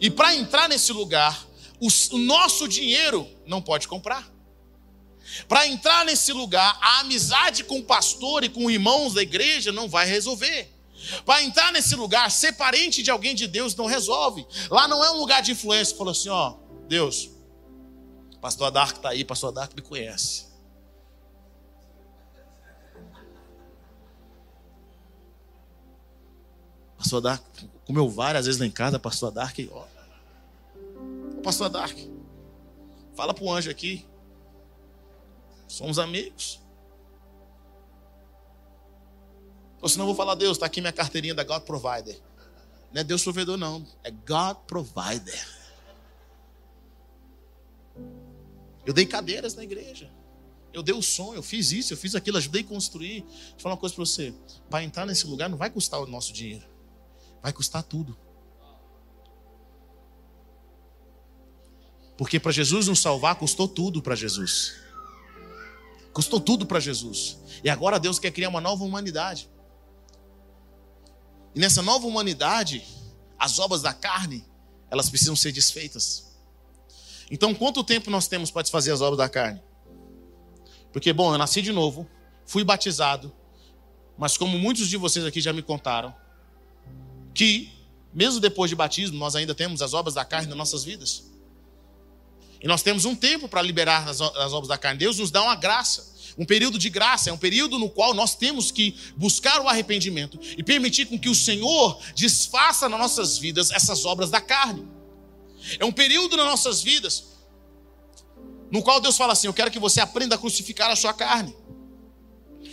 E 0.00 0.10
para 0.10 0.34
entrar 0.34 0.68
nesse 0.68 0.92
lugar, 0.92 1.46
o 1.80 2.18
nosso 2.18 2.68
dinheiro 2.68 3.26
não 3.46 3.62
pode 3.62 3.88
comprar. 3.88 4.30
Para 5.48 5.66
entrar 5.66 6.04
nesse 6.04 6.32
lugar, 6.32 6.78
a 6.80 7.00
amizade 7.00 7.64
com 7.64 7.78
o 7.78 7.84
pastor 7.84 8.44
e 8.44 8.48
com 8.48 8.70
irmãos 8.70 9.14
da 9.14 9.22
igreja 9.22 9.72
não 9.72 9.88
vai 9.88 10.06
resolver. 10.06 10.72
Para 11.24 11.42
entrar 11.42 11.72
nesse 11.72 11.94
lugar, 11.94 12.30
ser 12.30 12.52
parente 12.52 13.02
de 13.02 13.10
alguém 13.10 13.34
de 13.34 13.46
Deus 13.46 13.74
não 13.74 13.86
resolve. 13.86 14.46
Lá 14.70 14.86
não 14.86 15.02
é 15.04 15.10
um 15.10 15.18
lugar 15.18 15.42
de 15.42 15.52
influência. 15.52 15.96
Falou 15.96 16.12
assim: 16.12 16.28
ó, 16.28 16.56
Deus, 16.88 17.30
pastor 18.40 18.66
Adarco 18.66 18.98
está 18.98 19.10
aí, 19.10 19.24
pastor 19.24 19.50
Adarco 19.50 19.74
me 19.74 19.82
conhece. 19.82 20.50
Pastor 26.98 27.18
Adarco 27.18 27.46
comeu 27.86 28.08
várias 28.10 28.44
vezes 28.44 28.60
lá 28.60 28.66
em 28.66 28.70
casa, 28.70 28.98
pastor 28.98 29.28
Adarco, 29.28 29.62
ó. 29.72 29.84
Pastor 31.42 31.66
Adarco, 31.66 31.98
fala 33.16 33.32
para 33.32 33.42
o 33.42 33.50
anjo 33.50 33.70
aqui, 33.70 34.04
Somos 35.70 36.00
amigos. 36.00 36.60
Ou 39.80 39.88
senão 39.88 40.02
eu 40.02 40.08
vou 40.08 40.16
falar, 40.16 40.34
Deus, 40.34 40.56
está 40.56 40.66
aqui 40.66 40.80
minha 40.80 40.92
carteirinha 40.92 41.32
da 41.32 41.44
God 41.44 41.62
Provider. 41.62 42.20
Não 42.92 43.00
é 43.00 43.04
Deus 43.04 43.22
provedor, 43.22 43.56
não. 43.56 43.86
É 44.02 44.10
God 44.10 44.56
Provider. 44.66 45.48
Eu 48.84 48.92
dei 48.92 49.06
cadeiras 49.06 49.54
na 49.54 49.62
igreja. 49.62 50.10
Eu 50.72 50.82
dei 50.82 50.94
o 50.94 51.00
som, 51.00 51.34
eu 51.34 51.42
fiz 51.42 51.70
isso, 51.70 51.92
eu 51.92 51.96
fiz 51.96 52.16
aquilo, 52.16 52.36
ajudei 52.36 52.62
a 52.62 52.64
construir. 52.64 53.22
Deixa 53.22 53.54
eu 53.54 53.60
falar 53.60 53.74
uma 53.74 53.80
coisa 53.80 53.94
para 53.94 54.04
você. 54.04 54.34
Para 54.68 54.82
entrar 54.82 55.06
nesse 55.06 55.24
lugar 55.24 55.48
não 55.48 55.56
vai 55.56 55.70
custar 55.70 56.00
o 56.00 56.06
nosso 56.06 56.32
dinheiro. 56.32 56.66
Vai 57.40 57.52
custar 57.52 57.84
tudo. 57.84 58.18
Porque 62.18 62.40
para 62.40 62.50
Jesus 62.50 62.88
nos 62.88 62.98
salvar, 62.98 63.36
custou 63.36 63.68
tudo 63.68 64.02
para 64.02 64.16
Jesus. 64.16 64.89
Custou 66.12 66.40
tudo 66.40 66.66
para 66.66 66.80
Jesus. 66.80 67.38
E 67.62 67.70
agora 67.70 67.98
Deus 67.98 68.18
quer 68.18 68.30
criar 68.30 68.48
uma 68.48 68.60
nova 68.60 68.84
humanidade. 68.84 69.48
E 71.54 71.60
nessa 71.60 71.82
nova 71.82 72.06
humanidade, 72.06 72.84
as 73.38 73.58
obras 73.58 73.82
da 73.82 73.92
carne, 73.92 74.44
elas 74.90 75.08
precisam 75.08 75.36
ser 75.36 75.52
desfeitas. 75.52 76.30
Então, 77.30 77.54
quanto 77.54 77.84
tempo 77.84 78.10
nós 78.10 78.26
temos 78.26 78.50
para 78.50 78.62
desfazer 78.62 78.92
as 78.92 79.00
obras 79.00 79.18
da 79.18 79.28
carne? 79.28 79.62
Porque, 80.92 81.12
bom, 81.12 81.32
eu 81.32 81.38
nasci 81.38 81.62
de 81.62 81.72
novo, 81.72 82.08
fui 82.44 82.64
batizado, 82.64 83.32
mas 84.18 84.36
como 84.36 84.58
muitos 84.58 84.88
de 84.88 84.96
vocês 84.96 85.24
aqui 85.24 85.40
já 85.40 85.52
me 85.52 85.62
contaram, 85.62 86.14
que, 87.32 87.72
mesmo 88.12 88.40
depois 88.40 88.68
de 88.68 88.74
batismo, 88.74 89.16
nós 89.16 89.36
ainda 89.36 89.54
temos 89.54 89.80
as 89.80 89.94
obras 89.94 90.14
da 90.14 90.24
carne 90.24 90.48
nas 90.48 90.58
nossas 90.58 90.82
vidas. 90.82 91.29
E 92.60 92.68
nós 92.68 92.82
temos 92.82 93.04
um 93.04 93.14
tempo 93.14 93.48
para 93.48 93.62
liberar 93.62 94.08
as, 94.08 94.20
as 94.20 94.52
obras 94.52 94.68
da 94.68 94.76
carne. 94.76 94.98
Deus 94.98 95.18
nos 95.18 95.30
dá 95.30 95.42
uma 95.42 95.54
graça. 95.54 96.10
Um 96.36 96.44
período 96.44 96.78
de 96.78 96.88
graça 96.88 97.30
é 97.30 97.32
um 97.32 97.38
período 97.38 97.78
no 97.78 97.88
qual 97.90 98.14
nós 98.14 98.34
temos 98.34 98.70
que 98.70 98.94
buscar 99.16 99.60
o 99.60 99.68
arrependimento 99.68 100.38
e 100.56 100.62
permitir 100.62 101.06
com 101.06 101.18
que 101.18 101.28
o 101.28 101.34
Senhor 101.34 102.00
desfaça 102.14 102.88
nas 102.88 102.98
nossas 102.98 103.38
vidas 103.38 103.70
essas 103.70 104.04
obras 104.04 104.30
da 104.30 104.40
carne. 104.40 104.86
É 105.78 105.84
um 105.84 105.92
período 105.92 106.36
nas 106.36 106.46
nossas 106.46 106.82
vidas 106.82 107.30
no 108.70 108.82
qual 108.82 109.00
Deus 109.00 109.16
fala 109.16 109.32
assim: 109.32 109.46
Eu 109.46 109.54
quero 109.54 109.70
que 109.70 109.78
você 109.78 110.00
aprenda 110.00 110.34
a 110.36 110.38
crucificar 110.38 110.90
a 110.90 110.96
sua 110.96 111.12
carne. 111.12 111.54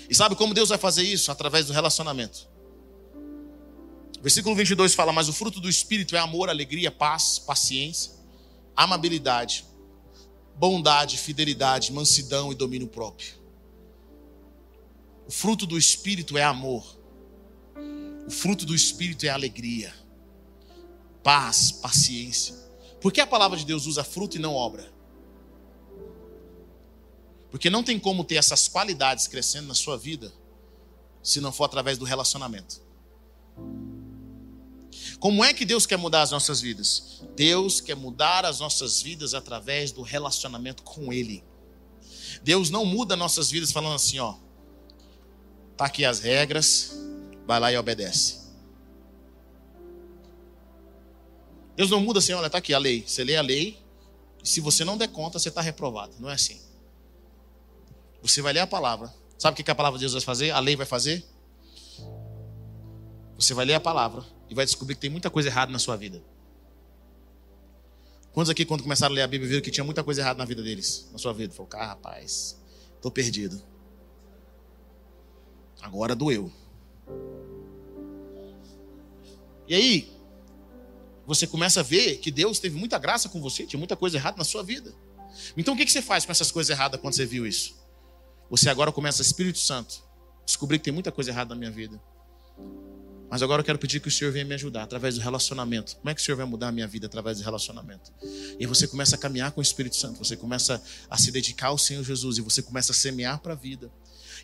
E 0.09 0.15
sabe 0.15 0.35
como 0.35 0.53
Deus 0.53 0.69
vai 0.69 0.77
fazer 0.77 1.03
isso? 1.03 1.31
Através 1.31 1.65
do 1.65 1.73
relacionamento. 1.73 2.47
Versículo 4.21 4.55
22 4.55 4.93
fala: 4.93 5.11
Mas 5.11 5.27
o 5.27 5.33
fruto 5.33 5.59
do 5.59 5.69
Espírito 5.69 6.15
é 6.15 6.19
amor, 6.19 6.49
alegria, 6.49 6.91
paz, 6.91 7.39
paciência, 7.39 8.11
amabilidade, 8.75 9.65
bondade, 10.57 11.17
fidelidade, 11.17 11.93
mansidão 11.93 12.51
e 12.51 12.55
domínio 12.55 12.87
próprio. 12.87 13.33
O 15.27 15.31
fruto 15.31 15.65
do 15.65 15.77
Espírito 15.77 16.37
é 16.37 16.43
amor. 16.43 16.97
O 18.27 18.31
fruto 18.31 18.65
do 18.65 18.75
Espírito 18.75 19.25
é 19.25 19.29
alegria, 19.29 19.93
paz, 21.23 21.71
paciência. 21.71 22.55
Por 22.99 23.13
que 23.13 23.21
a 23.21 23.27
palavra 23.27 23.57
de 23.57 23.65
Deus 23.65 23.85
usa 23.85 24.03
fruto 24.03 24.35
e 24.35 24.39
não 24.39 24.53
obra? 24.53 24.91
Porque 27.49 27.69
não 27.69 27.83
tem 27.83 27.97
como 27.99 28.23
ter 28.23 28.35
essas 28.35 28.67
qualidades 28.67 29.27
crescendo 29.27 29.67
na 29.67 29.75
sua 29.75 29.97
vida 29.97 30.33
se 31.23 31.39
não 31.39 31.51
for 31.51 31.65
através 31.65 31.97
do 31.97 32.05
relacionamento. 32.05 32.81
Como 35.19 35.43
é 35.43 35.51
que 35.53 35.65
Deus 35.65 35.85
quer 35.85 35.97
mudar 35.97 36.21
as 36.21 36.31
nossas 36.31 36.61
vidas? 36.61 37.23
Deus 37.35 37.81
quer 37.81 37.95
mudar 37.95 38.45
as 38.45 38.59
nossas 38.59 39.01
vidas 39.01 39.33
através 39.33 39.91
do 39.91 40.03
relacionamento 40.03 40.83
com 40.83 41.11
Ele. 41.11 41.43
Deus 42.43 42.69
não 42.69 42.85
muda 42.85 43.15
nossas 43.15 43.49
vidas 43.49 43.71
falando 43.71 43.95
assim, 43.95 44.19
ó, 44.19 44.35
tá 45.75 45.85
aqui 45.85 46.05
as 46.05 46.19
regras, 46.19 46.91
vai 47.47 47.59
lá 47.59 47.71
e 47.71 47.77
obedece. 47.77 48.47
Deus 51.75 51.89
não 51.89 51.99
muda 51.99 52.19
assim, 52.19 52.33
olha, 52.33 52.49
tá 52.49 52.59
aqui 52.59 52.73
a 52.73 52.77
lei. 52.77 53.03
Você 53.05 53.23
lê 53.23 53.35
a 53.37 53.41
lei, 53.41 53.79
e 54.43 54.47
se 54.47 54.61
você 54.61 54.85
não 54.85 54.97
der 54.97 55.07
conta, 55.07 55.39
você 55.39 55.49
está 55.49 55.61
reprovado. 55.61 56.13
Não 56.19 56.29
é 56.29 56.33
assim. 56.33 56.61
Você 58.21 58.41
vai 58.41 58.53
ler 58.53 58.59
a 58.59 58.67
palavra. 58.67 59.13
Sabe 59.37 59.59
o 59.59 59.63
que 59.63 59.71
a 59.71 59.75
palavra 59.75 59.97
de 59.97 60.03
Deus 60.03 60.13
vai 60.13 60.21
fazer? 60.21 60.51
A 60.51 60.59
lei 60.59 60.75
vai 60.75 60.85
fazer? 60.85 61.25
Você 63.35 63.53
vai 63.53 63.65
ler 63.65 63.75
a 63.75 63.79
palavra 63.79 64.36
e 64.49 64.55
vai 64.55 64.65
descobrir 64.65 64.95
que 64.95 65.01
tem 65.01 65.09
muita 65.09 65.29
coisa 65.29 65.49
errada 65.49 65.71
na 65.71 65.79
sua 65.79 65.95
vida. 65.95 66.21
Quantos 68.33 68.49
aqui, 68.49 68.65
quando 68.65 68.83
começaram 68.83 69.13
a 69.13 69.15
ler 69.15 69.21
a 69.23 69.27
Bíblia, 69.27 69.49
viram 69.49 69.61
que 69.61 69.71
tinha 69.71 69.83
muita 69.83 70.03
coisa 70.03 70.21
errada 70.21 70.37
na 70.37 70.45
vida 70.45 70.61
deles, 70.61 71.09
na 71.11 71.17
sua 71.17 71.33
vida? 71.33 71.53
Falou, 71.53 71.67
cara, 71.67 71.87
rapaz, 71.87 72.57
estou 72.95 73.11
perdido. 73.11 73.61
Agora 75.81 76.15
doeu. 76.15 76.51
E 79.67 79.75
aí, 79.75 80.17
você 81.25 81.45
começa 81.45 81.81
a 81.81 81.83
ver 81.83 82.17
que 82.17 82.31
Deus 82.31 82.59
teve 82.59 82.77
muita 82.77 82.97
graça 82.97 83.27
com 83.27 83.41
você, 83.41 83.65
tinha 83.65 83.77
muita 83.77 83.95
coisa 83.95 84.17
errada 84.17 84.37
na 84.37 84.43
sua 84.43 84.63
vida. 84.63 84.93
Então 85.55 85.73
o 85.73 85.77
que 85.77 85.85
você 85.85 86.01
faz 86.01 86.25
com 86.25 86.31
essas 86.31 86.51
coisas 86.51 86.69
erradas 86.69 86.99
quando 87.01 87.13
você 87.13 87.25
viu 87.25 87.45
isso? 87.45 87.75
Você 88.49 88.69
agora 88.69 88.91
começa, 88.91 89.21
Espírito 89.21 89.59
Santo, 89.59 90.01
descobrir 90.45 90.79
que 90.79 90.85
tem 90.85 90.93
muita 90.93 91.11
coisa 91.11 91.31
errada 91.31 91.53
na 91.53 91.59
minha 91.59 91.71
vida. 91.71 92.01
Mas 93.29 93.41
agora 93.43 93.61
eu 93.61 93.65
quero 93.65 93.77
pedir 93.77 93.99
que 93.99 94.07
o 94.07 94.11
Senhor 94.11 94.31
venha 94.31 94.45
me 94.45 94.53
ajudar 94.53 94.83
através 94.83 95.15
do 95.15 95.21
relacionamento. 95.21 95.97
Como 95.97 96.09
é 96.09 96.15
que 96.15 96.21
o 96.21 96.23
Senhor 96.23 96.37
vai 96.37 96.45
mudar 96.45 96.69
a 96.69 96.71
minha 96.71 96.87
vida 96.87 97.07
através 97.07 97.37
do 97.37 97.43
relacionamento? 97.43 98.11
E 98.57 98.65
você 98.65 98.87
começa 98.87 99.15
a 99.15 99.19
caminhar 99.19 99.51
com 99.51 99.59
o 99.59 99.63
Espírito 99.63 99.97
Santo, 99.97 100.17
você 100.17 100.37
começa 100.37 100.81
a 101.09 101.17
se 101.17 101.31
dedicar 101.31 101.67
ao 101.67 101.77
Senhor 101.77 102.03
Jesus 102.03 102.37
e 102.37 102.41
você 102.41 102.61
começa 102.61 102.93
a 102.93 102.95
semear 102.95 103.39
para 103.39 103.53
a 103.53 103.55
vida. 103.55 103.91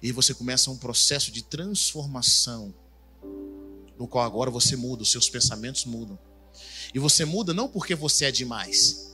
E 0.02 0.12
você 0.12 0.34
começa 0.34 0.70
um 0.70 0.78
processo 0.78 1.32
de 1.32 1.44
transformação, 1.44 2.74
no 3.98 4.06
qual 4.06 4.26
agora 4.26 4.52
você 4.52 4.76
muda, 4.76 5.04
os 5.04 5.12
seus 5.12 5.30
pensamentos 5.30 5.86
mudam. 5.86 6.20
E 6.94 7.00
você 7.00 7.24
muda 7.24 7.54
não 7.54 7.70
porque 7.70 7.96
você 7.96 8.26
é 8.26 8.32
demais, 8.32 9.14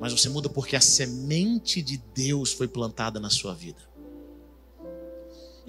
mas 0.00 0.12
você 0.12 0.28
muda 0.28 0.48
porque 0.48 0.76
a 0.76 0.80
semente 0.80 1.82
de 1.82 1.96
Deus 2.14 2.52
foi 2.52 2.68
plantada 2.68 3.18
na 3.18 3.28
sua 3.28 3.54
vida. 3.54 3.89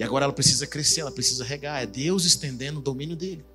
E 0.02 0.04
agora 0.04 0.26
ela 0.26 0.34
precisa 0.34 0.66
crescer, 0.66 1.02
ela 1.02 1.12
precisa 1.12 1.44
regar. 1.44 1.84
É 1.84 1.86
Deus 1.86 2.26
estendendo 2.26 2.80
o 2.80 2.82
domínio 2.82 3.16
dele. 3.16 3.46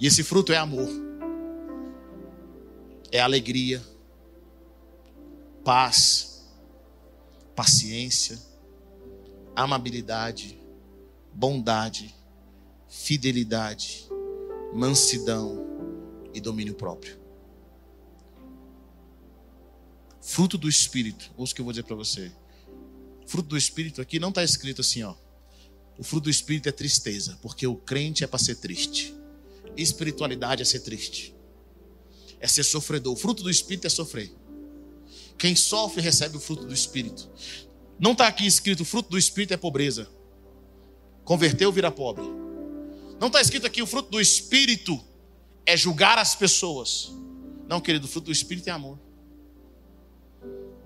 E 0.00 0.08
esse 0.08 0.24
fruto 0.24 0.52
é 0.52 0.56
amor, 0.56 0.88
é 3.12 3.20
alegria, 3.20 3.80
paz, 5.64 6.44
paciência, 7.54 8.36
amabilidade, 9.54 10.60
bondade, 11.32 12.12
fidelidade, 12.88 14.08
mansidão. 14.74 15.62
E 16.34 16.40
domínio 16.40 16.74
próprio. 16.74 17.16
Fruto 20.20 20.58
do 20.58 20.68
Espírito, 20.68 21.30
ouça 21.36 21.52
o 21.52 21.54
que 21.54 21.60
eu 21.60 21.64
vou 21.64 21.70
dizer 21.72 21.84
para 21.84 21.94
você. 21.94 22.32
Fruto 23.26 23.48
do 23.48 23.56
Espírito 23.56 24.00
aqui 24.00 24.18
não 24.18 24.28
está 24.28 24.42
escrito 24.42 24.80
assim, 24.80 25.02
ó. 25.02 25.14
O 25.98 26.02
fruto 26.02 26.24
do 26.24 26.30
Espírito 26.30 26.68
é 26.68 26.72
tristeza, 26.72 27.38
porque 27.40 27.66
o 27.66 27.76
crente 27.76 28.24
é 28.24 28.26
para 28.26 28.38
ser 28.38 28.56
triste. 28.56 29.14
Espiritualidade 29.76 30.62
é 30.62 30.64
ser 30.64 30.80
triste, 30.80 31.34
é 32.40 32.46
ser 32.46 32.64
sofredor. 32.64 33.12
O 33.12 33.16
fruto 33.16 33.42
do 33.42 33.50
Espírito 33.50 33.86
é 33.86 33.90
sofrer. 33.90 34.32
Quem 35.36 35.56
sofre 35.56 36.00
recebe 36.00 36.36
o 36.36 36.40
fruto 36.40 36.64
do 36.64 36.72
Espírito. 36.72 37.28
Não 37.98 38.12
está 38.12 38.26
aqui 38.26 38.46
escrito: 38.46 38.80
o 38.80 38.84
fruto 38.84 39.10
do 39.10 39.18
Espírito 39.18 39.54
é 39.54 39.56
pobreza. 39.56 40.08
Converteu, 41.24 41.72
vira 41.72 41.90
pobre. 41.90 42.24
Não 43.20 43.28
está 43.28 43.40
escrito 43.40 43.66
aqui: 43.66 43.82
o 43.82 43.86
fruto 43.86 44.10
do 44.10 44.20
Espírito 44.20 45.02
é 45.66 45.76
julgar 45.76 46.18
as 46.18 46.34
pessoas. 46.34 47.12
Não, 47.66 47.80
querido, 47.80 48.06
o 48.06 48.08
fruto 48.08 48.26
do 48.26 48.32
Espírito 48.32 48.68
é 48.68 48.72
amor, 48.72 48.98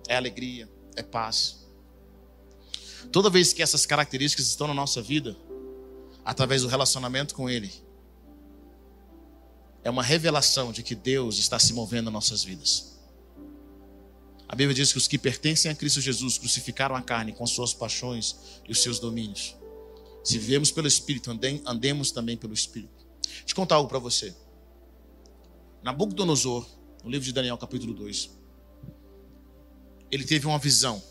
é 0.07 0.17
alegria, 0.17 0.71
é 0.97 1.03
paz. 1.03 1.68
Toda 3.13 3.31
vez 3.31 3.53
que 3.53 3.63
essas 3.63 3.87
características 3.87 4.47
estão 4.47 4.67
na 4.67 4.75
nossa 4.75 5.01
vida, 5.01 5.37
através 6.25 6.63
do 6.63 6.69
relacionamento 6.69 7.35
com 7.35 7.49
Ele, 7.49 7.73
é 9.83 9.91
uma 9.91 10.03
revelação 10.03 10.73
de 10.73 10.83
que 10.83 10.95
Deus 10.95 11.39
está 11.39 11.59
se 11.59 11.73
movendo 11.73 12.07
nas 12.07 12.15
nossas 12.15 12.45
vidas. 12.45 12.99
A 14.49 14.55
Bíblia 14.55 14.75
diz 14.75 14.93
que 14.93 14.99
os 14.99 15.07
que 15.07 15.19
pertencem 15.19 15.71
a 15.71 15.75
Cristo 15.75 16.01
Jesus 16.01 16.39
crucificaram 16.39 16.97
a 16.97 17.03
carne 17.03 17.33
com 17.33 17.47
suas 17.47 17.75
paixões 17.75 18.37
e 18.67 18.73
os 18.73 18.83
seus 18.83 18.99
domínios. 18.99 19.55
Se 20.25 20.39
vivemos 20.39 20.71
pelo 20.71 20.89
Espírito, 20.89 21.31
andemos 21.67 22.11
também 22.11 22.37
pelo 22.37 22.53
Espírito. 22.53 23.07
Deixa 23.23 23.45
eu 23.51 23.55
contar 23.55 23.77
algo 23.77 23.89
para 23.89 23.99
você. 23.99 24.35
Nabucodonosor, 25.83 26.67
no 27.05 27.11
livro 27.11 27.25
de 27.25 27.33
Daniel, 27.33 27.57
capítulo 27.57 27.95
2, 27.95 28.31
ele 30.11 30.25
teve 30.25 30.47
uma 30.47 30.59
visão. 30.59 31.03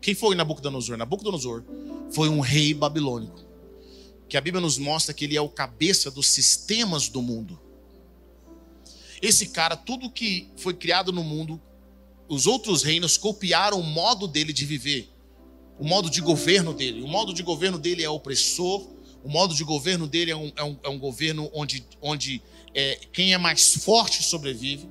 Quem 0.00 0.14
foi 0.14 0.34
Nabucodonosor? 0.34 0.96
Nabucodonosor 0.96 1.64
foi 2.10 2.28
um 2.28 2.40
rei 2.40 2.72
babilônico. 2.72 3.46
Que 4.28 4.36
a 4.36 4.40
Bíblia 4.40 4.60
nos 4.60 4.78
mostra 4.78 5.14
que 5.14 5.24
ele 5.24 5.36
é 5.36 5.40
o 5.40 5.48
cabeça 5.48 6.10
dos 6.10 6.28
sistemas 6.28 7.08
do 7.08 7.22
mundo. 7.22 7.58
Esse 9.20 9.48
cara, 9.48 9.76
tudo 9.76 10.10
que 10.10 10.48
foi 10.56 10.74
criado 10.74 11.12
no 11.12 11.24
mundo, 11.24 11.60
os 12.28 12.46
outros 12.46 12.82
reinos 12.82 13.16
copiaram 13.16 13.80
o 13.80 13.82
modo 13.82 14.28
dele 14.28 14.52
de 14.52 14.64
viver, 14.64 15.08
o 15.78 15.84
modo 15.84 16.10
de 16.10 16.20
governo 16.20 16.74
dele. 16.74 17.02
O 17.02 17.08
modo 17.08 17.32
de 17.32 17.42
governo 17.42 17.78
dele 17.78 18.04
é 18.04 18.10
opressor, 18.10 18.86
o 19.24 19.28
modo 19.28 19.54
de 19.54 19.64
governo 19.64 20.06
dele 20.06 20.30
é 20.30 20.36
um, 20.36 20.52
é 20.54 20.62
um, 20.62 20.78
é 20.84 20.88
um 20.88 20.98
governo 20.98 21.50
onde, 21.52 21.84
onde 22.00 22.42
é, 22.74 23.00
quem 23.12 23.32
é 23.32 23.38
mais 23.38 23.74
forte 23.74 24.22
sobrevive. 24.22 24.88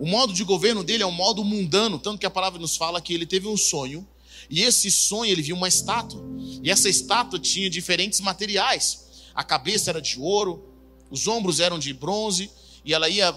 O 0.00 0.06
modo 0.06 0.32
de 0.32 0.42
governo 0.44 0.82
dele 0.82 1.02
é 1.02 1.06
um 1.06 1.12
modo 1.12 1.44
mundano, 1.44 1.98
tanto 1.98 2.18
que 2.18 2.24
a 2.24 2.30
palavra 2.30 2.58
nos 2.58 2.74
fala 2.74 3.02
que 3.02 3.12
ele 3.12 3.26
teve 3.26 3.46
um 3.46 3.56
sonho, 3.56 4.08
e 4.48 4.62
esse 4.62 4.90
sonho 4.90 5.30
ele 5.30 5.42
viu 5.42 5.54
uma 5.54 5.68
estátua, 5.68 6.24
e 6.62 6.70
essa 6.70 6.88
estátua 6.88 7.38
tinha 7.38 7.68
diferentes 7.68 8.18
materiais. 8.20 9.28
A 9.34 9.44
cabeça 9.44 9.90
era 9.90 10.00
de 10.00 10.18
ouro, 10.18 10.64
os 11.10 11.28
ombros 11.28 11.60
eram 11.60 11.78
de 11.78 11.92
bronze, 11.92 12.50
e 12.82 12.94
ela 12.94 13.10
ia 13.10 13.28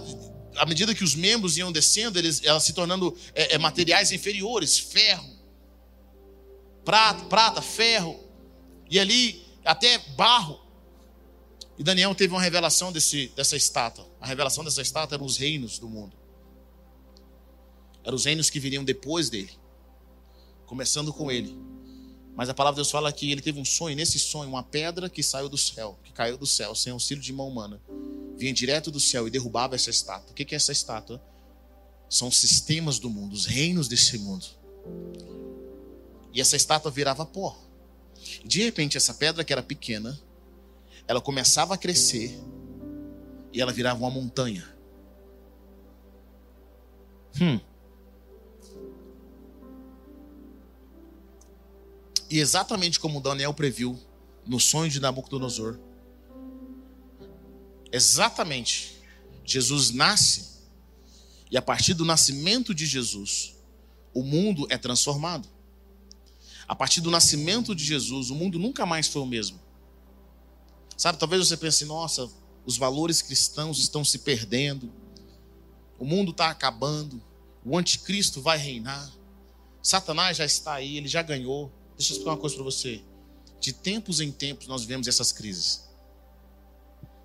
à 0.56 0.66
medida 0.66 0.96
que 0.96 1.04
os 1.04 1.16
membros 1.16 1.58
iam 1.58 1.70
descendo, 1.70 2.18
eles, 2.18 2.42
ela 2.46 2.62
se 2.62 2.72
tornando 2.72 3.14
é, 3.36 3.56
é, 3.56 3.58
materiais 3.58 4.14
inferiores, 4.14 4.80
ferro, 4.80 5.30
prata, 6.86 7.26
prata, 7.26 7.62
ferro, 7.62 8.18
e 8.90 8.98
ali 9.02 9.44
até 9.66 9.98
barro. 10.16 10.62
E 11.78 11.84
Daniel 11.84 12.16
teve 12.16 12.34
uma 12.34 12.42
revelação 12.42 12.90
desse, 12.90 13.34
dessa 13.36 13.58
estátua. 13.58 14.08
A 14.22 14.28
revelação 14.28 14.64
dessa 14.64 14.82
estátua 14.82 15.16
eram 15.18 15.26
os 15.26 15.36
reinos 15.36 15.78
do 15.78 15.90
mundo. 15.90 16.23
Eram 18.04 18.16
os 18.16 18.26
reinos 18.26 18.50
que 18.50 18.60
viriam 18.60 18.84
depois 18.84 19.30
dele, 19.30 19.52
começando 20.66 21.14
com 21.14 21.32
ele. 21.32 21.58
Mas 22.36 22.50
a 22.50 22.54
palavra 22.54 22.76
de 22.76 22.80
Deus 22.80 22.92
fala 22.92 23.12
que 23.12 23.32
ele 23.32 23.42
teve 23.42 23.60
um 23.60 23.66
sonho, 23.66 23.96
nesse 23.96 24.20
sonho, 24.20 24.50
uma 24.50 24.64
pedra 24.64 25.10
que 25.10 25.22
saiu 25.22 25.48
do 25.48 25.58
céu, 25.58 26.00
que 26.04 26.12
caiu 26.12 26.38
do 26.38 26.48
céu, 26.48 26.74
sem 26.74 26.92
auxílio 26.92 27.24
de 27.24 27.32
mão 27.32 27.48
humana 27.48 27.80
vinha 28.38 28.54
direto 28.54 28.92
do 28.92 29.00
céu 29.00 29.28
e 29.28 29.32
derrubava 29.32 29.76
essa 29.76 29.90
estátua. 29.90 30.32
O 30.32 30.34
que 30.34 30.54
é 30.54 30.58
essa 30.58 30.72
estátua? 30.72 31.22
São 32.10 32.28
os 32.28 32.38
sistemas 32.38 33.00
do 33.00 33.10
mundo, 33.10 33.34
os 33.34 33.46
reinos 33.46 33.88
desse 33.88 34.18
mundo. 34.18 34.46
E 36.34 36.42
essa 36.42 36.56
estátua 36.56 36.92
virava 36.92 37.26
pó. 37.26 37.58
De 38.44 38.64
repente, 38.64 38.98
essa 38.98 39.14
pedra 39.14 39.44
que 39.44 39.54
era 39.54 39.64
pequena, 39.64 40.20
ela 41.08 41.22
começava 41.22 41.74
a 41.74 41.78
crescer 41.78 42.40
e 43.52 43.62
ela 43.62 43.72
virava 43.72 44.00
uma 44.00 44.10
montanha. 44.10 44.68
Hum. 47.40 47.60
E 52.34 52.40
exatamente 52.40 53.00
como 53.00 53.22
Daniel 53.22 53.54
previu 53.54 53.96
no 54.44 54.60
sonho 54.60 54.90
de 54.90 55.00
Nabucodonosor, 55.00 55.78
Exatamente. 57.92 58.98
Jesus 59.46 59.92
nasce 59.92 60.64
e 61.52 61.56
a 61.56 61.62
partir 61.62 61.94
do 61.94 62.04
nascimento 62.04 62.74
de 62.74 62.88
Jesus, 62.88 63.56
o 64.16 64.24
mundo 64.24 64.66
é 64.72 64.80
transformado. 64.80 65.48
A 66.68 66.74
partir 66.74 67.02
do 67.02 67.12
nascimento 67.12 67.76
de 67.76 67.86
Jesus, 67.86 68.32
o 68.32 68.36
mundo 68.36 68.58
nunca 68.58 68.84
mais 68.84 69.08
foi 69.08 69.22
o 69.22 69.28
mesmo. 69.28 69.60
Sabe, 70.98 71.20
talvez 71.20 71.48
você 71.48 71.56
pense, 71.56 71.86
nossa, 71.86 72.28
os 72.66 72.78
valores 72.78 73.22
cristãos 73.22 73.78
estão 73.78 74.04
se 74.04 74.18
perdendo, 74.18 74.92
o 76.00 76.06
mundo 76.06 76.32
está 76.32 76.50
acabando, 76.50 77.22
o 77.64 77.78
anticristo 77.78 78.42
vai 78.42 78.58
reinar, 78.58 79.08
Satanás 79.84 80.38
já 80.38 80.46
está 80.46 80.74
aí, 80.74 80.98
ele 80.98 81.08
já 81.08 81.22
ganhou. 81.22 81.72
Deixa 82.04 82.14
eu 82.14 82.18
explicar 82.18 82.32
uma 82.32 82.38
coisa 82.38 82.56
para 82.56 82.66
você. 82.66 83.02
De 83.62 83.72
tempos 83.72 84.20
em 84.20 84.30
tempos 84.30 84.68
nós 84.68 84.82
vivemos 84.82 85.08
essas 85.08 85.32
crises 85.32 85.84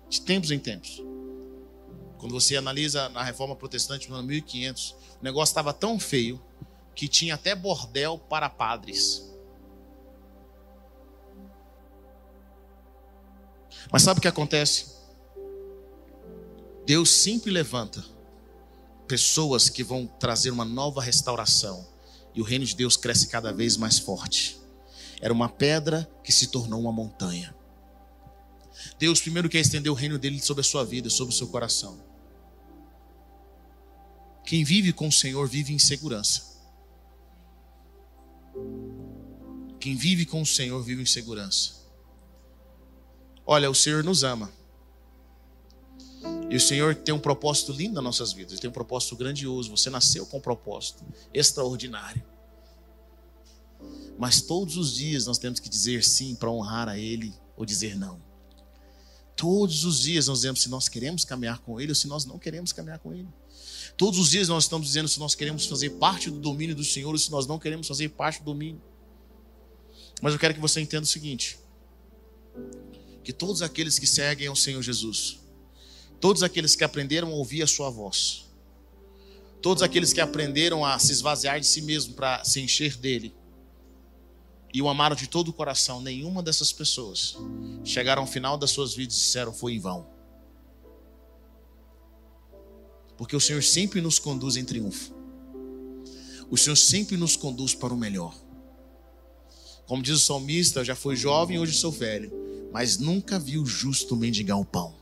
de 0.09 0.21
tempos 0.21 0.51
em 0.51 0.59
tempos. 0.59 1.03
Quando 2.17 2.31
você 2.33 2.57
analisa 2.57 3.07
na 3.09 3.23
reforma 3.23 3.55
protestante 3.55 4.09
no 4.09 4.15
ano 4.15 4.27
1500, 4.27 4.95
o 5.21 5.23
negócio 5.23 5.51
estava 5.51 5.71
tão 5.71 5.99
feio 5.99 6.41
que 6.95 7.07
tinha 7.07 7.35
até 7.35 7.55
bordel 7.55 8.17
para 8.17 8.49
padres. 8.49 9.29
Mas 13.91 14.01
sabe 14.01 14.17
o 14.17 14.21
que 14.21 14.27
acontece? 14.27 14.97
Deus 16.85 17.09
sempre 17.11 17.51
levanta 17.51 18.03
pessoas 19.07 19.69
que 19.69 19.83
vão 19.83 20.07
trazer 20.07 20.49
uma 20.49 20.65
nova 20.65 21.01
restauração 21.01 21.87
e 22.33 22.41
o 22.41 22.43
reino 22.43 22.65
de 22.65 22.75
Deus 22.75 22.97
cresce 22.97 23.27
cada 23.27 23.53
vez 23.53 23.77
mais 23.77 23.99
forte. 23.99 24.58
Era 25.21 25.33
uma 25.33 25.49
pedra 25.49 26.09
que 26.23 26.31
se 26.31 26.47
tornou 26.47 26.79
uma 26.79 26.91
montanha. 26.91 27.55
Deus 28.97 29.19
primeiro 29.21 29.49
quer 29.49 29.59
estender 29.59 29.91
o 29.91 29.95
reino 29.95 30.17
dele 30.17 30.39
sobre 30.39 30.61
a 30.61 30.63
sua 30.63 30.85
vida, 30.85 31.09
sobre 31.09 31.33
o 31.33 31.37
seu 31.37 31.47
coração. 31.47 31.99
Quem 34.45 34.63
vive 34.63 34.93
com 34.93 35.07
o 35.07 35.11
Senhor 35.11 35.47
vive 35.47 35.73
em 35.73 35.79
segurança. 35.79 36.49
Quem 39.79 39.95
vive 39.95 40.25
com 40.25 40.41
o 40.41 40.45
Senhor 40.45 40.81
vive 40.81 41.01
em 41.01 41.05
segurança. 41.05 41.79
Olha, 43.45 43.69
o 43.69 43.75
Senhor 43.75 44.03
nos 44.03 44.23
ama. 44.23 44.51
E 46.49 46.55
o 46.55 46.59
Senhor 46.59 46.95
tem 46.95 47.13
um 47.13 47.19
propósito 47.19 47.71
lindo 47.71 47.95
nas 47.95 48.03
nossas 48.03 48.33
vidas. 48.33 48.53
Ele 48.53 48.61
tem 48.61 48.69
um 48.69 48.73
propósito 48.73 49.15
grandioso. 49.15 49.69
Você 49.71 49.89
nasceu 49.89 50.25
com 50.25 50.37
um 50.37 50.41
propósito 50.41 51.03
extraordinário. 51.33 52.23
Mas 54.19 54.41
todos 54.41 54.75
os 54.75 54.93
dias 54.93 55.25
nós 55.25 55.37
temos 55.37 55.61
que 55.61 55.69
dizer 55.69 56.03
sim 56.03 56.35
para 56.35 56.51
honrar 56.51 56.89
a 56.89 56.99
Ele 56.99 57.33
ou 57.55 57.65
dizer 57.65 57.97
não. 57.97 58.21
Todos 59.33 59.85
os 59.85 60.01
dias 60.01 60.27
nós 60.27 60.39
dizemos 60.39 60.61
se 60.61 60.69
nós 60.69 60.89
queremos 60.89 61.23
caminhar 61.23 61.59
com 61.59 61.79
Ele 61.79 61.91
ou 61.91 61.95
se 61.95 62.05
nós 62.05 62.25
não 62.25 62.37
queremos 62.37 62.73
caminhar 62.73 62.99
com 62.99 63.13
Ele. 63.13 63.29
Todos 63.95 64.19
os 64.19 64.29
dias 64.29 64.49
nós 64.49 64.65
estamos 64.65 64.87
dizendo 64.87 65.07
se 65.07 65.17
nós 65.19 65.35
queremos 65.35 65.65
fazer 65.65 65.91
parte 65.91 66.29
do 66.29 66.37
domínio 66.37 66.75
do 66.75 66.83
Senhor 66.83 67.09
ou 67.09 67.17
se 67.17 67.31
nós 67.31 67.47
não 67.47 67.57
queremos 67.57 67.87
fazer 67.87 68.09
parte 68.09 68.39
do 68.39 68.45
domínio. 68.45 68.81
Mas 70.21 70.33
eu 70.33 70.39
quero 70.39 70.53
que 70.53 70.59
você 70.59 70.81
entenda 70.81 71.03
o 71.03 71.07
seguinte: 71.07 71.57
que 73.23 73.31
todos 73.31 73.61
aqueles 73.61 73.97
que 73.97 74.05
seguem 74.05 74.47
ao 74.47 74.55
Senhor 74.55 74.81
Jesus, 74.81 75.39
todos 76.19 76.43
aqueles 76.43 76.75
que 76.75 76.83
aprenderam 76.83 77.29
a 77.29 77.35
ouvir 77.35 77.63
a 77.63 77.67
Sua 77.67 77.89
voz, 77.89 78.47
todos 79.61 79.81
aqueles 79.81 80.11
que 80.11 80.19
aprenderam 80.19 80.83
a 80.83 80.99
se 80.99 81.13
esvaziar 81.13 81.57
de 81.57 81.65
si 81.65 81.81
mesmo 81.81 82.15
para 82.15 82.43
se 82.43 82.59
encher 82.59 82.97
dele, 82.97 83.33
e 84.73 84.81
o 84.81 84.89
amaram 84.89 85.15
de 85.15 85.27
todo 85.27 85.49
o 85.49 85.53
coração, 85.53 86.01
nenhuma 86.01 86.43
dessas 86.43 86.71
pessoas 86.71 87.35
chegaram 87.83 88.21
ao 88.21 88.27
final 88.27 88.57
das 88.57 88.71
suas 88.71 88.93
vidas 88.93 89.15
e 89.15 89.19
disseram 89.19 89.51
foi 89.51 89.73
em 89.73 89.79
vão. 89.79 90.07
Porque 93.17 93.35
o 93.35 93.39
Senhor 93.39 93.63
sempre 93.63 93.99
nos 93.99 94.19
conduz 94.19 94.55
em 94.55 94.63
triunfo. 94.63 95.13
O 96.49 96.57
Senhor 96.57 96.75
sempre 96.75 97.17
nos 97.17 97.35
conduz 97.35 97.75
para 97.75 97.93
o 97.93 97.97
melhor. 97.97 98.33
Como 99.85 100.03
diz 100.03 100.15
o 100.15 100.19
salmista, 100.25 100.79
eu 100.79 100.85
já 100.85 100.95
fui 100.95 101.15
jovem, 101.15 101.59
hoje 101.59 101.73
sou 101.73 101.91
velho, 101.91 102.31
mas 102.71 102.97
nunca 102.97 103.39
vi 103.39 103.57
o 103.57 103.65
justo 103.65 104.15
mendigar 104.15 104.59
o 104.59 104.65
pão. 104.65 104.95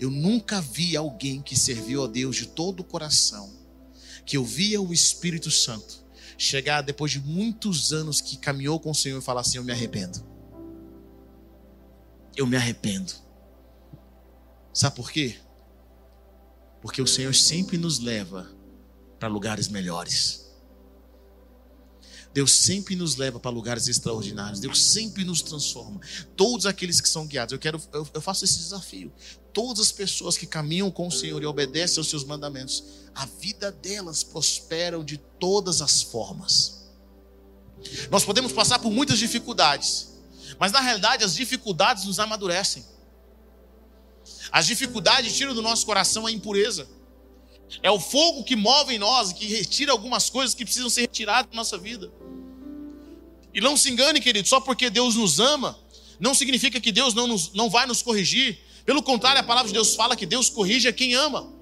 Eu 0.00 0.10
nunca 0.10 0.60
vi 0.60 0.96
alguém 0.96 1.40
que 1.40 1.56
serviu 1.56 2.04
a 2.04 2.06
Deus 2.06 2.36
de 2.36 2.46
todo 2.46 2.80
o 2.80 2.84
coração, 2.84 3.52
que 4.26 4.36
ouvia 4.36 4.80
o 4.80 4.92
Espírito 4.92 5.50
Santo, 5.50 6.04
chegar 6.38 6.82
depois 6.82 7.10
de 7.10 7.20
muitos 7.20 7.92
anos 7.92 8.20
que 8.20 8.36
caminhou 8.36 8.78
com 8.78 8.92
o 8.92 8.94
Senhor 8.94 9.18
e 9.18 9.22
falar 9.22 9.40
assim: 9.40 9.58
Eu 9.58 9.64
me 9.64 9.72
arrependo. 9.72 10.24
Eu 12.36 12.46
me 12.46 12.56
arrependo. 12.56 13.12
Sabe 14.72 14.94
por 14.94 15.10
quê? 15.10 15.36
Porque 16.80 17.02
o 17.02 17.06
Senhor 17.06 17.34
sempre 17.34 17.76
nos 17.76 17.98
leva 17.98 18.48
para 19.18 19.28
lugares 19.28 19.66
melhores. 19.66 20.47
Deus 22.38 22.52
sempre 22.52 22.94
nos 22.94 23.16
leva 23.16 23.40
para 23.40 23.50
lugares 23.50 23.88
extraordinários. 23.88 24.60
Deus 24.60 24.80
sempre 24.80 25.24
nos 25.24 25.42
transforma. 25.42 26.00
Todos 26.36 26.66
aqueles 26.66 27.00
que 27.00 27.08
são 27.08 27.26
guiados, 27.26 27.52
eu 27.52 27.58
quero, 27.58 27.82
eu, 27.92 28.08
eu 28.14 28.20
faço 28.20 28.44
esse 28.44 28.58
desafio. 28.58 29.12
Todas 29.52 29.80
as 29.80 29.90
pessoas 29.90 30.38
que 30.38 30.46
caminham 30.46 30.88
com 30.88 31.08
o 31.08 31.10
Senhor 31.10 31.42
e 31.42 31.46
obedecem 31.46 31.98
aos 31.98 32.08
seus 32.08 32.22
mandamentos, 32.22 32.84
a 33.12 33.26
vida 33.26 33.72
delas 33.72 34.22
prosperam 34.22 35.02
de 35.02 35.18
todas 35.18 35.82
as 35.82 36.00
formas. 36.00 36.86
Nós 38.08 38.24
podemos 38.24 38.52
passar 38.52 38.78
por 38.78 38.92
muitas 38.92 39.18
dificuldades, 39.18 40.06
mas 40.60 40.70
na 40.70 40.80
realidade 40.80 41.24
as 41.24 41.34
dificuldades 41.34 42.04
nos 42.04 42.20
amadurecem. 42.20 42.84
As 44.52 44.64
dificuldades 44.64 45.36
tiram 45.36 45.54
do 45.54 45.60
nosso 45.60 45.84
coração 45.84 46.24
a 46.24 46.30
impureza. 46.30 46.86
É 47.82 47.90
o 47.90 48.00
fogo 48.00 48.44
que 48.44 48.56
move 48.56 48.94
em 48.94 48.98
nós, 48.98 49.32
que 49.32 49.46
retira 49.46 49.92
algumas 49.92 50.30
coisas 50.30 50.54
que 50.54 50.64
precisam 50.64 50.88
ser 50.88 51.02
retiradas 51.02 51.50
da 51.50 51.56
nossa 51.56 51.76
vida. 51.76 52.10
E 53.52 53.60
não 53.60 53.76
se 53.76 53.90
engane, 53.90 54.20
querido, 54.20 54.48
só 54.48 54.60
porque 54.60 54.88
Deus 54.88 55.16
nos 55.16 55.38
ama, 55.38 55.78
não 56.18 56.34
significa 56.34 56.80
que 56.80 56.90
Deus 56.90 57.14
não, 57.14 57.26
nos, 57.26 57.52
não 57.52 57.68
vai 57.68 57.86
nos 57.86 58.02
corrigir. 58.02 58.58
Pelo 58.84 59.02
contrário, 59.02 59.40
a 59.40 59.44
palavra 59.44 59.68
de 59.68 59.74
Deus 59.74 59.94
fala 59.94 60.16
que 60.16 60.26
Deus 60.26 60.48
corrige 60.48 60.88
a 60.88 60.92
quem 60.92 61.14
ama. 61.14 61.52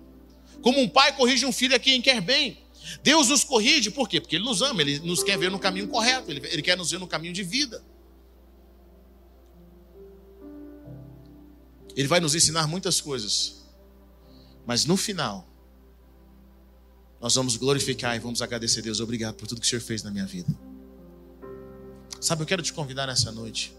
Como 0.63 0.81
um 0.81 0.89
pai 0.89 1.15
corrige 1.17 1.45
um 1.45 1.53
filho 1.53 1.75
a 1.75 1.79
quem 1.79 2.01
quer 2.01 2.21
bem. 2.21 2.59
Deus 3.03 3.29
nos 3.29 3.43
corrige, 3.43 3.91
por 3.91 4.09
quê? 4.09 4.21
Porque 4.21 4.37
Ele 4.37 4.45
nos 4.45 4.63
ama, 4.63 4.81
Ele 4.81 5.01
nos 5.01 5.23
quer 5.23 5.37
ver 5.37 5.51
no 5.51 5.59
caminho 5.59 5.89
correto, 5.89 6.31
Ele, 6.31 6.47
ele 6.47 6.63
quer 6.63 6.77
nos 6.77 6.91
ver 6.91 6.99
no 6.99 7.07
caminho 7.07 7.33
de 7.33 7.43
vida. 7.43 7.85
Ele 11.97 12.07
vai 12.07 12.21
nos 12.21 12.35
ensinar 12.35 12.67
muitas 12.67 13.01
coisas. 13.01 13.65
Mas 14.67 14.85
no 14.85 14.97
final, 14.97 15.49
nós 17.21 17.35
vamos 17.35 17.57
glorificar 17.57 18.15
e 18.17 18.19
vamos 18.19 18.43
agradecer 18.43 18.81
a 18.81 18.83
Deus. 18.83 19.01
Obrigado 19.01 19.35
por 19.35 19.47
tudo 19.47 19.61
que 19.61 19.67
o 19.67 19.71
Senhor 19.71 19.83
fez 19.83 20.03
na 20.03 20.11
minha 20.11 20.27
vida. 20.27 20.55
Sabe, 22.21 22.43
eu 22.43 22.47
quero 22.47 22.63
te 22.63 22.73
convidar 22.73 23.07
nessa 23.07 23.31
noite 23.31 23.75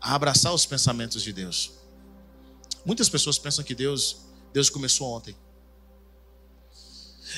a 0.00 0.14
abraçar 0.14 0.52
os 0.52 0.66
pensamentos 0.66 1.22
de 1.22 1.32
Deus. 1.32 1.72
Muitas 2.84 3.08
pessoas 3.08 3.38
pensam 3.38 3.64
que 3.64 3.74
Deus, 3.74 4.16
Deus 4.52 4.68
começou 4.68 5.08
ontem. 5.08 5.36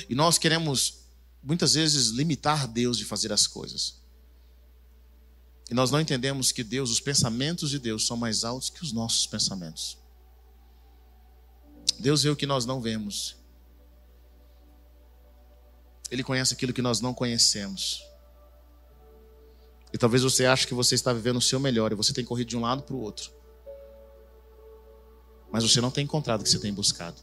E 0.09 0.15
nós 0.15 0.39
queremos 0.39 1.05
muitas 1.43 1.75
vezes 1.75 2.09
limitar 2.09 2.67
Deus 2.67 2.97
de 2.97 3.05
fazer 3.05 3.33
as 3.33 3.47
coisas. 3.47 4.03
E 5.71 5.75
nós 5.75 5.91
não 5.91 6.01
entendemos 6.01 6.53
que 6.53 6.65
Deus, 6.65 6.91
os 6.91 7.01
pensamentos 7.01 7.71
de 7.71 7.79
Deus 7.79 8.07
são 8.07 8.17
mais 8.17 8.45
altos 8.45 8.71
que 8.71 8.83
os 8.83 8.93
nossos 8.93 9.27
pensamentos. 9.27 9.99
Deus 11.99 12.23
vê 12.23 12.31
o 12.31 12.37
que 12.37 12.47
nós 12.47 12.67
não 12.67 12.81
vemos. 12.81 13.37
Ele 16.11 16.23
conhece 16.23 16.55
aquilo 16.55 16.73
que 16.73 16.83
nós 16.83 17.01
não 17.01 17.15
conhecemos. 17.15 18.05
E 19.93 19.99
talvez 19.99 20.23
você 20.23 20.45
ache 20.45 20.67
que 20.67 20.75
você 20.75 20.95
está 20.95 21.13
vivendo 21.13 21.37
o 21.37 21.43
seu 21.43 21.61
melhor 21.61 21.93
e 21.93 21.95
você 21.95 22.13
tem 22.13 22.25
corrido 22.25 22.49
de 22.49 22.57
um 22.57 22.61
lado 22.61 22.83
para 22.83 22.95
o 22.95 23.01
outro. 23.01 23.33
Mas 25.51 25.63
você 25.63 25.81
não 25.81 25.91
tem 25.91 26.05
encontrado 26.05 26.41
o 26.41 26.45
que 26.45 26.51
você 26.51 26.59
tem 26.59 26.75
buscado. 26.75 27.21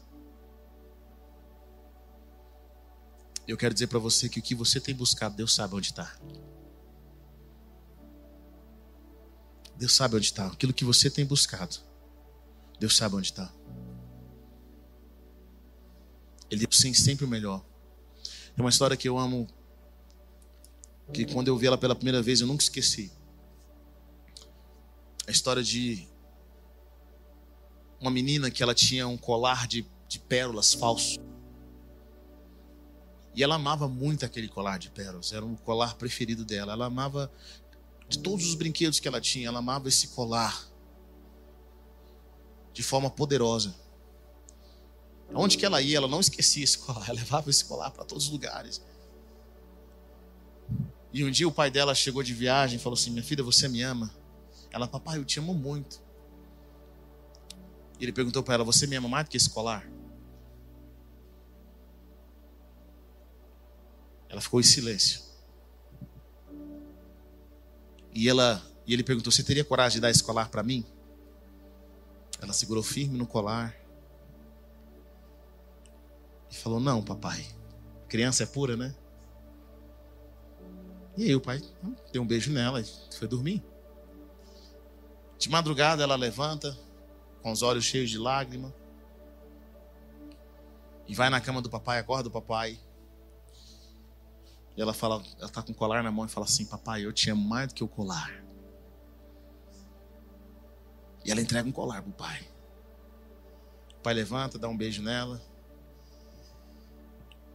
Eu 3.46 3.56
quero 3.56 3.74
dizer 3.74 3.88
para 3.88 3.98
você 3.98 4.28
que 4.28 4.38
o 4.38 4.42
que 4.42 4.54
você 4.54 4.80
tem 4.80 4.94
buscado, 4.94 5.36
Deus 5.36 5.54
sabe 5.54 5.74
onde 5.74 5.88
está. 5.88 6.16
Deus 9.76 9.92
sabe 9.92 10.16
onde 10.16 10.26
está. 10.26 10.46
Aquilo 10.46 10.72
que 10.72 10.84
você 10.84 11.10
tem 11.10 11.26
buscado, 11.26 11.76
Deus 12.78 12.96
sabe 12.96 13.16
onde 13.16 13.26
está. 13.26 13.52
Ele 16.52 16.66
tem 16.66 16.92
sempre 16.92 17.24
o 17.24 17.28
melhor. 17.28 17.64
Tem 18.54 18.62
uma 18.62 18.68
história 18.68 18.94
que 18.94 19.08
eu 19.08 19.18
amo, 19.18 19.48
que 21.10 21.24
quando 21.24 21.48
eu 21.48 21.56
vi 21.56 21.66
ela 21.66 21.78
pela 21.78 21.94
primeira 21.96 22.20
vez 22.20 22.42
eu 22.42 22.46
nunca 22.46 22.62
esqueci. 22.62 23.10
A 25.26 25.30
história 25.30 25.62
de 25.62 26.06
uma 27.98 28.10
menina 28.10 28.50
que 28.50 28.62
ela 28.62 28.74
tinha 28.74 29.08
um 29.08 29.16
colar 29.16 29.66
de, 29.66 29.86
de 30.06 30.18
pérolas 30.18 30.74
falso. 30.74 31.18
E 33.34 33.42
ela 33.42 33.54
amava 33.54 33.88
muito 33.88 34.26
aquele 34.26 34.46
colar 34.46 34.78
de 34.78 34.90
pérolas, 34.90 35.32
era 35.32 35.42
um 35.42 35.56
colar 35.56 35.94
preferido 35.94 36.44
dela. 36.44 36.74
Ela 36.74 36.84
amava 36.84 37.32
de 38.10 38.18
todos 38.18 38.46
os 38.46 38.54
brinquedos 38.54 39.00
que 39.00 39.08
ela 39.08 39.22
tinha, 39.22 39.48
ela 39.48 39.60
amava 39.60 39.88
esse 39.88 40.08
colar 40.08 40.68
de 42.74 42.82
forma 42.82 43.08
poderosa. 43.08 43.81
Onde 45.34 45.56
que 45.56 45.64
ela 45.64 45.80
ia, 45.80 45.96
ela 45.96 46.08
não 46.08 46.20
esquecia 46.20 46.62
esse 46.62 46.78
colar, 46.78 47.04
ela 47.08 47.18
levava 47.18 47.50
esse 47.50 47.64
colar 47.64 47.90
para 47.90 48.04
todos 48.04 48.26
os 48.26 48.30
lugares. 48.30 48.82
E 51.12 51.24
um 51.24 51.30
dia 51.30 51.46
o 51.46 51.52
pai 51.52 51.70
dela 51.70 51.94
chegou 51.94 52.22
de 52.22 52.32
viagem 52.32 52.76
e 52.76 52.78
falou 52.82 52.98
assim: 52.98 53.10
Minha 53.10 53.22
filha, 53.22 53.44
você 53.44 53.68
me 53.68 53.82
ama? 53.82 54.10
Ela, 54.70 54.88
papai, 54.88 55.18
eu 55.18 55.24
te 55.24 55.38
amo 55.38 55.52
muito. 55.52 56.00
E 58.00 58.04
ele 58.04 58.12
perguntou 58.12 58.42
para 58.42 58.54
ela: 58.54 58.64
Você 58.64 58.86
me 58.86 58.96
ama 58.96 59.08
mais 59.08 59.26
do 59.26 59.30
que 59.30 59.36
esse 59.36 59.50
colar? 59.50 59.86
Ela 64.28 64.40
ficou 64.40 64.58
em 64.58 64.62
silêncio. 64.62 65.20
E, 68.14 68.28
ela, 68.28 68.62
e 68.86 68.94
ele 68.94 69.02
perguntou: 69.02 69.30
Você 69.30 69.42
teria 69.42 69.64
coragem 69.64 69.96
de 69.96 70.00
dar 70.00 70.10
esse 70.10 70.22
colar 70.22 70.48
para 70.48 70.62
mim? 70.62 70.84
Ela 72.40 72.54
segurou 72.54 72.82
firme 72.82 73.18
no 73.18 73.26
colar. 73.26 73.81
E 76.52 76.54
falou: 76.54 76.78
Não, 76.78 77.02
papai. 77.02 77.42
Criança 78.08 78.42
é 78.42 78.46
pura, 78.46 78.76
né? 78.76 78.94
E 81.16 81.24
aí 81.24 81.34
o 81.34 81.40
pai 81.40 81.62
deu 82.12 82.20
um 82.20 82.26
beijo 82.26 82.52
nela 82.52 82.80
e 82.80 82.84
foi 83.16 83.26
dormir. 83.26 83.64
De 85.38 85.48
madrugada 85.48 86.02
ela 86.02 86.14
levanta, 86.14 86.78
com 87.42 87.50
os 87.50 87.62
olhos 87.62 87.84
cheios 87.84 88.10
de 88.10 88.18
lágrima, 88.18 88.72
e 91.08 91.14
vai 91.14 91.30
na 91.30 91.40
cama 91.40 91.62
do 91.62 91.70
papai, 91.70 91.98
acorda 91.98 92.28
o 92.28 92.32
papai. 92.32 92.78
E 94.76 94.80
ela 94.80 94.92
fala, 94.92 95.22
ela 95.38 95.48
tá 95.48 95.62
com 95.62 95.72
o 95.72 95.74
colar 95.74 96.02
na 96.02 96.10
mão 96.10 96.26
e 96.26 96.28
fala 96.28 96.44
assim: 96.44 96.66
Papai, 96.66 97.04
eu 97.04 97.12
te 97.12 97.30
amo 97.30 97.42
mais 97.42 97.68
do 97.68 97.74
que 97.74 97.82
o 97.84 97.88
colar. 97.88 98.44
E 101.24 101.30
ela 101.30 101.40
entrega 101.40 101.66
um 101.66 101.72
colar 101.72 102.02
pro 102.02 102.12
pai. 102.12 102.46
O 103.98 104.02
pai 104.02 104.12
levanta, 104.12 104.58
dá 104.58 104.68
um 104.68 104.76
beijo 104.76 105.02
nela. 105.02 105.40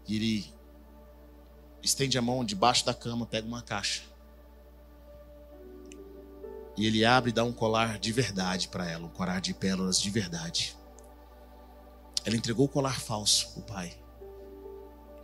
E 0.07 0.15
ele 0.15 0.53
estende 1.81 2.17
a 2.17 2.21
mão 2.21 2.43
debaixo 2.43 2.85
da 2.85 2.93
cama, 2.93 3.25
pega 3.25 3.47
uma 3.47 3.61
caixa. 3.61 4.03
E 6.77 6.85
ele 6.85 7.03
abre 7.03 7.31
e 7.31 7.33
dá 7.33 7.43
um 7.43 7.51
colar 7.51 7.97
de 7.97 8.11
verdade 8.11 8.67
para 8.67 8.89
ela, 8.89 9.05
um 9.05 9.09
colar 9.09 9.41
de 9.41 9.53
pérolas 9.53 9.99
de 9.99 10.09
verdade. 10.09 10.77
Ela 12.23 12.35
entregou 12.35 12.65
o 12.65 12.69
colar 12.69 12.99
falso 12.99 13.51
o 13.57 13.61
pai. 13.61 13.97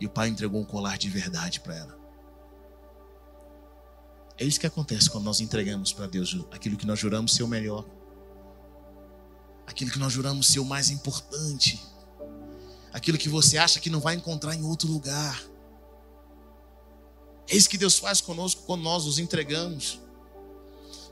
E 0.00 0.06
o 0.06 0.10
pai 0.10 0.28
entregou 0.28 0.60
um 0.60 0.64
colar 0.64 0.98
de 0.98 1.08
verdade 1.08 1.60
para 1.60 1.76
ela. 1.76 1.98
É 4.36 4.44
isso 4.44 4.58
que 4.58 4.66
acontece 4.66 5.08
quando 5.08 5.24
nós 5.24 5.40
entregamos 5.40 5.92
para 5.92 6.08
Deus 6.08 6.36
aquilo 6.50 6.76
que 6.76 6.86
nós 6.86 6.98
juramos 6.98 7.34
ser 7.34 7.44
o 7.44 7.48
melhor, 7.48 7.84
aquilo 9.64 9.92
que 9.92 9.98
nós 9.98 10.12
juramos 10.12 10.48
ser 10.48 10.58
o 10.58 10.64
mais 10.64 10.90
importante 10.90 11.80
aquilo 12.94 13.18
que 13.18 13.28
você 13.28 13.58
acha 13.58 13.80
que 13.80 13.90
não 13.90 13.98
vai 13.98 14.14
encontrar 14.14 14.54
em 14.54 14.62
outro 14.62 14.86
lugar. 14.86 15.42
É 17.48 17.56
isso 17.56 17.68
que 17.68 17.76
Deus 17.76 17.98
faz 17.98 18.20
conosco 18.20 18.62
quando 18.62 18.82
nós 18.82 19.04
nos 19.04 19.18
entregamos. 19.18 20.00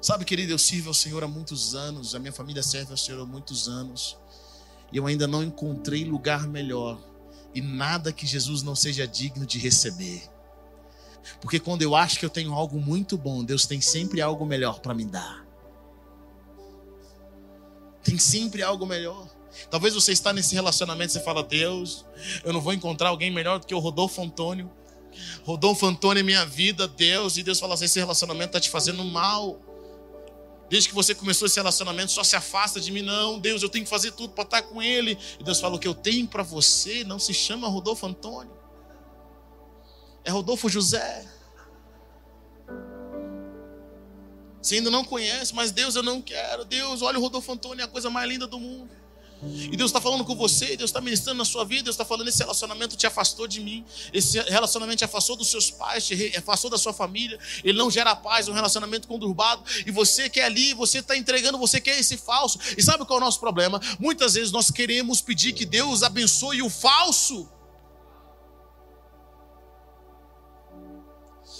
Sabe, 0.00 0.24
querido, 0.24 0.52
eu 0.52 0.58
sirvo 0.58 0.90
ao 0.90 0.94
Senhor 0.94 1.24
há 1.24 1.28
muitos 1.28 1.74
anos, 1.74 2.14
a 2.14 2.20
minha 2.20 2.32
família 2.32 2.62
serve 2.62 2.92
ao 2.92 2.96
Senhor 2.96 3.20
há 3.20 3.26
muitos 3.26 3.68
anos, 3.68 4.16
e 4.92 4.96
eu 4.96 5.06
ainda 5.06 5.26
não 5.26 5.42
encontrei 5.42 6.04
lugar 6.04 6.46
melhor 6.46 7.00
e 7.52 7.60
nada 7.60 8.12
que 8.12 8.26
Jesus 8.26 8.62
não 8.62 8.76
seja 8.76 9.06
digno 9.06 9.44
de 9.44 9.58
receber. 9.58 10.22
Porque 11.40 11.58
quando 11.58 11.82
eu 11.82 11.96
acho 11.96 12.18
que 12.18 12.24
eu 12.24 12.30
tenho 12.30 12.52
algo 12.52 12.80
muito 12.80 13.18
bom, 13.18 13.44
Deus 13.44 13.66
tem 13.66 13.80
sempre 13.80 14.20
algo 14.20 14.46
melhor 14.46 14.78
para 14.78 14.94
me 14.94 15.04
dar. 15.04 15.44
Tem 18.04 18.18
sempre 18.18 18.62
algo 18.62 18.86
melhor. 18.86 19.28
Talvez 19.70 19.94
você 19.94 20.12
está 20.12 20.32
nesse 20.32 20.54
relacionamento 20.54 21.10
e 21.10 21.12
você 21.14 21.20
fala, 21.20 21.42
Deus, 21.42 22.04
eu 22.44 22.52
não 22.52 22.60
vou 22.60 22.72
encontrar 22.72 23.08
alguém 23.08 23.30
melhor 23.30 23.58
do 23.58 23.66
que 23.66 23.74
o 23.74 23.78
Rodolfo 23.78 24.22
Antônio. 24.22 24.70
Rodolfo 25.44 25.86
Antônio 25.86 26.20
é 26.20 26.22
minha 26.22 26.44
vida, 26.46 26.88
Deus, 26.88 27.36
e 27.36 27.42
Deus 27.42 27.60
fala 27.60 27.74
assim: 27.74 27.84
esse 27.84 27.98
relacionamento 27.98 28.48
está 28.48 28.60
te 28.60 28.70
fazendo 28.70 29.04
mal. 29.04 29.60
Desde 30.70 30.88
que 30.88 30.94
você 30.94 31.14
começou 31.14 31.46
esse 31.46 31.56
relacionamento, 31.56 32.12
só 32.12 32.24
se 32.24 32.34
afasta 32.34 32.80
de 32.80 32.90
mim. 32.90 33.02
Não, 33.02 33.38
Deus, 33.38 33.62
eu 33.62 33.68
tenho 33.68 33.84
que 33.84 33.90
fazer 33.90 34.12
tudo 34.12 34.32
para 34.32 34.44
estar 34.44 34.62
com 34.62 34.82
ele. 34.82 35.18
E 35.38 35.44
Deus 35.44 35.60
falou 35.60 35.78
que 35.78 35.86
eu 35.86 35.94
tenho 35.94 36.26
para 36.26 36.42
você 36.42 37.04
não 37.04 37.18
se 37.18 37.34
chama 37.34 37.68
Rodolfo 37.68 38.06
Antônio. 38.06 38.56
É 40.24 40.30
Rodolfo 40.30 40.70
José. 40.70 41.28
Você 44.62 44.76
ainda 44.76 44.90
não 44.90 45.04
conhece, 45.04 45.54
mas 45.54 45.72
Deus 45.72 45.96
eu 45.96 46.02
não 46.02 46.22
quero. 46.22 46.64
Deus, 46.64 47.02
olha 47.02 47.18
o 47.18 47.20
Rodolfo 47.20 47.52
Antônio, 47.52 47.82
é 47.82 47.84
a 47.84 47.88
coisa 47.88 48.08
mais 48.08 48.26
linda 48.28 48.46
do 48.46 48.58
mundo. 48.58 49.01
E 49.44 49.76
Deus 49.76 49.90
está 49.90 50.00
falando 50.00 50.24
com 50.24 50.36
você, 50.36 50.76
Deus 50.76 50.90
está 50.90 51.00
ministrando 51.00 51.38
na 51.38 51.44
sua 51.44 51.64
vida, 51.64 51.84
Deus 51.84 51.94
está 51.94 52.04
falando: 52.04 52.28
esse 52.28 52.38
relacionamento 52.38 52.96
te 52.96 53.06
afastou 53.06 53.48
de 53.48 53.60
mim, 53.60 53.84
esse 54.12 54.40
relacionamento 54.42 54.98
te 54.98 55.04
afastou 55.04 55.34
dos 55.34 55.48
seus 55.48 55.70
pais, 55.70 56.06
te 56.06 56.32
afastou 56.36 56.70
da 56.70 56.78
sua 56.78 56.92
família, 56.92 57.38
ele 57.64 57.76
não 57.76 57.90
gera 57.90 58.14
paz, 58.14 58.46
um 58.46 58.52
relacionamento 58.52 59.08
conturbado, 59.08 59.64
e 59.84 59.90
você 59.90 60.30
quer 60.30 60.44
ali, 60.44 60.74
você 60.74 60.98
está 60.98 61.16
entregando, 61.16 61.58
você 61.58 61.80
quer 61.80 61.98
esse 61.98 62.16
falso. 62.16 62.58
E 62.78 62.82
sabe 62.82 63.04
qual 63.04 63.18
é 63.18 63.22
o 63.22 63.24
nosso 63.24 63.40
problema? 63.40 63.80
Muitas 63.98 64.34
vezes 64.34 64.52
nós 64.52 64.70
queremos 64.70 65.20
pedir 65.20 65.52
que 65.52 65.64
Deus 65.64 66.04
abençoe 66.04 66.62
o 66.62 66.70
falso. 66.70 67.48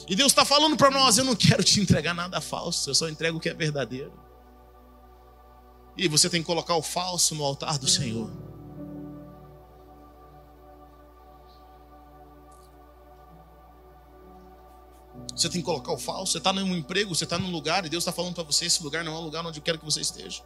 E 0.08 0.14
Deus 0.14 0.30
está 0.30 0.44
falando 0.44 0.76
para 0.76 0.90
nós: 0.90 1.18
eu 1.18 1.24
não 1.24 1.34
quero 1.34 1.64
te 1.64 1.80
entregar 1.80 2.14
nada 2.14 2.40
falso, 2.40 2.90
eu 2.90 2.94
só 2.94 3.08
entrego 3.08 3.38
o 3.38 3.40
que 3.40 3.48
é 3.48 3.54
verdadeiro. 3.54 4.12
E 5.97 6.09
você 6.09 6.28
tem 6.30 6.40
que 6.40 6.47
colocar 6.47 6.74
o 6.74 6.82
falso 6.82 7.34
no 7.34 7.45
altar 7.45 7.78
do 7.78 7.88
Senhor. 7.88 8.30
Você 15.34 15.49
tem 15.49 15.61
que 15.61 15.64
colocar 15.64 15.93
o 15.93 15.99
falso. 15.99 16.32
Você 16.32 16.38
está 16.38 16.53
num 16.53 16.76
emprego, 16.76 17.14
você 17.14 17.24
está 17.24 17.38
num 17.38 17.51
lugar 17.51 17.84
e 17.84 17.88
Deus 17.88 18.03
está 18.03 18.12
falando 18.12 18.34
para 18.34 18.45
você: 18.45 18.66
esse 18.66 18.82
lugar 18.82 19.05
não 19.05 19.14
é 19.14 19.18
o 19.18 19.20
lugar 19.20 19.45
onde 19.45 19.59
eu 19.59 19.62
quero 19.62 19.78
que 19.78 19.84
você 19.84 20.01
esteja. 20.01 20.43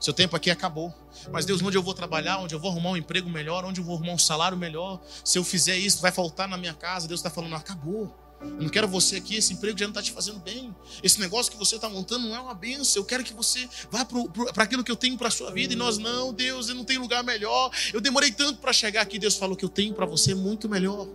Seu 0.00 0.14
tempo 0.14 0.34
aqui 0.34 0.50
acabou. 0.50 0.94
Mas 1.30 1.44
Deus, 1.44 1.60
onde 1.62 1.76
eu 1.76 1.82
vou 1.82 1.92
trabalhar, 1.92 2.38
onde 2.38 2.54
eu 2.54 2.58
vou 2.58 2.70
arrumar 2.70 2.90
um 2.90 2.96
emprego 2.96 3.28
melhor, 3.28 3.64
onde 3.64 3.80
eu 3.80 3.84
vou 3.84 3.96
arrumar 3.96 4.12
um 4.12 4.18
salário 4.18 4.56
melhor, 4.56 4.98
se 5.22 5.38
eu 5.38 5.44
fizer 5.44 5.76
isso, 5.76 6.00
vai 6.00 6.10
faltar 6.10 6.48
na 6.48 6.56
minha 6.56 6.72
casa. 6.72 7.06
Deus 7.06 7.20
está 7.20 7.28
falando: 7.28 7.54
acabou. 7.54 8.14
Eu 8.42 8.62
não 8.62 8.68
quero 8.70 8.88
você 8.88 9.16
aqui, 9.16 9.36
esse 9.36 9.52
emprego 9.52 9.78
já 9.78 9.84
não 9.84 9.90
está 9.90 10.02
te 10.02 10.12
fazendo 10.12 10.38
bem. 10.38 10.74
Esse 11.02 11.20
negócio 11.20 11.52
que 11.52 11.58
você 11.58 11.76
está 11.76 11.90
montando 11.90 12.26
não 12.26 12.34
é 12.34 12.40
uma 12.40 12.54
benção. 12.54 13.02
Eu 13.02 13.04
quero 13.04 13.22
que 13.22 13.34
você 13.34 13.68
vá 13.90 14.06
para 14.54 14.64
aquilo 14.64 14.82
que 14.82 14.90
eu 14.90 14.96
tenho 14.96 15.16
para 15.18 15.28
a 15.28 15.30
sua 15.30 15.50
vida. 15.50 15.74
E 15.74 15.76
nós, 15.76 15.98
não, 15.98 16.32
Deus, 16.32 16.68
eu 16.68 16.74
não 16.74 16.84
tenho 16.84 17.02
lugar 17.02 17.22
melhor. 17.22 17.70
Eu 17.92 18.00
demorei 18.00 18.32
tanto 18.32 18.58
para 18.58 18.72
chegar 18.72 19.02
aqui. 19.02 19.18
Deus 19.18 19.36
falou 19.36 19.54
que 19.56 19.64
eu 19.64 19.68
tenho 19.68 19.92
para 19.92 20.06
você 20.06 20.34
muito 20.34 20.68
melhor. 20.68 21.06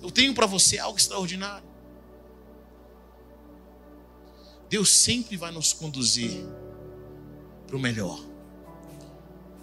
Eu 0.00 0.10
tenho 0.12 0.32
para 0.32 0.46
você 0.46 0.78
algo 0.78 0.96
extraordinário. 0.96 1.66
Deus 4.68 4.94
sempre 4.94 5.36
vai 5.36 5.50
nos 5.50 5.72
conduzir 5.72 6.46
para 7.66 7.76
o 7.76 7.80
melhor. 7.80 8.20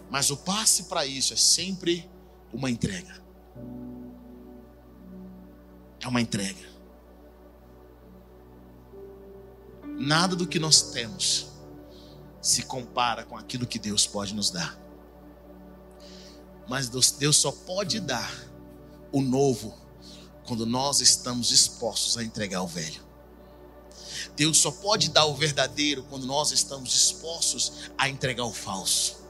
Mas 0.09 0.29
o 0.29 0.35
passe 0.35 0.83
para 0.83 1.05
isso 1.05 1.33
é 1.33 1.37
sempre 1.37 2.09
uma 2.51 2.69
entrega 2.69 3.23
é 6.05 6.07
uma 6.07 6.21
entrega. 6.21 6.63
Nada 9.97 10.35
do 10.35 10.45
que 10.45 10.59
nós 10.59 10.91
temos 10.91 11.47
se 12.39 12.61
compara 12.61 13.25
com 13.25 13.35
aquilo 13.35 13.65
que 13.65 13.79
Deus 13.79 14.05
pode 14.05 14.35
nos 14.35 14.51
dar. 14.51 14.79
Mas 16.67 16.89
Deus 16.89 17.37
só 17.37 17.51
pode 17.51 17.99
dar 17.99 18.31
o 19.11 19.19
novo 19.19 19.75
quando 20.45 20.63
nós 20.65 21.01
estamos 21.01 21.47
dispostos 21.47 22.17
a 22.17 22.23
entregar 22.23 22.61
o 22.61 22.67
velho. 22.67 23.03
Deus 24.35 24.59
só 24.59 24.71
pode 24.71 25.09
dar 25.09 25.25
o 25.25 25.33
verdadeiro 25.33 26.03
quando 26.03 26.27
nós 26.27 26.51
estamos 26.51 26.91
dispostos 26.91 27.89
a 27.97 28.07
entregar 28.07 28.45
o 28.45 28.53
falso. 28.53 29.23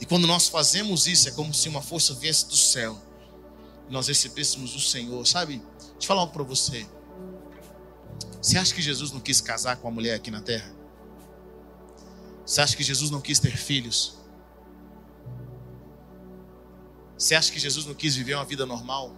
E 0.00 0.06
quando 0.06 0.26
nós 0.26 0.48
fazemos 0.48 1.06
isso, 1.06 1.28
é 1.28 1.32
como 1.32 1.54
se 1.54 1.68
uma 1.68 1.82
força 1.82 2.14
viesse 2.14 2.46
do 2.46 2.56
céu 2.56 3.00
nós 3.90 4.08
recebêssemos 4.08 4.74
o 4.74 4.80
Senhor. 4.80 5.26
Sabe, 5.26 5.58
deixa 5.58 5.96
eu 6.00 6.06
falar 6.06 6.20
algo 6.22 6.32
para 6.32 6.44
você. 6.44 6.86
Você 8.40 8.56
acha 8.56 8.74
que 8.74 8.80
Jesus 8.80 9.12
não 9.12 9.20
quis 9.20 9.40
casar 9.40 9.76
com 9.76 9.88
a 9.88 9.90
mulher 9.90 10.14
aqui 10.14 10.30
na 10.30 10.40
terra? 10.40 10.72
Você 12.46 12.60
acha 12.60 12.76
que 12.76 12.82
Jesus 12.82 13.10
não 13.10 13.20
quis 13.20 13.38
ter 13.38 13.56
filhos? 13.56 14.18
Você 17.18 17.34
acha 17.34 17.52
que 17.52 17.58
Jesus 17.58 17.84
não 17.84 17.94
quis 17.94 18.16
viver 18.16 18.34
uma 18.34 18.44
vida 18.44 18.64
normal? 18.64 19.14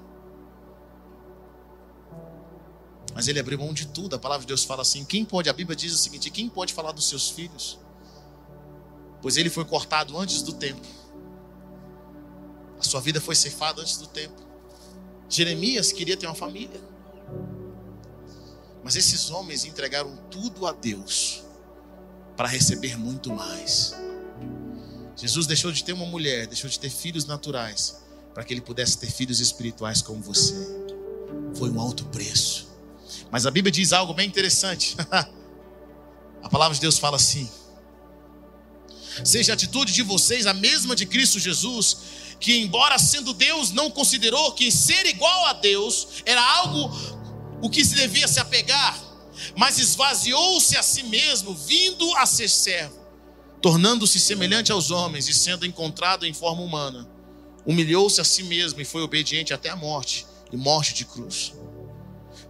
Mas 3.14 3.28
ele 3.28 3.38
abriu 3.38 3.58
mão 3.58 3.72
de 3.72 3.86
tudo. 3.86 4.16
A 4.16 4.18
palavra 4.18 4.40
de 4.40 4.48
Deus 4.48 4.64
fala 4.64 4.82
assim: 4.82 5.04
quem 5.04 5.24
pode, 5.24 5.48
a 5.48 5.52
Bíblia 5.52 5.76
diz 5.76 5.92
o 5.92 5.98
seguinte: 5.98 6.30
quem 6.30 6.48
pode 6.48 6.72
falar 6.74 6.92
dos 6.92 7.08
seus 7.08 7.30
filhos? 7.30 7.78
Pois 9.20 9.36
ele 9.36 9.48
foi 9.48 9.64
cortado 9.64 10.18
antes 10.18 10.42
do 10.42 10.52
tempo. 10.52 10.86
A 12.78 12.82
sua 12.82 13.00
vida 13.00 13.20
foi 13.20 13.36
ceifada 13.36 13.80
antes 13.80 13.98
do 13.98 14.08
tempo. 14.08 14.51
Jeremias 15.36 15.92
queria 15.92 16.16
ter 16.16 16.26
uma 16.26 16.34
família. 16.34 16.80
Mas 18.84 18.96
esses 18.96 19.30
homens 19.30 19.64
entregaram 19.64 20.16
tudo 20.30 20.66
a 20.66 20.72
Deus 20.72 21.42
para 22.36 22.48
receber 22.48 22.98
muito 22.98 23.32
mais. 23.32 23.94
Jesus 25.16 25.46
deixou 25.46 25.70
de 25.72 25.84
ter 25.84 25.92
uma 25.92 26.04
mulher, 26.04 26.46
deixou 26.46 26.68
de 26.68 26.78
ter 26.78 26.90
filhos 26.90 27.24
naturais, 27.24 28.02
para 28.34 28.44
que 28.44 28.52
ele 28.52 28.60
pudesse 28.60 28.98
ter 28.98 29.10
filhos 29.10 29.40
espirituais 29.40 30.02
como 30.02 30.20
você. 30.20 30.54
Foi 31.54 31.70
um 31.70 31.80
alto 31.80 32.04
preço. 32.06 32.68
Mas 33.30 33.46
a 33.46 33.50
Bíblia 33.50 33.72
diz 33.72 33.92
algo 33.92 34.12
bem 34.12 34.26
interessante. 34.26 34.96
a 36.42 36.48
palavra 36.50 36.74
de 36.74 36.80
Deus 36.80 36.98
fala 36.98 37.16
assim: 37.16 37.48
Seja 39.24 39.52
a 39.52 39.54
atitude 39.54 39.92
de 39.92 40.02
vocês 40.02 40.46
a 40.46 40.54
mesma 40.54 40.96
de 40.96 41.06
Cristo 41.06 41.38
Jesus, 41.38 41.96
que, 42.42 42.58
embora 42.58 42.98
sendo 42.98 43.32
Deus, 43.32 43.70
não 43.70 43.88
considerou 43.88 44.52
que 44.52 44.70
ser 44.70 45.06
igual 45.06 45.46
a 45.46 45.52
Deus 45.52 46.08
era 46.26 46.42
algo 46.56 46.90
o 47.62 47.70
que 47.70 47.84
se 47.84 47.94
devia 47.94 48.26
se 48.26 48.40
apegar, 48.40 49.00
mas 49.56 49.78
esvaziou-se 49.78 50.76
a 50.76 50.82
si 50.82 51.04
mesmo, 51.04 51.54
vindo 51.54 52.12
a 52.16 52.26
ser 52.26 52.50
servo, 52.50 52.98
tornando-se 53.62 54.18
semelhante 54.18 54.72
aos 54.72 54.90
homens 54.90 55.28
e 55.28 55.32
sendo 55.32 55.64
encontrado 55.64 56.26
em 56.26 56.34
forma 56.34 56.62
humana. 56.62 57.08
Humilhou-se 57.64 58.20
a 58.20 58.24
si 58.24 58.42
mesmo 58.42 58.80
e 58.80 58.84
foi 58.84 59.02
obediente 59.02 59.54
até 59.54 59.68
a 59.68 59.76
morte 59.76 60.26
e 60.52 60.56
morte 60.56 60.92
de 60.94 61.04
cruz. 61.04 61.54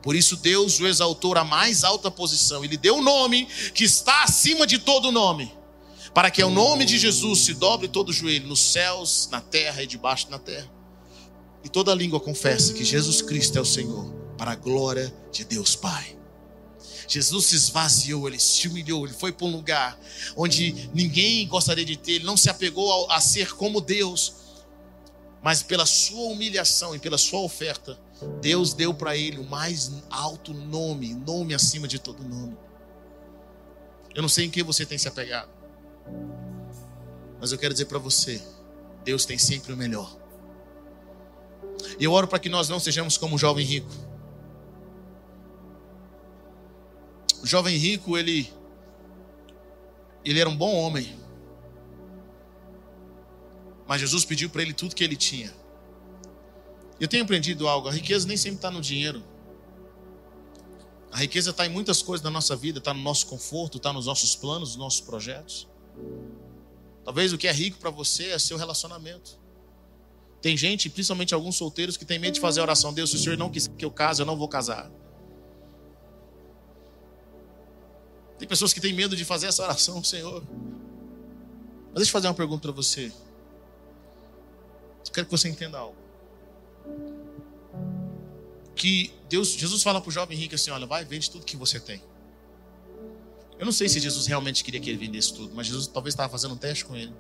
Por 0.03 0.17
isso 0.17 0.37
Deus 0.37 0.81
o 0.81 0.87
exaltou 0.87 1.37
à 1.37 1.45
mais 1.45 1.85
alta 1.85 2.11
posição. 2.11 2.65
Ele 2.65 2.79
deu 2.79 2.95
o 2.95 2.99
um 2.99 3.03
nome 3.03 3.47
que 3.75 3.85
está 3.85 4.25
acima 4.25 4.67
de 4.67 4.79
todo 4.79 5.13
nome 5.13 5.53
para 6.15 6.31
que 6.31 6.43
ao 6.43 6.51
nome 6.51 6.85
de 6.85 6.99
Jesus 6.99 7.41
se 7.41 7.55
dobre 7.55 7.89
todo 7.89 8.11
o 8.11 8.13
joelho 8.13 8.47
nos 8.47 8.61
céus, 8.61 9.29
na 9.31 9.41
terra 9.41 9.83
e 9.83 9.87
debaixo 9.87 10.31
da 10.31 10.39
terra. 10.39 10.71
E 11.65 11.69
toda 11.69 11.95
língua 11.95 12.21
confesse 12.21 12.75
que 12.75 12.85
Jesus 12.85 13.23
Cristo 13.23 13.57
é 13.57 13.61
o 13.61 13.65
Senhor, 13.65 14.13
para 14.37 14.53
a 14.53 14.57
glória 14.57 15.13
de 15.31 15.45
Deus 15.45 15.75
Pai. 15.75 16.19
Jesus 17.09 17.47
se 17.47 17.57
esvaziou, 17.57 18.29
ele 18.29 18.39
se 18.39 18.69
humilhou, 18.69 19.05
ele 19.07 19.15
foi 19.15 19.33
para 19.33 19.47
um 19.47 19.51
lugar 19.51 19.99
onde 20.37 20.91
ninguém 20.95 21.47
gostaria 21.47 21.85
de 21.85 21.97
ter, 21.97 22.13
ele 22.13 22.25
não 22.25 22.37
se 22.37 22.51
apegou 22.51 23.11
a, 23.11 23.17
a 23.17 23.21
ser 23.21 23.55
como 23.55 23.81
Deus, 23.81 24.35
mas 25.43 25.63
pela 25.63 25.87
sua 25.87 26.33
humilhação 26.33 26.95
e 26.95 26.99
pela 26.99 27.19
sua 27.19 27.41
oferta, 27.41 27.99
Deus 28.41 28.73
deu 28.73 28.95
para 28.95 29.17
ele 29.17 29.39
o 29.39 29.45
mais 29.45 29.93
alto 30.09 30.55
nome, 30.55 31.15
nome 31.15 31.55
acima 31.55 31.89
de 31.89 31.99
todo 31.99 32.23
nome. 32.23 32.57
Eu 34.15 34.23
não 34.23 34.29
sei 34.29 34.47
em 34.47 34.51
que 34.51 34.63
você 34.63 34.87
tem 34.87 34.99
se 34.99 35.09
apegado. 35.09 35.62
Mas 37.43 37.51
eu 37.51 37.59
quero 37.59 37.75
dizer 37.75 37.87
para 37.87 37.99
você: 37.99 38.41
Deus 39.03 39.27
tem 39.27 39.37
sempre 39.37 39.73
o 39.73 39.77
melhor. 39.77 40.17
E 41.99 42.05
eu 42.05 42.13
oro 42.13 42.29
para 42.29 42.39
que 42.39 42.49
nós 42.49 42.69
não 42.69 42.79
sejamos 42.79 43.19
como 43.19 43.35
o 43.35 43.39
jovem 43.39 43.67
rico. 43.67 43.91
O 47.43 47.47
jovem 47.47 47.77
rico, 47.77 48.17
ele 48.17 48.49
ele 50.25 50.39
era 50.39 50.49
um 50.49 50.57
bom 50.57 50.73
homem. 50.73 51.19
Mas 53.89 54.01
Jesus 54.01 54.25
pediu 54.25 54.49
para 54.49 54.63
ele 54.63 54.73
tudo 54.73 54.95
que 54.95 55.03
ele 55.03 55.17
tinha. 55.17 55.53
Eu 57.01 57.09
tenho 57.09 57.25
aprendido 57.25 57.67
algo: 57.67 57.89
a 57.89 57.93
riqueza 57.93 58.25
nem 58.25 58.37
sempre 58.37 58.59
está 58.59 58.71
no 58.71 58.81
dinheiro. 58.81 59.21
A 61.11 61.17
riqueza 61.17 61.51
está 61.51 61.67
em 61.67 61.71
muitas 61.71 62.05
coisas 62.05 62.23
da 62.23 62.31
nossa 62.31 62.55
vida, 62.55 62.79
está 62.79 62.95
no 62.95 63.03
nosso 63.03 63.27
conforto, 63.27 63.79
está 63.79 63.93
nos 63.93 64.07
nossos 64.07 64.37
planos, 64.37 64.69
nos 64.69 64.79
nossos 64.79 65.01
projetos. 65.01 65.67
Talvez 67.05 67.33
o 67.33 67.39
que 67.39 67.49
é 67.49 67.53
rico 67.53 67.79
para 67.79 67.91
você 67.91 68.31
é 68.31 68.39
seu 68.39 68.57
relacionamento. 68.57 69.39
Tem 70.41 70.57
gente, 70.57 70.91
principalmente 70.91 71.35
alguns 71.35 71.57
solteiros, 71.57 71.97
que 71.97 72.05
tem 72.05 72.19
medo 72.19 72.35
de 72.35 72.41
fazer 72.41 72.61
a 72.61 72.65
oração. 72.65 72.93
Deus, 72.93 73.11
se 73.11 73.17
o 73.17 73.19
Senhor 73.19 73.39
não 73.39 73.51
quiser 73.51 73.71
que 73.77 73.85
eu 73.85 73.91
case, 73.91 74.21
eu 74.21 74.27
não 74.27 74.37
vou 74.37 74.49
casar. 74.49 74.91
Tem 78.39 78.49
pessoas 78.49 78.73
que 78.73 78.81
têm 78.81 78.93
medo 78.93 79.15
de 79.15 79.25
fazer 79.25 79.47
essa 79.47 79.63
oração, 79.63 80.03
Senhor. 80.03 80.43
Mas 81.87 81.95
deixa 81.95 82.09
eu 82.09 82.13
fazer 82.13 82.27
uma 82.27 82.35
pergunta 82.35 82.63
para 82.63 82.73
você. 82.73 83.13
Eu 85.07 85.13
quero 85.13 85.27
que 85.27 85.31
você 85.31 85.49
entenda 85.49 85.79
algo. 85.79 86.03
que 88.75 89.13
Deus, 89.29 89.53
Jesus 89.53 89.83
fala 89.83 90.01
para 90.01 90.09
o 90.09 90.13
jovem 90.13 90.37
rico 90.37 90.57
assim: 90.57 90.71
olha, 90.71 90.87
vai, 90.87 91.05
vende 91.05 91.31
tudo 91.31 91.45
que 91.45 91.57
você 91.57 91.79
tem. 91.79 92.03
Eu 93.63 93.65
não 93.65 93.71
sei 93.73 93.89
se 93.89 94.01
Jesus 94.01 94.27
realmente 94.27 94.65
queria 94.65 94.81
que 94.81 94.91
ele 94.91 94.99
vendesse 94.99 95.33
tudo, 95.33 95.55
mas 95.55 95.69
Jesus 95.69 95.87
talvez 95.87 96.15
estava 96.15 96.29
fazendo 96.29 96.55
um 96.55 96.57
teste 96.57 96.85
com 96.85 96.97
ele. 96.97 97.15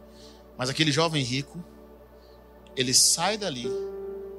Mas 0.58 0.68
aquele 0.68 0.90
jovem 0.90 1.22
rico, 1.22 1.64
ele 2.74 2.92
sai 2.92 3.38
dali 3.38 3.64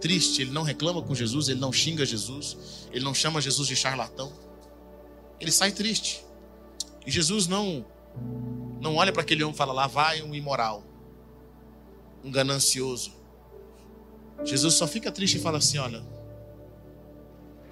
triste, 0.02 0.42
ele 0.42 0.52
não 0.52 0.64
reclama 0.64 1.02
com 1.02 1.16
Jesus, 1.16 1.48
ele 1.48 1.62
não 1.62 1.72
xinga 1.72 2.06
Jesus, 2.06 2.90
ele 2.92 3.06
não 3.06 3.14
chama 3.14 3.40
Jesus 3.40 3.70
de 3.70 3.76
charlatão. 3.78 4.34
Ele 5.40 5.50
sai 5.50 5.72
triste. 5.72 6.26
E 7.08 7.10
Jesus 7.10 7.48
não 7.48 7.86
não 8.82 8.98
olha 8.98 9.14
para 9.14 9.22
aquele 9.22 9.42
homem 9.42 9.56
e 9.56 9.58
fala: 9.58 9.72
lá 9.72 9.88
vai 9.88 10.22
um 10.22 10.36
imoral, 10.36 10.84
um 12.22 12.30
ganancioso. 12.30 13.14
Jesus 14.44 14.74
só 14.74 14.86
fica 14.86 15.10
triste 15.10 15.38
e 15.38 15.40
fala 15.40 15.60
assim: 15.60 15.78
olha, 15.78 16.04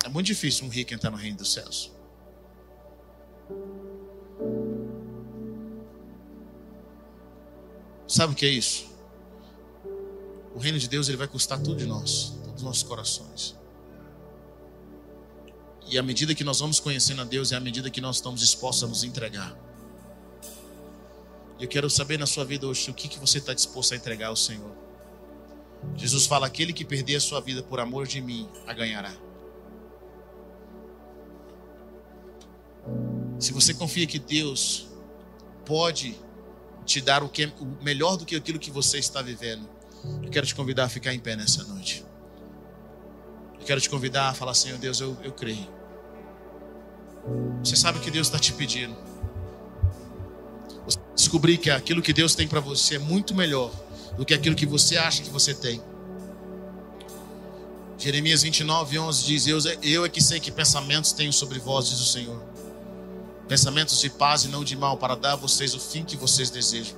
é 0.06 0.08
muito 0.08 0.28
difícil 0.28 0.66
um 0.66 0.70
rico 0.70 0.94
entrar 0.94 1.12
no 1.12 1.18
reino 1.18 1.36
dos 1.36 1.52
céus. 1.52 1.92
Sabe 8.12 8.34
o 8.34 8.36
que 8.36 8.45
é 8.45 8.49
isso? 8.49 8.91
O 10.53 10.59
reino 10.59 10.78
de 10.78 10.89
Deus 10.89 11.07
ele 11.07 11.16
vai 11.16 11.30
custar 11.30 11.57
tudo 11.57 11.78
de 11.78 11.86
nós, 11.86 12.34
todos 12.43 12.57
os 12.57 12.62
nossos 12.62 12.84
corações. 12.84 13.55
E 15.88 15.97
à 15.97 16.03
medida 16.03 16.36
que 16.36 16.43
nós 16.43 16.59
vamos 16.59 16.78
conhecendo 16.78 17.22
a 17.22 17.24
Deus, 17.24 17.53
é 17.53 17.55
à 17.55 17.59
medida 17.62 17.89
que 17.89 18.01
nós 18.01 18.18
estamos 18.18 18.41
dispostos 18.41 18.84
a 18.84 18.88
nos 18.88 19.05
entregar. 19.05 19.57
Eu 21.57 21.70
quero 21.70 21.89
saber 21.89 22.20
na 22.20 22.26
sua 22.26 22.43
vida 22.43 22.68
hoje 22.68 22.91
o 22.91 22.93
que, 22.93 23.07
que 23.07 23.18
você 23.18 23.38
está 23.38 23.53
disposto 23.53 23.93
a 23.93 23.95
entregar 23.95 24.28
ao 24.28 24.36
Senhor. 24.36 24.76
Jesus 25.95 26.26
fala: 26.26 26.47
aquele 26.47 26.74
que 26.74 26.84
perder 26.84 27.16
a 27.16 27.22
sua 27.22 27.39
vida 27.39 27.64
por 27.64 27.80
amor 27.80 28.05
de 28.05 28.20
mim, 28.20 28.49
a 28.68 28.74
ganhará. 28.74 29.16
Se 33.39 33.53
você 33.53 33.74
confia 33.74 34.05
que 34.05 34.20
Deus 34.20 34.89
pode 35.66 36.20
te 36.92 37.02
dar 37.02 37.24
o, 37.24 37.30
que, 37.30 37.46
o 37.46 37.78
melhor 37.82 38.18
do 38.18 38.26
que 38.26 38.36
aquilo 38.36 38.60
que 38.60 38.70
você 38.70 38.98
está 38.98 39.22
vivendo, 39.22 39.68
eu 40.24 40.30
quero 40.30 40.46
te 40.46 40.54
convidar 40.54 40.86
a 40.86 40.89
ficar 40.89 41.14
em 41.14 41.20
pé 41.20 41.36
nessa 41.36 41.64
noite. 41.64 42.06
Eu 43.60 43.66
quero 43.66 43.80
te 43.80 43.89
convidar 43.89 44.30
a 44.30 44.34
falar, 44.34 44.54
Senhor 44.54 44.78
Deus, 44.78 45.00
eu, 45.00 45.18
eu 45.24 45.32
creio. 45.32 45.68
Você 47.64 47.76
sabe 47.76 48.00
o 48.00 48.02
que 48.02 48.12
Deus 48.12 48.28
está 48.28 48.39
te 48.39 48.52
pedindo. 48.54 48.96
Descobrir 51.16 51.58
que 51.58 51.70
aquilo 51.70 52.02
que 52.02 52.12
Deus 52.12 52.36
tem 52.36 52.48
para 52.48 52.60
você 52.60 52.96
é 52.96 53.00
muito 53.00 53.36
melhor 53.36 53.72
do 54.18 54.26
que 54.26 54.34
aquilo 54.34 54.56
que 54.56 54.66
você 54.66 54.98
acha 54.98 55.22
que 55.22 55.30
você 55.30 55.54
tem. 55.54 55.82
Jeremias 57.98 58.42
29, 58.42 58.98
11 58.98 59.24
diz: 59.24 59.48
Eu, 59.48 59.60
eu 59.84 60.04
é 60.04 60.10
que 60.10 60.22
sei 60.22 60.39
que 60.39 60.52
pensamentos 60.52 61.12
tenho 61.12 61.32
sobre 61.32 61.60
vós, 61.60 61.88
diz 61.88 62.00
o 62.00 62.06
Senhor. 62.06 62.51
Pensamentos 63.52 63.99
de 63.99 64.10
paz 64.10 64.45
e 64.45 64.47
não 64.47 64.64
de 64.64 64.78
mal, 64.78 64.95
para 64.95 65.14
dar 65.14 65.34
a 65.34 65.36
vocês 65.36 65.76
o 65.76 65.80
fim 65.82 66.06
que 66.06 66.16
vocês 66.16 66.49
desejam. 66.49 66.97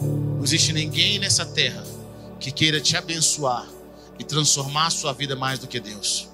Não 0.00 0.42
existe 0.42 0.72
ninguém 0.72 1.20
nessa 1.20 1.46
terra 1.46 1.86
que 2.40 2.50
queira 2.50 2.80
te 2.80 2.96
abençoar 2.96 3.68
e 4.18 4.24
transformar 4.24 4.86
a 4.86 4.90
sua 4.90 5.12
vida 5.12 5.36
mais 5.36 5.60
do 5.60 5.68
que 5.68 5.78
Deus 5.78 6.28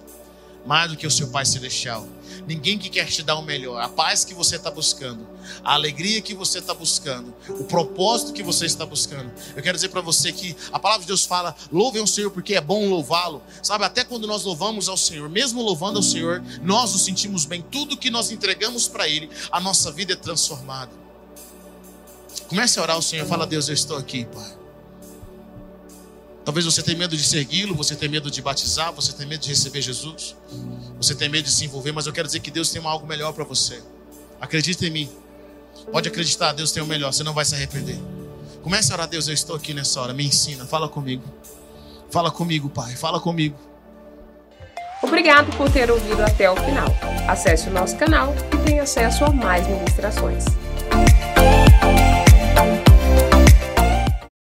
mais 0.65 0.91
do 0.91 0.97
que 0.97 1.07
o 1.07 1.11
seu 1.11 1.29
Pai 1.29 1.45
Celestial. 1.45 2.07
Ninguém 2.47 2.79
que 2.79 2.89
quer 2.89 3.07
te 3.07 3.23
dar 3.23 3.37
o 3.37 3.43
melhor, 3.43 3.81
a 3.81 3.89
paz 3.89 4.25
que 4.25 4.35
você 4.35 4.57
está 4.57 4.71
buscando, 4.71 5.27
a 5.63 5.75
alegria 5.75 6.21
que 6.21 6.35
você 6.35 6.59
está 6.59 6.75
buscando, 6.75 7.35
o 7.49 7.65
propósito 7.65 8.33
que 8.33 8.43
você 8.43 8.67
está 8.67 8.85
buscando. 8.85 9.33
Eu 9.57 9.63
quero 9.63 9.77
dizer 9.77 9.89
para 9.89 10.01
você 10.01 10.33
que 10.33 10.55
a 10.73 10.79
palavra 10.79 11.03
de 11.03 11.09
Deus 11.09 11.25
fala: 11.25 11.55
louvem 11.73 12.03
o 12.03 12.07
Senhor 12.07 12.31
porque 12.31 12.55
é 12.55 12.61
bom 12.61 12.89
louvá-lo. 12.89 13.43
Sabe, 13.63 13.85
até 13.85 14.05
quando 14.05 14.27
nós 14.27 14.45
louvamos 14.45 14.89
ao 14.89 14.97
Senhor, 14.97 15.29
mesmo 15.29 15.63
louvando 15.63 15.99
ao 15.99 16.03
Senhor, 16.03 16.43
nós 16.63 16.93
nos 16.93 17.05
sentimos 17.05 17.45
bem. 17.45 17.63
Tudo 17.63 17.97
que 17.97 18.11
nós 18.11 18.31
entregamos 18.31 18.87
para 18.87 19.09
Ele, 19.09 19.31
a 19.51 19.61
nossa 19.61 19.91
vida 19.91 20.13
é 20.13 20.17
transformada. 20.17 20.93
Comece 22.49 22.79
a 22.79 22.83
orar 22.83 22.97
ao 22.97 23.03
Senhor, 23.03 23.27
fala: 23.27 23.47
Deus, 23.47 23.69
eu 23.69 23.75
estou 23.75 23.97
aqui, 23.97 24.27
Pai. 24.27 24.64
Talvez 26.45 26.67
você 26.67 26.83
tenha 26.83 26.99
medo 26.99 27.17
de 27.17 27.25
segui-lo, 27.25 27.75
você 27.75 27.97
tenha 27.97 28.11
medo 28.11 28.31
de 28.31 28.43
batizar, 28.43 28.93
você 28.93 29.13
tenha 29.13 29.27
medo 29.27 29.41
de 29.41 29.49
receber 29.49 29.81
Jesus, 29.81 30.37
você 30.99 31.15
tenha 31.15 31.31
medo 31.31 31.45
de 31.45 31.51
se 31.51 31.65
envolver, 31.65 31.93
mas 31.93 32.07
eu 32.07 32.13
quero 32.13 32.27
dizer 32.27 32.41
que 32.41 32.51
Deus 32.51 32.71
tem 32.71 32.85
algo 32.85 33.07
melhor 33.07 33.33
para 33.33 33.45
você. 33.45 33.83
Acredita 34.41 34.85
em 34.87 34.91
mim. 34.91 35.11
Pode 35.91 36.09
acreditar, 36.09 36.53
Deus 36.53 36.71
tem 36.71 36.83
o 36.83 36.87
melhor, 36.87 37.13
você 37.13 37.23
não 37.23 37.33
vai 37.33 37.47
se 37.47 37.55
arrepender. 37.55 37.99
Comece 38.63 38.93
a 38.93 38.95
orar, 38.95 39.09
Deus, 39.09 39.27
eu 39.27 39.35
estou 39.35 39.57
aqui 39.57 39.73
nessa 39.73 40.01
hora, 40.01 40.13
me 40.13 40.27
ensina, 40.27 40.67
fala 40.67 40.89
comigo. 40.89 41.25
Fala 42.11 42.31
comigo, 42.31 42.69
Pai, 42.69 42.95
fala 42.95 43.19
comigo. 43.19 43.59
Obrigado 45.03 45.55
por 45.57 45.71
ter 45.71 45.91
ouvido 45.91 46.23
até 46.23 46.51
o 46.51 46.57
final. 46.57 46.89
Acesse 47.29 47.69
o 47.69 47.73
nosso 47.73 47.97
canal 47.97 48.35
e 48.53 48.57
tenha 48.65 48.83
acesso 48.83 49.25
a 49.25 49.31
mais 49.31 49.67
ministrações. 49.67 50.45